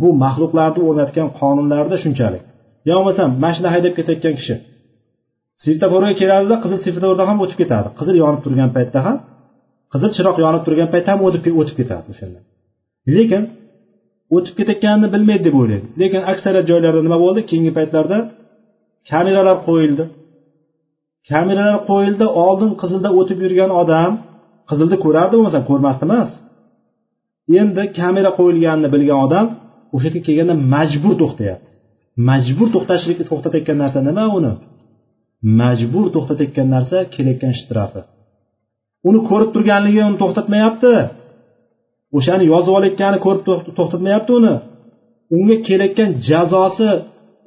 [0.00, 2.42] bu maxluqlarni o'rnatgan qonunlarda shunchalik.
[2.88, 4.54] Yo bo'lmasam mashina haydab ketayotgan kishi
[5.64, 7.88] svetoforga keladida qizil svetofordan ham o'tib ketadi.
[7.98, 9.16] Qizil yonib turgan paytda ham
[9.92, 12.40] qizil chiroq yonib turgan paytda ham o'tib o'tib ketadi o'shanda.
[13.16, 13.42] Lekin
[14.36, 15.86] o'tib ketayotganini bilmaydi deb o'ylaydi.
[16.00, 17.40] Lekin aksariyat joylarda nima bo'ldi?
[17.50, 18.18] Keyingi paytlarda
[19.10, 20.04] kameralar qo'yildi.
[21.30, 24.12] Kameralar qo'yildi oldin qizilda o'tib yurgan odam
[24.70, 26.30] qizilni ko'rardi bo'lmasa ko'rmasdi emas
[27.60, 29.46] endi kamera qo'yilganini bilgan odam
[29.94, 31.70] o'sha yerga kelganda majbur to'xtayapti.
[32.28, 34.52] Majbur to'xtashlik to'xtatayotgan narsa nima uni?
[35.60, 38.00] Majbur to'xtatayotgan narsa kelayotgan shtrafi.
[39.08, 40.92] Uni ko'rib turganligi uni to'xtatmayapti.
[42.16, 43.42] O'shani yozib olayotgani ko'rib
[43.78, 44.54] to'xtatmayapti uni.
[45.36, 46.90] Unga kelayotgan jazosi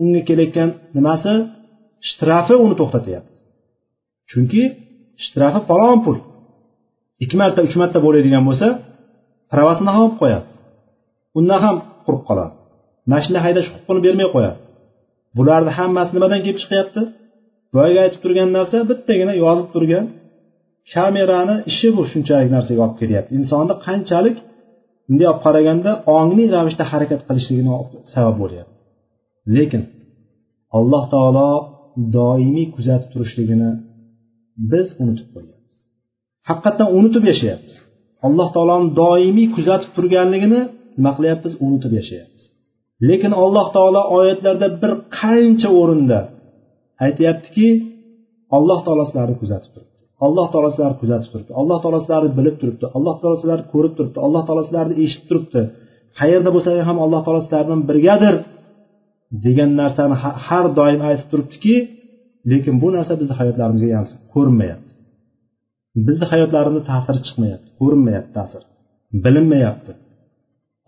[0.03, 1.33] unga kelayotgan nimasi?
[2.09, 3.36] Shtrafi uni to'xtatyapti
[4.31, 4.63] chunki
[5.23, 6.17] shtrafi falon pul.
[7.23, 8.67] Ikki marta uch marta bo'ladigan bo'lsa
[9.53, 10.45] pravasini ham olib qo'yadi.
[11.39, 11.75] Undan ham
[12.05, 12.53] qurib qoladi.
[13.11, 14.57] Mashina haydash huquqini bermay qo'yadi.
[15.37, 17.01] Bularni hammasi nimadan kelib chiqyapti?
[17.75, 20.05] Boyagi aytib turgan narsa bittagina yozib turgan
[20.93, 23.31] kamerani ishi bu shunchalik narsaga olib kelyapti.
[23.39, 24.37] Insonni qanchalik
[25.07, 27.71] bunday olib qaraganda ongli ravishda harakat qilishligini
[28.13, 28.73] sabab bo'lyapti.
[29.55, 29.83] Lekin
[30.77, 31.49] alloh taolo
[32.17, 33.69] doimiy kuzatib turishligini
[34.71, 35.57] biz unutib qo'yyapmiz
[36.49, 37.75] haqiqatdan unutib yashayapmiz.
[38.27, 40.59] Alloh taoloni doimiy kuzatib turganligini
[40.97, 41.53] nima qilyapmiz?
[41.65, 42.43] Unutib yashayapmiz.
[43.09, 46.19] Lekin alloh taolo oyatlarda bir qancha o'rinda
[47.05, 47.67] aytyaptiki
[48.57, 49.95] alloh taolo sizlarni kuzatib turibdi.
[50.25, 51.51] Alloh taolo sizlarni kuzatib turibdi.
[51.61, 52.85] Alloh taolo sizlarni bilib turibdi.
[52.97, 54.19] Alloh taolo sizlarni ko'rib turibdi.
[54.27, 55.61] Alloh taolo sizlarni eshitib turibdi.
[56.19, 58.35] Qayerda bo'lsang ham alloh taolo sizlar bilan birgadir
[59.45, 60.15] degan narsani
[60.47, 61.75] har doim aytib turibdiki
[62.51, 64.01] lekin bu narsa bizni hayotlarimizga
[64.33, 64.91] ko'rinmayapti.
[66.07, 67.67] Bizni hayotlarimizda ta'siri chiqmayapti.
[67.79, 68.61] Ko'rinmayapti ta'sir.
[69.23, 69.91] Bilinmayapti.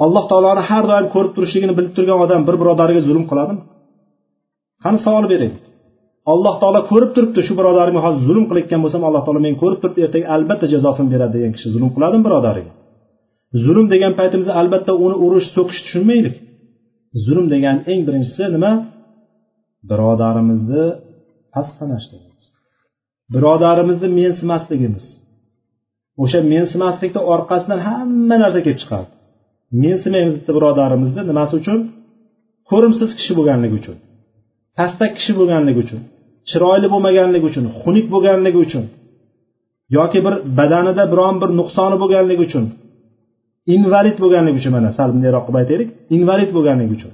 [0.05, 3.62] Alloh taoloni har doim ko'rib turishligini bilib turgan odam bir birodariga zulm qiladimi?
[4.84, 5.53] Qani savol bering.
[6.34, 10.01] Alloh taolo ko'rib turibdi shu birodarimga hozir zulm qilayotgan bo'lsam alloh taolo men ko'rib turibdi
[10.07, 12.72] ertaga albatta jazosini beradi degan kishi zulm qiladimi birodariga?
[13.66, 16.36] Zulm degan paytimizda albatta uni urish so'kish tushunmaylik.
[17.26, 18.72] Zulm degan eng birinchisi nima?
[19.89, 20.84] Birodarimizni
[21.54, 22.39] past sanashligimiz
[23.34, 25.06] birodarimizni mensimasligimiz.
[26.24, 29.10] O'sha mensimaslikni orqasidan hamma narsa kelib chiqadi
[29.84, 31.80] mensimaymiz bitta birodarimizni nimasi uchun?
[32.70, 33.97] Ko'rimsiz kishi bo'lganligi uchun.
[34.78, 36.02] Pastak kishi bo'lganligi uchun.
[36.50, 37.66] Chiroyli bo'lmaganligi uchun.
[37.82, 38.86] Xunuk bo'lganligi uchun.
[39.97, 42.66] Yoki bir badanida biron bir nuqsoni bo'lganligi uchun.
[43.76, 45.89] Invalid bo'lganligi uchun mana sal bundayroq qilib aytaylik.
[46.16, 47.12] Invalid bo'lganligi uchun.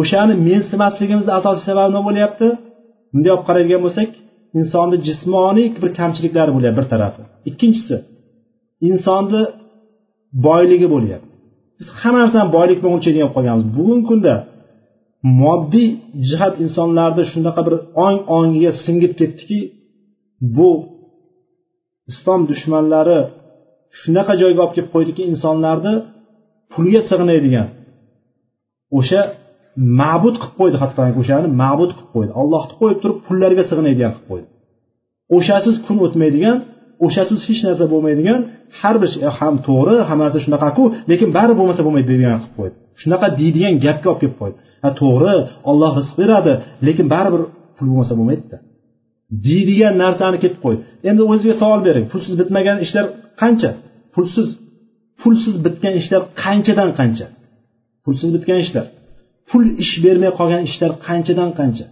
[0.00, 2.48] O'shani mensimasligimizni asosiy sababi nima bo'lyapti?
[3.12, 4.10] Bunday olib qaraydigan bo'lsak
[4.58, 7.22] insonni jismoniy bir kamchiliklari bo'lyapti bir tarafi.
[7.50, 7.96] Ikkinchisi
[8.90, 9.42] insonni
[10.46, 11.28] boyligi bo'lyapti
[11.78, 13.66] biz hamma narsani boylik bilan o'lchaydigan bo'lib qolganmiz.
[13.76, 14.34] Bugungi kunda
[15.42, 15.88] moddiy
[16.28, 17.74] jihat insonlarni shunaqa bir
[18.06, 19.58] ong ongiga singib ketdiki
[20.56, 20.70] bu
[22.10, 23.18] islom dushmanlari
[24.00, 25.94] shunaqa joyga olib kelib qo'ydiki insonlarni
[26.72, 27.68] pulga sig'inadigan
[28.98, 29.20] o'sha
[30.00, 32.32] ma'bud qilib qo'ydi hattoki o'shani ma'bud qilib qo'ydi.
[32.40, 34.46] Allohni qo'yib turib pullarga sig'inadigan qilib qo'ydi.
[35.36, 36.56] O'shasiz kun o'tmaydigan
[37.06, 38.40] o'shasiz hech narsa bo'lmaydigan
[38.80, 42.76] har bir şey ham to'g'ri hamma narsa shunaqaku lekin bari bo'lmasa bo'lmaydi deydigan qilib qo'ydi.
[43.02, 44.56] Shunaqa deydigan gapga olib kelib qo'ydi.
[44.84, 45.36] Ha to'g'ri
[45.70, 46.52] olloh rizq beradi
[46.86, 47.42] lekin baribir
[47.76, 48.56] pul bo'lmasa bo'lmaydida.
[49.46, 50.80] Deydigan narsani kelib qo'ydi.
[51.08, 53.04] Endi o'zingizga savol bering pulsiz bitmagan ishlar
[53.42, 53.70] qancha?
[54.14, 54.48] Pulsiz
[55.20, 57.26] pulsiz bitgan ishlar qanchadan qancha?
[58.04, 58.86] Pulsiz bitgan ishlar
[59.48, 61.86] pul ish bermay qolgan ishlar qanchadan qancha.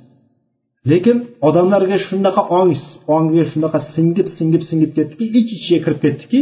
[0.90, 1.16] Lekin
[1.48, 2.70] odamlarga shunaqa ong
[3.16, 6.40] ongiga shunaqa singib singib singib ketdiki ich ichiga kirib ketdiki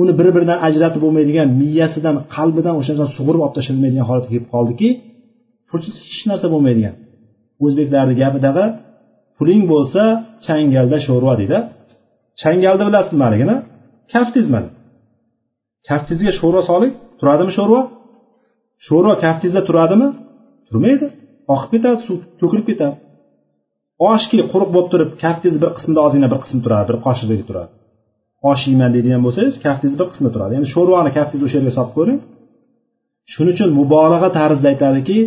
[0.00, 4.88] uni bir biridan ajratib bo'lmaydigan miyasidan qalbidan o'sha narsani sug'urib olib tashlanmaydigan holatga kelib qoldiki
[5.70, 6.94] pulsiz hech narsa bo'lmaydigan.
[7.64, 8.64] O'zbeklarni gapidagi
[9.38, 10.02] puling bo'lsa
[10.46, 11.58] changalda sho'rva deydi.
[12.42, 13.56] Changalni bilasizmi haligini?
[14.12, 14.68] Kaftiz mana
[15.88, 17.80] kaftizga sho'rva soling turadimi sho'rva?
[18.86, 20.08] Sho'rva kaftizda turadimi?
[20.68, 21.06] Turmaydi.
[21.54, 22.94] Oqib ketadi suv to'kilib ketadi.
[24.10, 27.70] Oshki quruq bo'lib turib kaftingizni bir qismida ozgina bir qismi turadi bir qoshiqdagi turadi.
[28.50, 30.52] Osh yeyman deydigan bo'lsangiz kaftingizni bir qismida turadi.
[30.56, 32.18] Ya'ni sho'rvani kaftingizni o'sha yerga solib ko'ring.
[33.32, 35.18] Shuning uchun mubolag'a tarzida aytadiki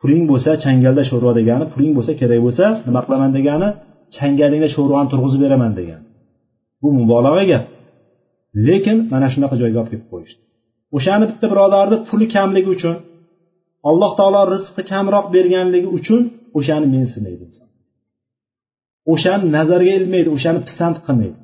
[0.00, 3.68] puling bo'lsa changalda sho'rva degani puling bo'lsa kerak bo'lsa nima qilaman degani
[4.16, 6.00] changalingda sho'rvani turg'izib beraman degan
[6.82, 7.64] bu mubolag'a gap.
[8.66, 10.40] Lekin mana shunaqa joyga olib kelib qo'yishdi.
[10.96, 12.94] O'shani bitta birodarni puli kamligi uchun
[13.90, 16.20] alloh taolo rizqni kamroq berganligi uchun
[16.58, 17.46] o'shani mensimaydi
[19.12, 21.38] o'shani nazarga ilmaydi o'shani pisand qilmaydi.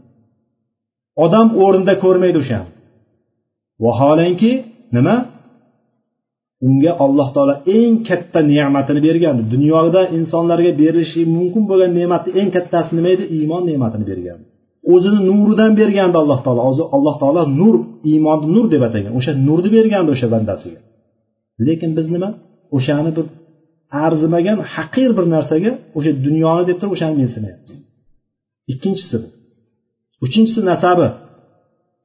[1.24, 2.70] Odam o'rnida ko'rmaydi o'shani.
[3.84, 4.52] Vaholanki
[4.96, 5.16] nima?
[6.68, 9.42] Unga alloh taolo eng katta ne'matini bergandi.
[9.54, 14.40] Dunyoda insonlarga berilishi mumkin bo'lgan ne'matni eng kattasi nima edi iymon ne'matini bergan
[14.94, 16.60] o'zini nuridan bergandi alloh taolo.
[16.96, 17.74] Alloh taolo nur
[18.10, 19.12] iymonni nur deb atagan.
[19.18, 20.80] O'sha nurni bergandi o'sha bandasiga.
[21.66, 22.30] Lekin biz nima?
[22.76, 23.26] O'shani bir
[24.04, 27.74] arzimagan haqir bir narsaga o'sha dunyoni deb turib o'shani mensimayapmiz.
[28.72, 29.28] Ikkinchisi bu.
[30.24, 31.08] Uchinchisi nasabi.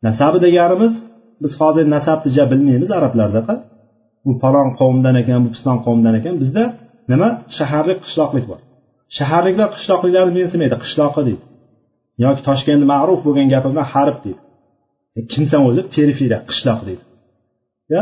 [0.08, 0.93] Nasabi deganimiz
[1.41, 3.56] biz hozir nasabni ja bilmaymiz arablardaqa
[4.26, 6.34] bu falon qavmdan ekan bu piston qavmdan ekan.
[6.41, 6.64] Bizda
[7.12, 7.30] nima?
[7.58, 8.60] Shaharlik qishloqlik bor.
[9.18, 11.43] Shaharliklar qishloqliklarni mensimaydi qishloqi deydi.
[12.24, 14.41] Yoki toshkentni ma'ruf bo'lgan gapi bilan harib deydi.
[15.18, 15.82] E, kimsan o'zi?
[15.95, 17.04] Periferiya qishloq deydi.
[17.93, 18.02] Ya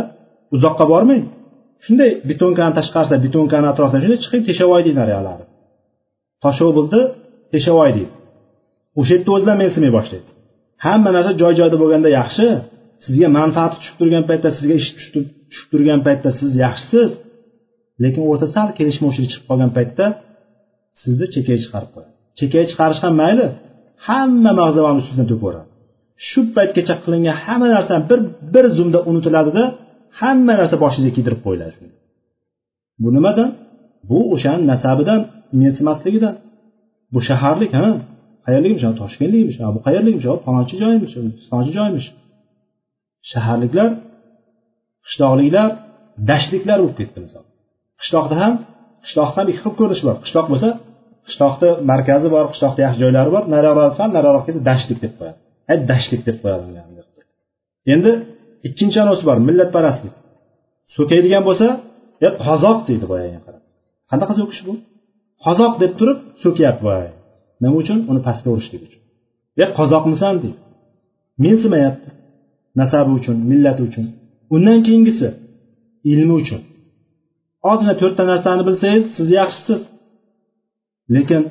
[0.55, 1.23] uzoqqa bormang.
[1.85, 5.45] Shunday betonkani tashqarisida betonkani atrofida shunday chiqib teshavoy deydi naryoqlari
[6.43, 7.01] toshobulni
[7.53, 8.13] teshavoy deydi.
[8.99, 10.29] O'sha yerda o'zidan mensimay boshlaydi.
[10.85, 12.45] Hamma narsa joy joyida bo'lganda yaxshi
[13.05, 17.09] sizga manfaati tushib turgan paytda sizga ish tushib turgan paytda siz yaxshisiz.
[18.03, 20.05] Lekin o'rtada sal kelishmovchilik chiqib qolgan paytda
[21.01, 22.13] sizni chekkaga chiqarib qo'yadi.
[22.39, 23.45] Chekkaga chiqarish ham mayli
[24.07, 25.69] hamma mag'zavani ustingizdan to'kaveradi
[26.27, 28.19] shu paytgacha qilingan hamma narsa bir
[28.53, 29.63] bir zumda unutiladida
[30.19, 31.75] hamma narsa boshingizga kiydirib qo'yiladi.
[33.03, 33.49] Bu nimadan
[34.09, 35.21] bu o'shani nasabidan
[35.61, 36.35] mensimasligidan.
[37.13, 37.87] Bu shaharlik ha?
[38.45, 42.07] Qayerlikmish toshkentlikmish bu qayerlikmish falonchi joymish pistonchi joymish
[43.31, 43.89] shaharliklar
[45.07, 45.69] qishloqliklar
[46.29, 47.43] dashtliklar bo'lib ketdi misol.
[48.01, 48.53] Qishloqda ham
[49.05, 50.15] qishloqda ham ikki xil ko'rinish bor.
[50.25, 50.69] Qishloq bo'lsa
[51.27, 53.43] qishloqni markazi bor qishloqda yaxshi joylari bor.
[53.53, 55.37] Nariroqda sal nariroqqa ketib dashtlik deb qo'yadi.
[55.91, 56.63] Dashtlik deb qo'yadi.
[57.93, 58.11] Endi
[58.67, 60.13] ikkinchi anavisi bor millatparastlik.
[60.95, 61.67] So'kaydigan bo'lsa
[62.27, 63.63] e qozoq deydi boyaga qarab.
[64.09, 64.73] Qanaqa so'kish bu?
[65.45, 67.13] Qozoq deb turib so'kyapti boyagi.
[67.61, 67.97] Nima uchun?
[68.11, 69.01] Uni pastga urishlik uchun.
[69.63, 70.59] E qozoqmisan deydi.
[71.43, 72.09] Mensimayapti.
[72.79, 74.05] Nasabi uchun millati uchun.
[74.55, 75.27] Undan keyingisi
[76.11, 76.61] ilmi uchun.
[77.69, 79.81] Ozgina to'rtta narsani bilsangiz siz yaxshisiz.
[81.15, 81.41] Lekin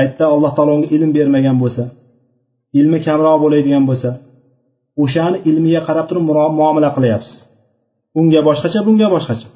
[0.00, 1.82] aytda alloh taolo unga ilm bermagan bo'lsa
[2.78, 4.10] ilmi kamroq bo'ladigan bo'lsa
[5.02, 6.24] o'shani ilmiga qarab turib
[6.58, 7.36] muomala qilyapsiz.
[8.18, 9.48] Unga boshqacha bunga boshqacha.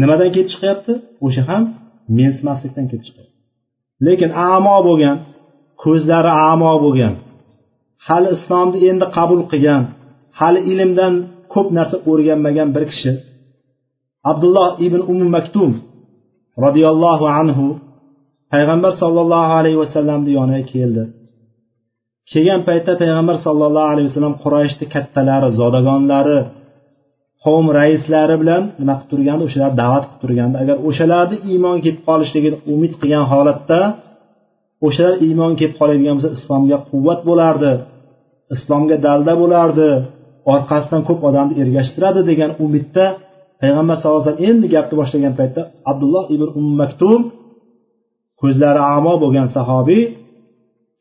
[0.00, 0.92] Nimadan kelib chiqyapti?
[1.26, 1.62] O'sha ham
[2.18, 3.34] mensimaslikdan kelib chiqyapti.
[4.06, 5.16] Lekin amo bo'lgan
[5.82, 7.14] ko'zlari amo bo'lgan
[8.06, 9.82] hali islomni endi qabul qilgan
[10.40, 11.14] hali ilmdan
[11.54, 13.12] ko'p narsa o'rganmagan bir kishi
[14.30, 15.70] abdulloh ibn umu maktum
[16.64, 17.66] roziyallohu anhu
[18.52, 21.02] payg'ambar sollallohu alayhi vasallamni yoniga keldi.
[22.32, 26.38] Kelgan paytda payg'ambar sollallohu alayhi vasallam qurayshni kattalari zodagonlari
[27.44, 29.42] qavm raislari bilan nima qilib turgandi?
[29.48, 30.56] O'shalar da'vat qilib turgandi.
[30.62, 33.80] Agar o'shalarni iymon kelib qolishligini umid qilgan holatda
[34.86, 37.72] o'shalar iymon kelib qoladigan bo'lsa islomga quvvat bo'lardi
[38.54, 39.88] islomga dalda bo'lardi
[40.52, 43.04] orqasidan ko'p odamni ergashtiradi degan umidda
[43.60, 45.60] payg'ambar sallallohu alayhi vasallam endi gapni boshlagan paytda
[45.90, 47.20] abdulloh ibn um maktum
[48.40, 50.02] ko'zlari amo bo'lgan sahobiy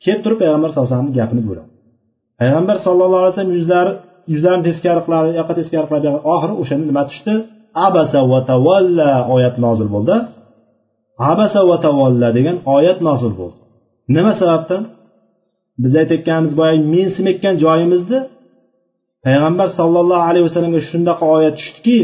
[0.03, 1.69] kelib turib payg'ambar sallallohu alayhi vasallamni gapini bo'ladi
[2.39, 3.93] payg'ambar sallallohu alayhi vasallam yuzlari
[4.33, 7.33] yuzlarini teskari qiladi yoqqa teskari qiladi oxiri o'shanda nima tushdi?
[7.87, 10.15] Abasa va tavalla oyat nozil bo'ldi.
[11.31, 13.57] Abasa va tavalla degan oyat nozil bo'ldi.
[14.15, 14.81] Nima sababdan?
[15.83, 18.19] Biz aytayotganimiz boyagi mensimayotgan joyimizni
[19.25, 21.99] payg'ambar sollallohu alayhi vasallamga shundaqa oyat tushdiki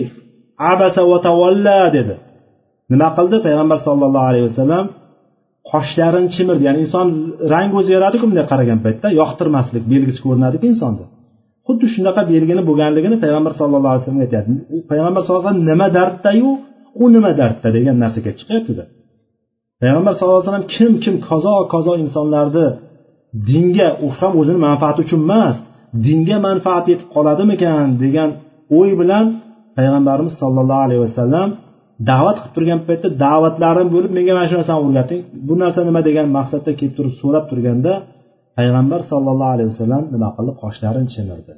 [0.72, 2.16] abasa va tavalla dedi.
[2.92, 3.38] Nima qildi?
[3.48, 4.86] Payg'ambar sollallohu alayhi vasallam
[5.74, 7.08] qoshlarini chimirdi ya'ni inson
[7.54, 11.06] rangi o'zgaradiku bunday qaragan paytda yoqtirmaslik belgisi ko'rinadiku insonda.
[11.68, 14.52] Xuddi shunaqa belgini bo'lganligini payg'ambar sallallohu alayhi vasallam aytyapti.
[14.92, 16.50] Payg'ambar sallallohu alayhi vasallam nima darddayu?
[17.04, 18.84] U nima dardda degan narsaga chiqyaptida.
[19.82, 22.68] Payg'ambar sallallohu alayhi vasallam kim kim kazo kazo insonlarni
[23.50, 25.56] dinga u ham o'zini manfaati uchun emas
[26.06, 28.30] dinga manfaat yetib qoladimikan degan
[28.80, 29.26] o'y bilan
[29.78, 31.48] payg'ambarimiz sollallohu alayhi vasallam
[32.10, 35.22] da'vat qilib turgan paytda da'vatlarim bo'lib menga mana shu narsani o'rgating.
[35.48, 37.94] Bu narsa nima degan maqsadda kelib turib so'rab turganda
[38.58, 40.52] payg'ambar sollallohu alayhi vasallam nima qildi?
[40.64, 41.54] Qoshlarini chimirdi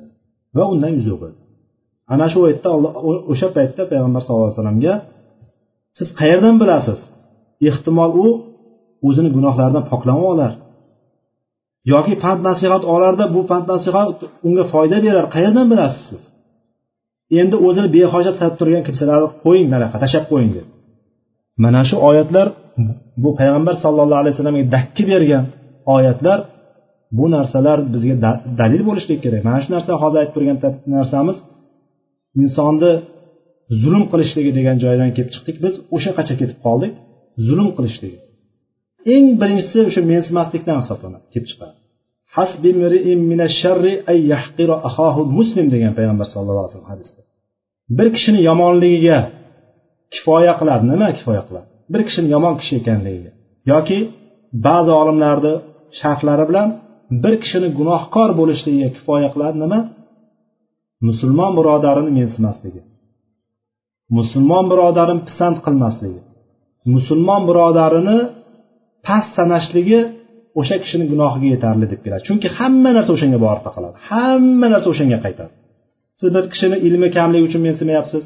[0.58, 1.40] va undan yuz o'girdi
[2.14, 2.70] ana shu paytda
[3.32, 4.94] o'sha paytda payg'ambar sallallohu alayhi vasallamga
[5.98, 7.00] siz qayerdan bilasiz?
[7.70, 8.28] Ehtimol u
[9.08, 10.52] o'zini gunohlaridan poklanib olar
[11.94, 14.08] yoki pand nasihat olarda bu pand nasihat
[14.48, 15.26] unga foyda berar.
[15.36, 16.24] Qayerdan bilasiz siz?
[17.40, 20.68] Endi o'zini behojat sanab turgan kimsalarni qo'ying manaqa tashlab qo'ying deb.
[21.64, 22.48] Mana shu oyatlar
[23.24, 25.44] bu payg'ambar sallallohu alayhi vasallamga dakki bergan
[25.96, 26.40] oyatlar
[27.18, 28.16] bu narsalar bizga
[28.62, 29.42] dalil bo'lishligi kerak.
[29.50, 30.58] Mana shu narsa hozir aytib turgan
[30.96, 31.38] narsamiz
[32.44, 32.92] insonni
[33.84, 36.94] zulm qilishligi degan joydan kelib chiqdik biz o'sha qacha ketib qoldik
[37.48, 38.20] zulm qilishligi
[39.14, 41.76] eng birinchisi o'sha mensimaslikdan hisoblanadi kelib chiqadi.
[45.76, 47.22] Degan payg'ambar sallallohu alayhi vasallam hadisda.
[47.98, 49.18] Bir kishini yomonligiga
[50.14, 50.84] kifoya qiladi.
[50.92, 51.68] Nima kifoya qiladi?
[51.94, 53.32] Bir kishini yomon kishi ekanligiga
[53.72, 53.98] yoki
[54.66, 55.54] ba'zi olimlarni
[56.00, 56.68] sharhlari bilan
[57.24, 59.58] bir kishini gunohkor bo'lishligiga kifoya qiladi.
[59.64, 59.80] Nima?
[61.08, 62.82] Musulmon birodarini mensimasligi
[64.18, 66.22] musulmon birodarini pisand qilmasligi
[66.94, 68.18] musulmon birodarini
[69.08, 70.00] past sanashligi
[70.60, 72.24] o'sha kishini gunohiga yetarli deb keladi.
[72.28, 75.52] Chunki hamma narsa o'shanga borib taqaladi hamma narsa o'shanga qaytadi.
[76.20, 78.24] Siz bir kishini ilmi kamligi uchun mensimayapsiz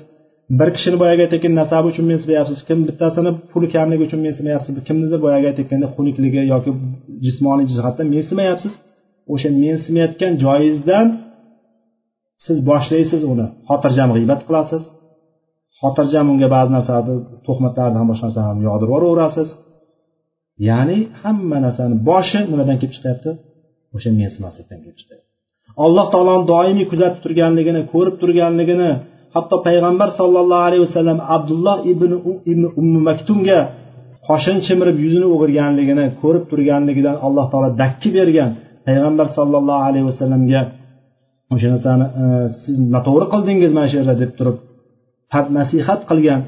[0.60, 5.46] bir kishini boyagi aytayotgan nasabi uchun mensimayapsiz kim bittasini puli kamligi uchun mensimayapsiz kimnidir boyagi
[5.52, 6.72] aytayotganda xunukligi yoki
[7.26, 8.74] jismoniy jihatdan mensimayapsiz
[9.34, 11.08] o'sha mensimayotgan joyingizdan
[12.46, 13.46] siz boshlaysiz uni.
[13.70, 14.84] Xotirjam g'iybat qilasiz.
[15.82, 17.16] Xotirjam unga ba'zi narsalarni
[17.48, 19.50] tuhmatlarni ham boshqa narsalarni yog'dirib yuboraverasiz.
[20.68, 23.30] Ya'ni hamma narsani boshi nimadan kelib chiqyapti?
[23.96, 25.26] O'sha mensimaslikdan kelib chiqyapti.
[25.86, 28.90] Alloh taoloni doimiy kuzatib turganligini ko'rib turganligini
[29.36, 32.12] hatto payg'ambar sollallohu alayhi vasallam abdulloh ibn
[32.52, 33.60] ibn ummu maktumga
[34.28, 38.50] qoshini chimirib yuzini o'girganligini ko'rib turganligidan alloh taolo dakki bergan
[38.88, 40.62] payg'ambar sollallohu alayhi vasallamga
[41.54, 42.24] o'sha narsani e,
[42.62, 44.58] siz noto'g'ri qildingiz mana shu yerda deb turib
[45.60, 46.42] nasihat qilgan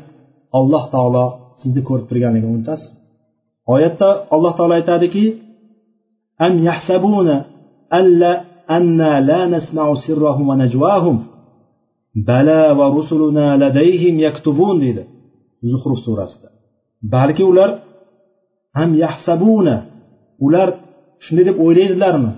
[0.59, 1.26] alloh taolo
[1.62, 2.89] sizni ko'rib turganligini unutasiz.
[3.74, 5.26] Oyatda alloh taolo aytadiki
[6.45, 7.36] am yahsabuna
[7.99, 8.32] alla
[8.78, 11.18] anna la nasma'u sirrahum va najwahum.
[12.30, 15.03] Bala va rusuluna ladayhim yaktubun deydi
[15.72, 16.49] zuhruf surasida.
[17.14, 17.70] Balki ular
[18.78, 19.76] ham yahsabuna
[20.45, 20.70] ular
[21.26, 22.32] shunday deb o'ylaydilarmi?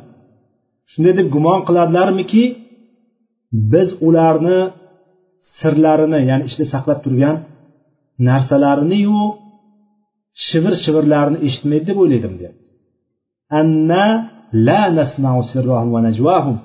[0.91, 2.43] Shunday deb gumon qiladilarmiki
[3.71, 4.59] biz ularni
[5.59, 7.35] sirlarini ya'ni ichida saqlab turgan
[8.27, 9.21] narsalarini narsalariniyu
[10.47, 12.61] shivir shivirlarini eshitmaydi deb o'ylaydim deyapti
[13.59, 14.05] anna
[14.67, 16.57] la nasmau sirrahum va najvahum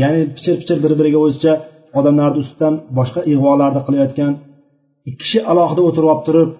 [0.00, 1.52] ya'ni pichir pichir bir biriga o'zicha
[1.98, 4.32] odamlarni ustidan boshqa ig'volarni qilayotgan
[5.08, 6.50] ikki kishi alohida o'tirib olib turib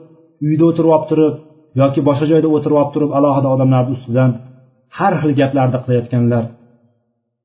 [0.49, 1.35] uyda o'tirib olib turib
[1.81, 4.31] yoki boshqa joyda o'tirib olib turib alohida odamlarni ustidan
[4.99, 6.45] har xil gaplarni qilayotganlar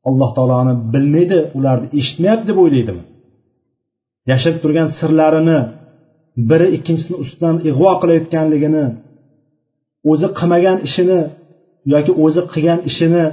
[0.10, 3.04] alloh taoloni bilmaydi ularni eshitmayapti deb o'ylaydimi
[4.32, 5.60] yashirib turgan sirlarini
[6.50, 8.86] biri ikkinchisini ustidan ig'vo qilayotganligini
[10.12, 11.20] o'zi qilmagan ishini
[11.94, 13.24] yoki o'zi qilgan ishini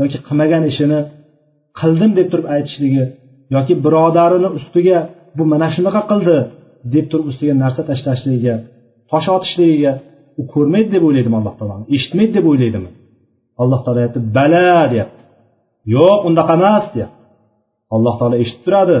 [0.00, 1.00] yoki qilmagan ishini
[1.80, 3.04] qildim deb turib aytishligi
[3.54, 4.98] yoki birodarini ustiga
[5.36, 6.36] bu mana shunaqa qildi
[6.94, 8.54] deb turib ustiga narsa tashlashligiga
[9.10, 9.92] tosh otishligiga
[10.40, 11.84] u ko'rmaydi deb o'ylaydimi alloh taoloni?
[11.96, 12.90] Eshitmaydi deb o'ylaydimi?
[13.62, 15.22] Alloh taolo aytyapti bala deyapti.
[15.96, 17.20] Yo'q unaqa emas deyapti.
[17.94, 18.98] Alloh taolo eshitib turadi.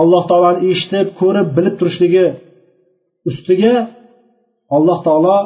[0.00, 2.26] Alloh taoloni eshitib ko'rib bilib turishligi
[3.30, 3.74] ustiga
[4.76, 5.36] alloh taolo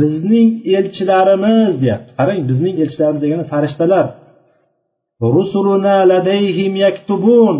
[0.00, 2.10] bizning elchilarimiz deyapti.
[2.18, 4.06] Qarang bizning elchilarimiz degani farishtalar.
[5.36, 7.56] Rusuluna ladayhim yaktubun.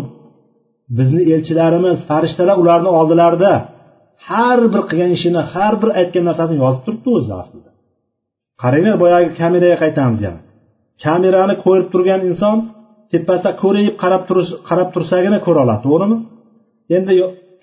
[0.97, 3.53] Bizni elchilarimiz farishtalar ularni oldilarida.
[4.29, 7.69] Har bir qilgan ishini har bir aytgan narsasini yozib turibdi o'zi aslida.
[8.61, 10.39] Qaranglar boyagi kameraga qaytamiz yana.
[11.03, 12.57] Kamerani ko'rib turgan inson
[13.11, 16.17] tepasida ko'rayib qarab turish qarab tursagina ko'ra oladi to'g'rimi?
[16.95, 17.13] Endi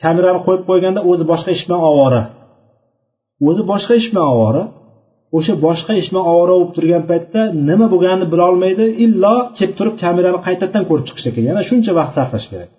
[0.02, 2.20] kamerani qo'yib qo'yganda o'zi boshqa ish bilan ovora.
[3.46, 4.62] O'zi boshqa ish bilan ovora
[5.36, 10.40] o'sha boshqa ish bilan ovora bo'lib turgan paytda nima bo'lganini bilolmaydi illo kelib turib kamerani
[10.46, 12.70] qaytadan ko'rib chiqish kerak yana shuncha vaqt sarflash kerak.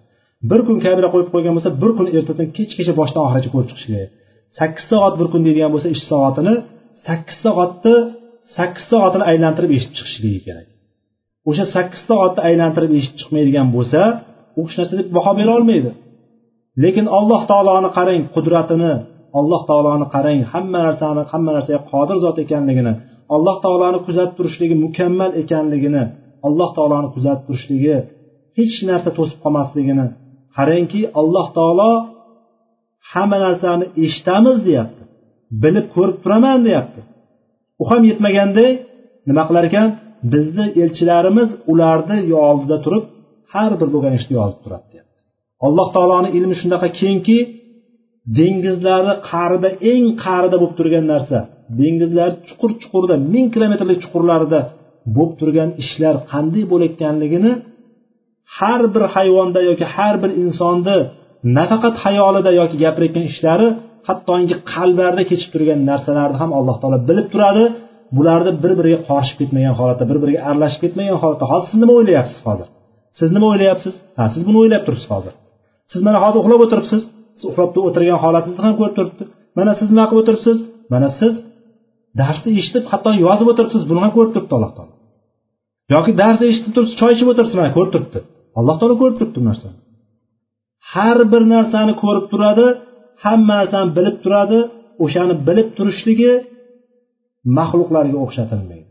[0.49, 4.09] Bir kun kamera qo'yib qo'ygan bo'lsa bir kun ertadan kechgacha boshdan oxirigacha ko'rib chiqish kerak.
[4.59, 6.53] Sakkiz soat bir kun deydigan bo'lsa ish soatini
[7.07, 7.95] sakkiz soatni
[8.57, 10.67] sakkiz soatini aylantirib eshitib chiqishligi kerak.
[11.49, 14.01] O'sha sakkiz soatni aylantirib eshitib chiqmaydigan bo'lsa
[14.59, 15.91] u hech narsa deb baho bera olmaydi.
[16.83, 18.93] Lekin alloh taoloni qarang qudratini
[19.39, 22.93] alloh taoloni qarang hamma narsani hamma narsaga qodir zot ekanligini
[23.35, 26.03] alloh taoloni kuzatib turishligi mukammal ekanligini
[26.47, 27.95] alloh taoloni kuzatib turishligi
[28.57, 30.05] hech narsa to'sib qolmasligini
[30.57, 31.91] qarangki alloh taolo
[33.11, 35.03] hamma narsani eshitamiz deyapti
[35.63, 37.01] bilib ko'rib turaman deyapti.
[37.81, 38.69] U ham yetmaganday
[39.29, 39.87] nima qilar ekan?
[40.33, 42.17] Bizni elchilarimiz ularni
[42.49, 43.03] oldida turib
[43.53, 45.17] har bir bo'lgan ishni yozib turadi deyapti.
[45.65, 47.37] Alloh taoloni ilmi shunaqa kengki
[48.37, 51.37] dengizlari qa'rida eng qa'rida bo'lib turgan narsa
[51.79, 54.59] dengizlar chuqur chuqurda ming kilometrlik chuqurlarida
[55.15, 57.51] bo'lib turgan ishlar qanday bo'layotganligini
[58.57, 60.97] har bir hayvonda yoki har bir insonni
[61.57, 63.67] nafaqat hayolida yoki gapirayotgan ishlari
[64.07, 67.63] hattoki qalblarida kechib turgan narsalarni ham alloh taolo bilib turadi.
[68.17, 72.39] Bularni bir biriga qorishib ketmagan holatda bir biriga aralashib ketmagan holatda hozir siz nima o'ylayapsiz
[72.47, 72.67] hozir?
[73.19, 73.93] Siz nima o'ylayapsiz?
[74.17, 75.33] Ha siz buni o'ylab turibsiz hozir.
[75.91, 77.01] Siz mana hozir uxlab o'tiribsiz.
[77.39, 77.51] Siz
[77.87, 79.23] o'tirgan holatingizni ham ko'rib turibdi.
[79.57, 80.57] Mana siz nima qilib o'tiribsiz?
[80.93, 81.33] Mana siz
[82.19, 84.93] darsni eshitib hatto yozib o'tiribsiz buni ham ko'rib turibdi alloh taolo.
[85.93, 88.19] Yoki dars eshitib turibsiz choy ichib o'tiribsiz mana ko'rib turibdi.
[88.59, 89.77] Alloh taolo ko'rib turibdi bu narsani.
[90.93, 92.65] Har bir narsani ko'rib turadi
[93.23, 94.59] hamma narsani bilib turadi
[95.03, 96.31] o'shani bilib turishligi
[97.57, 98.89] maxluqlarga o'xshatilmaydi.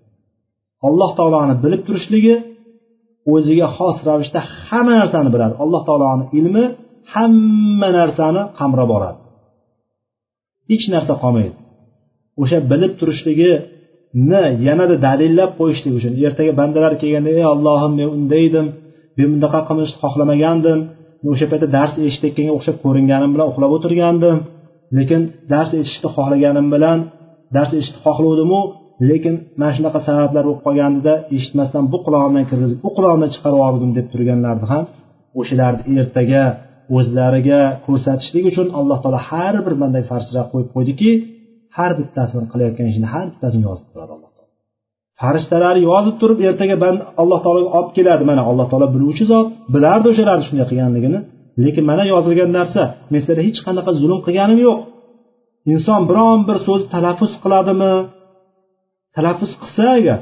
[0.89, 2.35] Alloh taoloni bilib turishligi
[3.35, 5.55] o'ziga xos ravishda hamma narsani biladi.
[5.65, 6.65] Alloh taoloni ilmi
[7.13, 9.21] hamma narsani qamrab boradi
[10.71, 11.57] hech narsa qolmaydi.
[12.43, 13.55] O'sha bilib turishligini
[14.67, 18.67] yanada dalillab qo'yishlik uchun ertaga bandalar kelganda ey ollohim men unday edim
[19.19, 20.79] men bunaqa qilishni xohlamagandim
[21.31, 24.37] o'sha paytda dars eshitayotganga o'xshab ko'ringanim bilan uxlab o'tirgandim
[24.99, 25.21] lekin
[25.53, 26.99] dars eshitishni xohlaganim bilan
[27.57, 28.61] dars eshitishni xohlovdimu
[29.11, 34.07] lekin mana shunaqa sabablar bo'lib qolgandida eshitmasdan bu qulog'imdan kirgizib bu qulog'imdan chiqarib yubordim deb
[34.13, 34.85] turganlarni ham
[35.41, 36.43] o'shalarni ertaga
[36.97, 41.11] o'zlariga ko'rsatishlik uchun alloh taolo har bir bandaga farishtalar qo'yib qo'ydiki
[41.77, 44.53] har bittasini qilayotgan ishini har bittasini yozib turadi alloh taolo.
[45.21, 48.23] Farishtalar yozib turib ertaga band alloh taologa olib keladi.
[48.31, 51.19] Mana alloh taolo biluvchi zot bilardi o'shalarni shunday qilganligini.
[51.65, 54.79] Lekin mana yozilgan narsa men sizlarga hech qanaqa zulm qilganim yo'q.
[55.73, 57.95] Inson biron bir so'z talaffuz qiladimi?
[59.17, 60.19] Talaffuz qilsa agar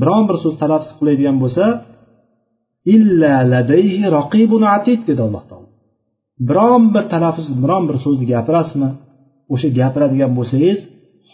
[0.00, 1.64] biron bir so'z talaffuz qiladigan bo'lsa
[2.94, 5.69] illa ladayhi raqibun atid dedi alloh taolo.
[6.48, 8.90] Biron bir talaffuz biron bir so'zni gapirasizmi?
[9.52, 10.78] O'sha gapiradigan bo'lsangiz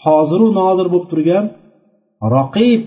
[0.05, 1.45] hoziru nozir bo'lib turgan
[2.35, 2.81] roqib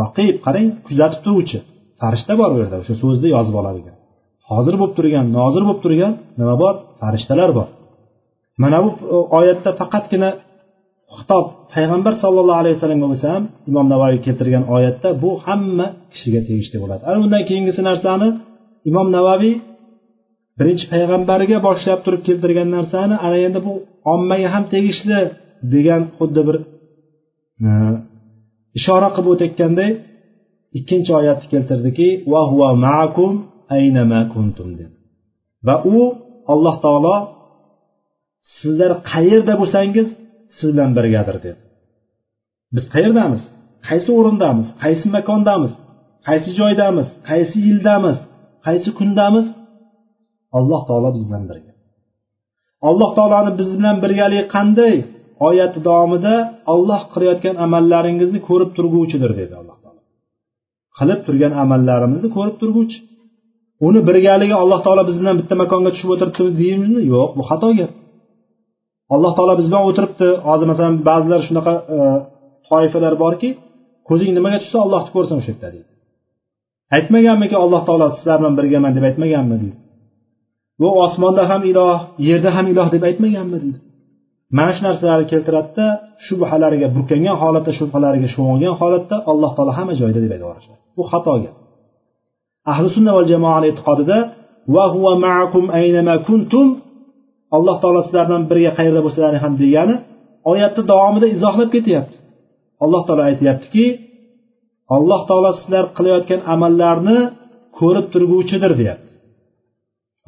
[0.00, 1.58] roqib qarang kuzatib turuvchi
[2.00, 3.96] farishta bor bu yerda o'sha so'zni yozib oladigan.
[4.50, 6.74] Hozir bo'lib turgan nozir bo'lib turgan nima bor?
[7.00, 7.68] Farishtalar bor.
[8.62, 10.30] Mana bu e, oyatda faqatgina
[11.18, 11.44] xitob
[11.74, 17.02] payg'ambar sallallohu alayhi vasallamga bo'lsa ham imom navoiy keltirgan oyatda bu hamma kishiga tegishli bo'ladi.
[17.08, 18.28] Ana undan keyingisi narsani
[18.90, 19.54] imom navaviy
[20.58, 23.72] birinchi payg'ambariga boshlab turib keltirgan narsani ana endi bu
[24.14, 25.18] ommaga ham tegishli
[25.74, 26.56] degan xuddi bir
[27.66, 27.68] e,
[28.78, 29.90] ishora qilib o'tayotganday
[30.78, 32.08] ikkinchi oyatni keltirdiki
[35.66, 35.98] va u
[36.52, 37.16] alloh taolo
[38.58, 40.08] sizlar qayerda bo'lsangiz
[40.58, 41.60] siz bilan birgadir dedi.
[42.74, 43.42] Biz qayerdamiz?
[43.88, 44.68] Qaysi o'rindamiz?
[44.82, 45.72] Qaysi makondamiz?
[46.28, 47.08] Qaysi joydamiz?
[47.28, 48.18] Qaysi yildamiz?
[48.66, 49.46] Qaysi kundamiz?
[50.58, 51.72] Alloh taolo biz bilan birga.
[52.88, 54.94] Alloh taoloni biz bilan birgaligi qanday
[55.48, 56.34] oyati davomida
[56.74, 60.00] olloh qilayotgan amallaringizni ko'rib turguvchidir dedi alloh taolo.
[60.98, 62.98] Qilib turgan amallarimizni ko'rib turguvchi.
[63.86, 67.92] Uni birgaligi alloh taolo biz bilan bitta makonga tushib o'tiribdi deymizmi yo'q bu xato gap.
[69.14, 70.28] Alloh taolo biz bilan o'tiribdi.
[70.48, 71.98] Hozir masalan ba'zilar shunaqa e,
[72.68, 73.48] toifalar borki
[74.08, 75.90] ko'zing nimaga tushsa ollohni ko'rsin o'sha yerda deydi.
[76.96, 79.81] Aytmaganmiki alloh taolo sizlar bilan birgaman deb aytmaganmi deydi.
[80.80, 81.98] Bu osmonda ham iloh
[82.28, 83.78] yerda ham iloh deb aytmaganmi deydi
[84.56, 85.86] mana shu narsalarni keltiradida
[86.26, 90.48] shubhalariga burkangan holatda shubhalariga sho'ng'igan holatda alloh taolo hamma joyda deb aytib
[90.96, 91.54] bu xato gap.
[92.72, 94.18] Ahli sunna va jamoani e'tiqodida
[94.74, 94.84] va
[95.24, 96.66] ma'akum aynama kuntum?
[97.56, 99.94] Alloh taolo sizlar bilan birga qayerda bo'lsalaring ham degani
[100.50, 102.16] oyatni davomida izohlab ketyapti.
[102.84, 103.86] Alloh taolo aytyaptiki
[104.96, 107.18] alloh taolo sizlar qilayotgan amallarni
[107.78, 109.01] ko'rib turguvchidir deyapti.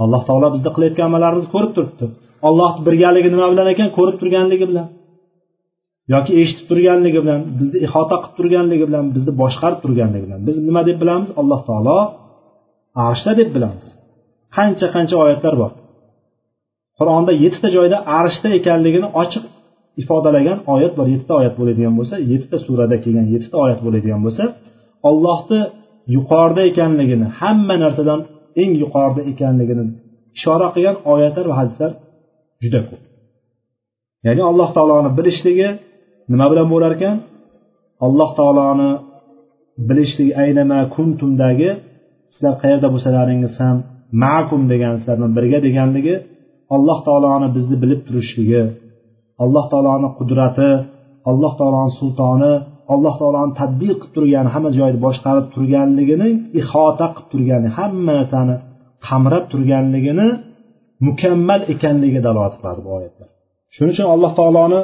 [0.02, 2.04] Alloh taolo bizni qilayotgan amallarimizni ko'rib turibdi.
[2.48, 3.88] Ollohni birgaligi nima bilan ekan?
[3.98, 4.86] Ko'rib turganligi bilan.
[6.12, 10.40] Yoki eshitib turganligi bilan bizni ihota qilib turganligi bilan bizni boshqarib turganligi bilan.
[10.46, 11.28] Biz nima deb bilamiz?
[11.40, 11.98] Alloh taolo
[13.06, 13.86] arshda deb bilamiz.
[14.56, 15.70] Qancha qancha oyatlar bor.
[16.98, 19.44] Qur'onda yettita joyda arshda ekanligini ochiq
[20.02, 21.06] ifodalagan oyat bor.
[21.14, 24.44] Yettita oyat bo'ladigan bo'lsa yettita surada kelgan yettita oyat bo'ladigan bo'lsa
[25.08, 25.60] ollohni
[26.14, 28.20] yuqorida ekanligini hamma narsadan
[28.62, 29.84] eng yuqorida ekanligini
[30.36, 31.90] ishora qilgan oyatlar va hadislar
[32.62, 33.02] juda ko'p.
[34.26, 35.68] Ya'ni alloh taoloni bilishligi
[36.32, 37.16] nima bilan bo'lar ekan?
[38.06, 38.90] Alloh taoloni
[39.88, 41.70] bilishligi aynama kuntumdagi
[42.32, 43.76] sizlar qayerda bo'lsalaringiz ham
[44.24, 46.14] makum degan sizlar bilan birga deganligi
[46.76, 48.62] alloh taoloni bizni bilib turishligi
[49.44, 50.70] alloh taoloni qudrati
[51.30, 52.52] alloh taoloni sultoni
[52.92, 56.28] alloh taoloni tadbiq qilib turgani hamma joyda boshqarib turganligini
[56.60, 58.56] ihota qilib turgani hamma narsani
[59.06, 60.28] qamrab turganligini
[61.06, 63.28] mukammal ekanligiga dalolat qiladi bu oyatlar.
[63.74, 64.80] Shuning uchun alloh taoloni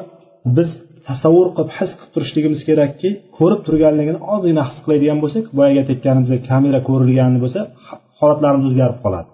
[0.56, 0.68] biz
[1.08, 6.80] tasavvur qilib his qilib turishligimiz kerakki ko'rib turganligini ozgina his qiladigan bo'lsak boyagi aytayotganimizdek kamera
[6.88, 7.60] ko'rilgan bo'lsa
[8.20, 9.28] holatlarimiz o'zgarib qoladi.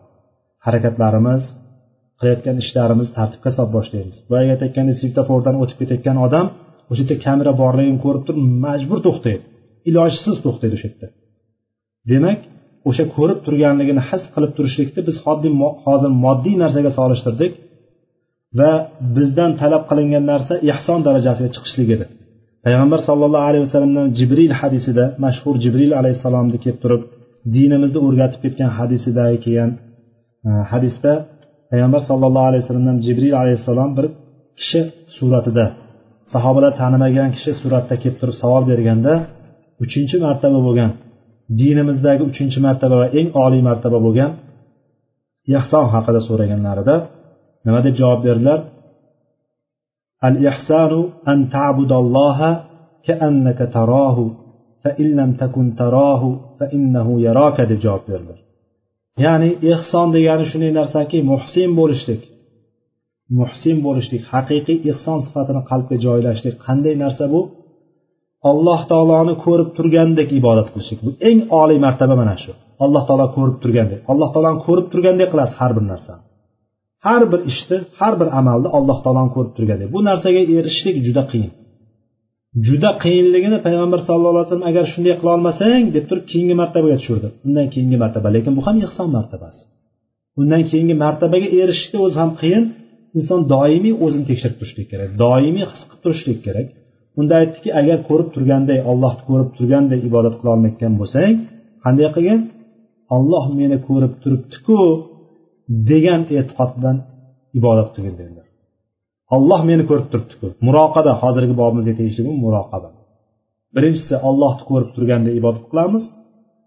[0.66, 1.42] Harakatlarimiz
[2.18, 4.16] qilayotgan ishlarimizni tartibga solib boshlaymiz.
[4.30, 6.46] Boyagi aytayotgandek svetofordan o'tib ketayotgan odam
[6.90, 9.42] o'sha yerda kamera borligini ko'rib turib majbur to'xtaydi
[9.88, 11.06] ilojsiz to'xtaydi o'sha yerda.
[12.10, 12.38] Demak
[12.88, 15.52] o'sha ko'rib turganligini his qilib turishlikni biz oddiy
[15.86, 17.52] hozir moddiy narsaga solishtirdik
[18.58, 18.70] va
[19.16, 22.06] bizdan talab qilingan narsa ehson darajasiga chiqishlik edi.
[22.64, 27.02] Payg'ambar sollallohu alayhi vasallamdan jibril hadisida mashhur jibril alayhissalomni kelib turib
[27.54, 29.70] dinimizni o'rgatib ketgan hadisidagi kelgan
[30.48, 31.12] e, hadisda
[31.70, 34.06] payg'ambar sollallohu alayhi vasallamdan jibril alayhissalom bir
[34.58, 34.80] kishi
[35.16, 35.64] suratida
[36.32, 39.12] sahobalar tanimagan kishi suratda kelib turib savol berganda
[39.84, 40.90] uchinchi martaba bo'lgan
[41.60, 44.30] dinimizdagi uchinchi martaba va eng oliy martaba bo'lgan
[45.58, 46.96] ehson haqida so'raganlarida
[47.66, 48.60] nima deb javob berdilar?
[50.28, 51.00] Al ihsanu
[51.32, 52.50] an ta'budalloha
[53.06, 54.24] kaannaka tarahu
[54.82, 58.38] fa in lam takun tarahu fa innahu yaraka deb javob berdilar.
[59.24, 62.22] Ya'ni ehson degani shunday narsaki muhsin bo'lishlik.
[63.38, 67.40] Muhsin bo'lishlik haqiqiy ehson sifatini qalbga joylashlik qanday narsa bu?
[68.50, 70.98] Alloh taoloni ko'rib turgandek ibodat qilishlik.
[71.06, 72.52] Bu eng oliy martaba mana shu.
[72.84, 74.00] Alloh taolo ko'rib turgandek.
[74.12, 76.22] Alloh taoloni ko'rib turgandek qilasiz har bir narsani.
[77.06, 79.88] Har bir ishni har bir amalni alloh taoloni ko'rib turgandek.
[79.94, 81.52] Bu narsaga erishishlik juda qiyin.
[82.66, 87.28] Juda qiyinligini payg'ambar sallallohu alayhi vasallam agar shunday qila olmasang deb turib keyingi martabaga tushirdi.
[87.46, 89.62] Undan keyingi martaba lekin bu ham ehson martabasi.
[90.40, 92.64] Undan keyingi martabaga erishishni o'zi ham qiyin.
[93.18, 96.68] Inson doimiy o'zini tekshirib turishlik kerak doimiy his qilib turishlik kerak.
[97.20, 101.32] Unda aytdiki agar ko'rib turganday ollohni ko'rib turganday ibodat qilolmayotgan bo'lsang
[101.84, 102.40] qanday qilgin?
[103.16, 104.78] Olloh meni ko'rib turibdiku
[105.90, 106.96] degan e'tiqod bilan
[107.58, 108.46] ibodat qilgin dedilar.
[109.36, 110.46] Olloh meni ko'rib turibdiku.
[110.66, 112.88] Muroqaba hozirgi bobimizga tegishli bu muroqaba
[113.76, 116.04] birinchisi ollohni ko'rib turganday ibodat qilamiz.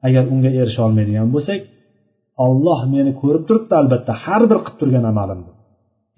[0.07, 1.61] Agar unga erisha olmaydigan bo'lsak
[2.45, 4.11] olloh meni ko'rib turibdi albatta.
[4.23, 5.51] Har bir qilib turgan amalimni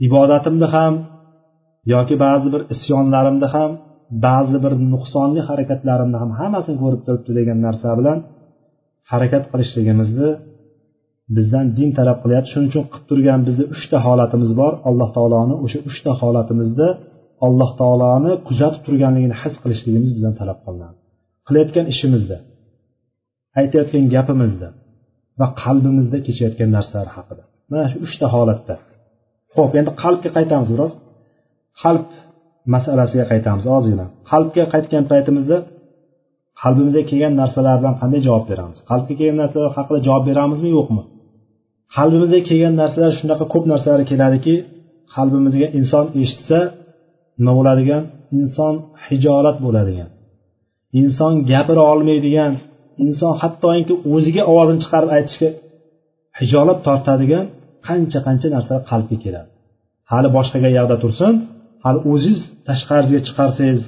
[0.07, 0.93] ibodatimni ham
[1.93, 3.71] yoki ba'zi bir isyonlarimni ham
[4.25, 8.17] ba'zi bir nuqsonli harakatlarimni ham hammasini ko'rib turibdi degan narsa bilan
[9.11, 10.29] harakat qilishligimizni
[11.35, 12.49] bizdan din talab qilyapti.
[12.53, 14.73] Shuning uchun qilib turgan bizni uchta holatimiz bor.
[14.89, 16.87] Alloh taoloni o'sha uchta holatimizda
[17.47, 20.97] alloh taoloni kuzatib turganligini his qilishligimiz bizdan talab qilinadi.
[21.47, 22.37] Qilayotgan ishimizda
[23.59, 24.67] aytayotgan gapimizda
[25.39, 27.43] va qalbimizda kechayotgan narsalar haqida.
[27.71, 28.75] Mana shu uchta holatda
[29.55, 30.91] ho'p endi qalbga qaytamiz biroz.
[31.81, 32.05] Qalb
[32.73, 34.05] masalasiga qaytamiz ozgina.
[34.31, 35.57] Qalbga qaytgan paytimizda
[36.61, 38.77] qalbimizga kelgan narsalar bilan qanday javob beramiz?
[38.89, 41.03] Qalbga kelgan narsalar haqida javob beramizmi yo'qmi?
[41.97, 44.55] Qalbimizga kelgan narsalar shunaqa ko'p narsalar keladiki
[45.15, 46.59] qalbimizga inson eshitsa
[47.39, 48.03] nima bo'ladigan?
[48.39, 48.73] Inson
[49.07, 50.09] hijolat bo'ladigan.
[51.01, 52.53] Inson gapira olmaydigan.
[53.05, 55.49] Inson hattoki o'ziga ovozini chiqarib aytishga
[56.39, 57.45] hijolat tortadigan
[57.87, 59.49] qancha qancha narsalar qalbga keladi.
[60.11, 61.33] Hali boshqaga yoqda tursin
[61.85, 63.81] hali o'ziz tashqariga chiqarsangiz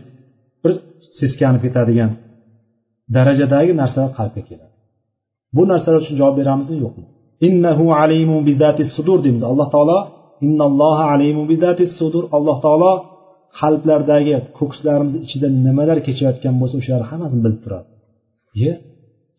[0.63, 0.71] bir
[1.19, 2.11] seskanib ketadigan
[3.15, 4.73] darajadagi narsalar qalbga keladi.
[5.55, 6.77] Bu narsalar uchun javob beramizmi?
[6.85, 7.05] Yo'qmi?
[7.47, 9.43] Innahu alimun bizati sudur deymiz.
[9.51, 9.99] Alloh taolo
[10.45, 12.23] innalloha alimun bizati sudur.
[12.37, 12.91] Alloh taolo
[13.59, 17.87] qalblardagi ko'kslarimiz ichida nimalar kechayotgan bo'lsa o'shalarni hammasini bilib turadi.
[18.61, 18.71] Ye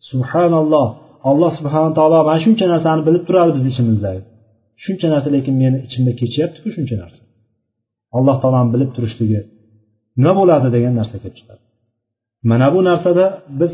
[0.09, 0.87] subhanalloh.
[1.29, 4.21] Alloh subhana taolo mana shuncha narsani bilib turadi bizni ichimizdagi
[4.83, 7.21] shuncha narsa lekin meni ichimda kechyaptiku shuncha narsa.
[8.17, 9.39] Alloh taoloni bilib turishligi
[10.19, 11.61] nima bo'ladi degan narsa kelib chiqadi.
[12.49, 13.25] Mana bu narsada
[13.61, 13.73] biz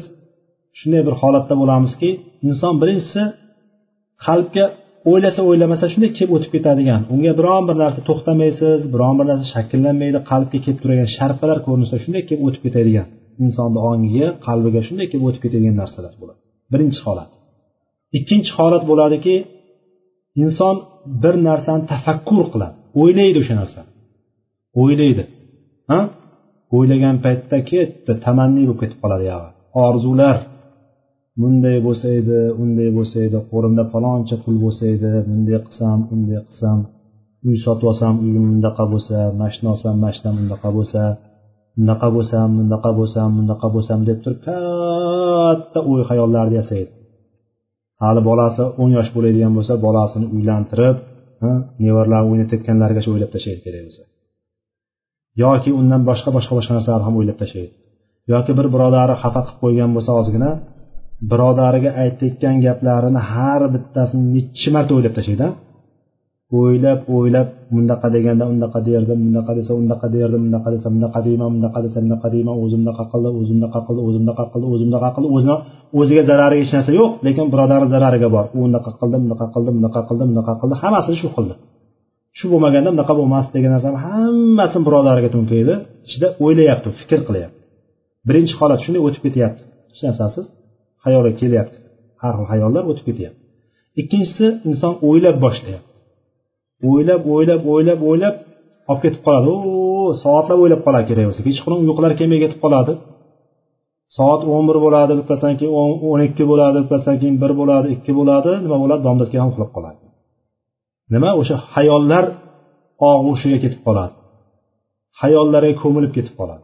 [0.80, 2.10] shunday bir holatda bo'lamizki
[2.50, 3.22] inson birinchisi
[4.26, 4.66] qalbga
[5.10, 10.20] o'ylasa o'ylamasa shunday kelib o'tib ketadigan unga biron bir narsa to'xtamaysiz biron bir narsa shakllanmaydi
[10.32, 13.08] qalbga kelib turadigan sharpalar ko'rinsa shunday kelib o'tib ketadigan
[13.46, 16.40] insonni ongiga qalbiga shunday kelib o'tib ketadigan narsalar bo'ladi.
[16.74, 17.32] Birinchi holat.
[18.18, 19.36] Ikkinchi holat bo'ladiki
[20.44, 20.76] inson
[21.22, 22.76] bir narsani tafakkur qiladi.
[23.02, 23.90] O'ylaydi o'sha narsani
[24.82, 25.24] o'ylaydi
[25.92, 26.00] ha?
[26.78, 29.50] O'ylagan paytda ketdi tamanniy bo'lib ketib qoladi yog'i
[29.86, 30.38] orzular.
[31.42, 36.80] Bunday bo'lsa edi unday bo'lsa edi qo'limda paloncha pul bo'lsa edi bunday qilsam unday qilsam
[37.48, 41.02] uy sotib olsam uyim bundaqa bo'lsa mashina olsam mashinam bundaqa bo'lsa
[41.78, 46.92] bunaqa bo'lsam bundaqa bo'lsam bundaqa bo'lsam deb turib katta o'y xayollarni yasaydi.
[48.04, 50.98] Hali bolasi o'n yosh bo'ladigan bo'lsa bolasini uylantirib
[51.86, 54.04] nevaralari o'ynatayotganlarigacha o'ylab tashlaydi kerak bo'lsa.
[55.44, 57.72] Yoki undan boshqa boshqa boshqa narsalarni ham o'ylab tashlaydi.
[58.34, 60.50] Yoki bir birodari xafa qilib qo'ygan bo'lsa ozgina
[61.32, 65.48] birodariga aytayotgan gaplarini har bittasini nechi marta o'ylab tashlaydi
[66.60, 71.80] o'ylab o'ylab bundaqa deganda undaqa derdim bundaqa desa undaqa derdim bunaqa desa bunaqa deyman bunaqa
[71.86, 75.30] desa bunaqa deyman o'zi bunaqa qildi o'zi bunaqa qildi o'zi bunaqa qildi o'zi bunaqa qildi
[75.36, 75.56] o'zini
[76.00, 78.46] o'ziga zarari hech narsa yo'q lekin birodari zarariga bor.
[78.58, 81.54] U unaqa qildi bunaqa qildi bunaqa qildi bunaqa qildi hammasini shu qildi.
[82.38, 85.74] Shu bo'lmaganda bunaqa bo'lmasdi degan narsani hammasini birodariga to'nkaydi
[86.08, 87.60] ichida o'ylayapti fikr qilyapti.
[88.28, 89.62] Birinchi holat shunday o'tib ketyapti.
[89.92, 90.46] Hech narsasiz
[91.04, 91.78] xayolga kelyapti.
[92.22, 93.40] Har xil xayollar o'tib ketyapti.
[94.02, 95.91] Ikkinchisi inson o'ylab boshlayapti.
[96.90, 98.36] O'ylab o'ylab o'ylab o'ylab
[98.92, 99.50] olib ketib qoladi.
[99.72, 99.74] U
[100.24, 101.42] soatlab o'ylab qoladi kerak bo'lsa.
[101.48, 102.94] Kechqurun uyqulari kelmay ketib qoladi.
[104.18, 105.74] Soat o'n bir bo'ladi birpasdan keyin
[106.12, 108.52] o'n ikki bo'ladi birpasdan keyin bir bo'ladi ikki bo'ladi.
[108.66, 109.02] Nima bo'ladi?
[109.08, 110.00] Domlasiga ham uxlab qoladi.
[111.14, 111.30] Nima?
[111.42, 112.26] O'sha xayollar
[113.10, 114.14] og'ushiga ketib qoladi.
[115.22, 116.64] Xayollarga ko'milib ketib qoladi.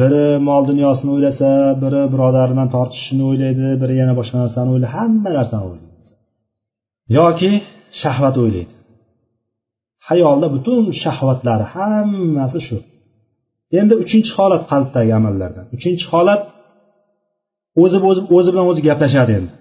[0.00, 1.48] Biri mol dunyosini o'ylasa
[1.82, 6.10] biri birodar bilan tortishishni o'ylaydi biri yana boshqa narsani o'ylaydi hamma narsani o'ylaydi.
[7.18, 7.50] Yoki
[8.02, 8.72] shahvat o'ylaydi.
[10.08, 12.76] Hayolda butun shahvatlari hammasi shu.
[13.80, 15.64] Endi uchinchi holat qalbdagi amallardan.
[15.76, 16.42] Uchinchi holat
[17.82, 17.98] o'zi
[18.36, 19.52] o'zi bilan o'zi gaplashadi endi.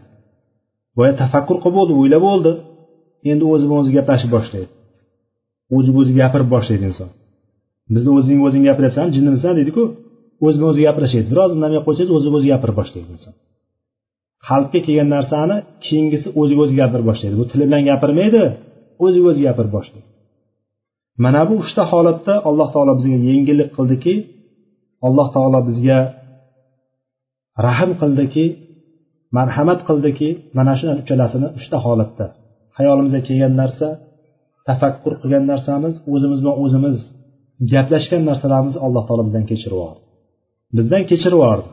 [0.98, 2.52] Boya tafakkur qilib bo'ldi o'ylab bo'ldi.
[3.32, 4.72] Endi o'zi bilan o'zi gaplashib boshlaydi.
[5.78, 7.10] O'ziga o'zi gapirib boshlaydi inson.
[7.94, 9.84] Bizni o'zing o'zing gapiryapsan jinnimisan deydiku
[10.46, 13.34] o'zi bilan o'zi gapirishadi biroz indamay qo'ysangiz o'zi o'zi gapirib boshlaydi inson.
[14.48, 17.36] Qalbga kelgan narsani keyingisi o'ziga o'zi gapirib boshlaydi.
[17.42, 18.42] Bu tili bilan gapirmaydi
[19.06, 20.11] o'ziga o'zi gapirib boshlaydi.
[21.24, 24.14] Mana bu uchta holatda alloh taolo bizga yengillik qildiki
[25.08, 26.00] alloh taolo bizga
[27.68, 28.46] rahm qildiki
[29.38, 32.26] marhamat qildiki mana shu uchalasini uchta holatda.
[32.78, 33.88] Hayolimizga kelgan narsa
[34.68, 36.98] tafakkur qilgan narsamiz o'zimiz bilan o'zimiz
[37.72, 40.00] gaplashgan narsalarimizni alloh taolo bizdan kechirib yubordi
[40.78, 41.70] bizdan kechirib yubordi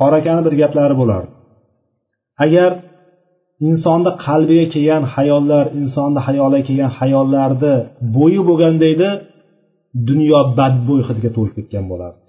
[0.00, 1.32] xor akani bir gaplari bo'lardi.
[2.44, 2.70] Agar
[3.68, 7.74] insonni qalbiga kelgan hayollar insonni hayoliga kelgan hayollarni
[8.16, 9.08] bo'yi bo'lganda edi
[10.08, 12.20] dunyo badbo'y hidga to'lib ketgan bo'lardi.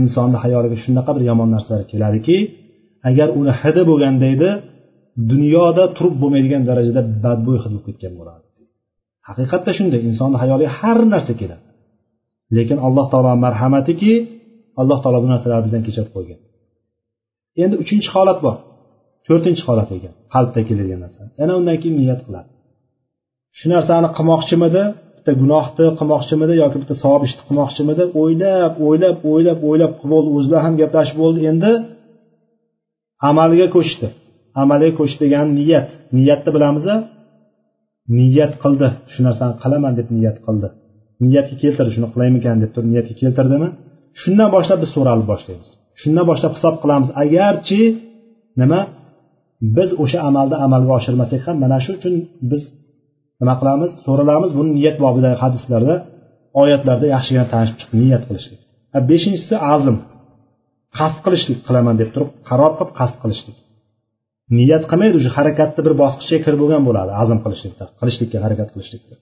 [0.00, 2.36] Insonni hayoliga shunaqa bir yomon narsalar keladiki
[3.08, 4.50] agar uni hidi bo'lganda edi
[5.32, 8.46] dunyoda turib bo'lmaydigan darajada badbo'y hid bo'lib ketgan bo'lardi.
[9.28, 11.64] Haqiqatda shunday insonni hayoliga har narsa keladi.
[12.56, 14.12] Lekin alloh taolo marhamatiki
[14.80, 16.38] alloh taolo bu narsalarni bizdan kechirib qo'ygan.
[17.62, 18.56] Endi uchinchi holat bor.
[19.30, 21.20] To'rtinchi holat ekan qalbda keladigan narsa.
[21.40, 22.48] Yana undan keyin niyat qiladi.
[23.58, 24.82] Shu narsani qilmoqchimidi
[25.16, 30.62] bitta gunohni qilmoqchimidi yoki bitta savob ishni qilmoqchimidi o'ylab o'ylab o'ylab o'ylab bo'ldi o'zi bilan
[30.66, 31.40] ham gaplashib bo'ldi.
[31.52, 31.70] Endi
[33.28, 34.06] amalga ko'chdi.
[34.62, 35.88] Amalga ko'chdi degani niyat.
[36.16, 36.86] Niyatni bilamiz
[38.18, 38.88] niyat qildi.
[39.12, 40.68] Shu narsani qilaman deb niyat qildi.
[41.24, 43.68] Niyatga keltirdi shuni qilaymikan deb turib niyatga keltirdimi?
[44.20, 45.68] Shundan boshlab biz so'ralib boshlaymiz.
[46.00, 47.08] Shundan boshlab hisob qilamiz.
[47.22, 47.80] Agarchi
[48.60, 48.80] nima?
[49.76, 52.14] Biz o'sha amalni amalga oshirmasak ham mana shu uchun
[52.50, 52.62] biz
[53.40, 53.90] nima qilamiz?
[54.06, 55.94] So'ralamiz buni niyat bobida hadislarda
[56.62, 58.60] oyatlarda yaxshigina tanishib chiqdi niyat qilishlik.
[59.10, 59.96] Beshinchisi azm.
[60.98, 63.56] Qasd qilishlik qilaman deb turib qaror qilib qasd qilishlik.
[64.58, 69.14] Niyat qilmaydi уже harakatni bir bosqichga kirib bo'lgan bo'ladi azm qilishlikda qilishlikka harakat qilishlikda.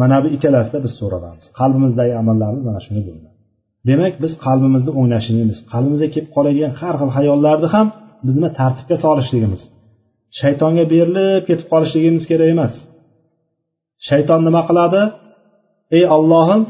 [0.00, 3.28] Mana bu ikkalasida biz so'ralamiz qalbimizdagi amallarimiz mana shuni bo'ladi
[3.88, 7.86] demak biz qalbimizni o'ynashligimiz qalbimizga kelib qoladigan har xil hayollarni ham
[8.26, 9.62] biz nima tartibga solishligimiz
[10.40, 12.72] shaytonga berilib ketib qolishligimiz kerak emas.
[14.08, 15.02] Shayton nima qiladi?
[15.96, 16.60] Ey ollohim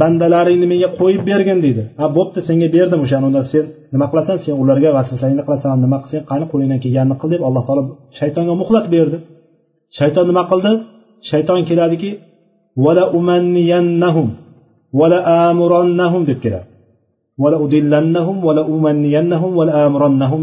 [0.00, 1.82] bandalaringni menga qo'yib bergin deydi.
[1.98, 3.64] Ha bo'pti senga berdim o'shani unda sen
[3.94, 4.36] nima qilasan?
[4.44, 7.82] Sen ularga vasvasangni qilasan nima qilsang qani qo'lingdan kelganini qil deb alloh taolo
[8.18, 9.18] shaytonga muhlat berdi.
[9.98, 10.72] Shayton nima qildi?
[11.30, 12.10] Shayton keladiki
[12.84, 14.28] vala umanniyannahum
[15.00, 15.18] vala
[15.48, 16.66] amurannahum deb keladi.
[17.42, 20.42] Vala udillannahum vala umanniyannahum vala amurannahum.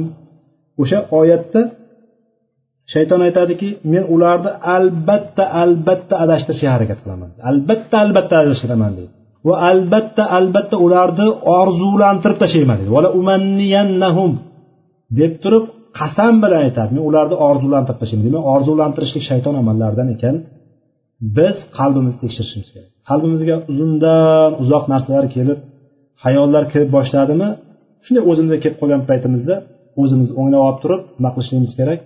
[0.81, 1.61] O'sha oyatda
[2.93, 7.29] shayton aytadiki men ularni albatta albatta adashtirishga harakat qilaman.
[7.49, 9.11] Albatta albatta adashtiraman deydi.
[9.47, 11.27] Va albatta albatta ularni
[11.59, 12.91] orzulantirib tashlayman deydi.
[13.21, 14.31] Umanniyannahum
[15.19, 15.65] deb turib
[15.99, 16.89] qasam bilan aytadi.
[16.95, 20.35] Men ularni orzulantirib tashlayman demak orzulantirishlik shayton amallaridan ekan.
[21.37, 22.91] Biz qalbimizni tekshirishimiz kerak.
[23.09, 25.59] Qalbimizga uzundan uzoq narsalar kelib
[26.25, 27.49] hayollar kirib boshladimi
[28.05, 29.55] shunday o'zimizga kelib qolgan paytimizda
[30.01, 31.99] o'zimizni o'nglab olib turib nima qilishligimiz kerak?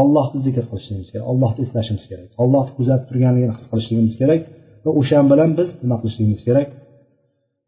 [0.00, 4.42] Ollohni zikr qilishligimiz kerak ollohni eslashimiz kerak ollohni kuzatib turganligini his qilishligimiz kerak
[4.84, 6.68] va o'sha bilan biz nima qilishligimiz kerak?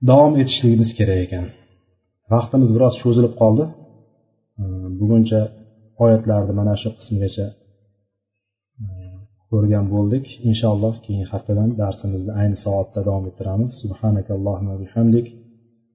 [0.09, 1.47] Davom etishligimiz kerak ekan.
[2.33, 3.65] Vaqtimiz biroz cho'zilib qoldi.
[5.01, 5.41] Buguncha
[6.05, 7.47] oyatlarni mana shu qismigacha
[9.51, 10.25] ko'rgan bo'ldik.
[10.51, 13.71] Inshaalloh keyingi haftadan darsimizni ayni soatda davom ettiramiz.
[14.85, 15.27] Bihamdik.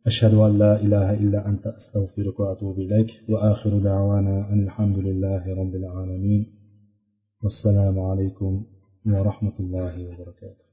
[0.07, 3.10] أشهد أن لا إله إلا أنت أستغفرك وأتوب إليك.
[3.30, 6.45] وآخر دعوانا أن الحمد لله رب العالمين.
[7.44, 8.64] والسلام عليكم
[9.06, 10.61] ورحمة الله وبركاته.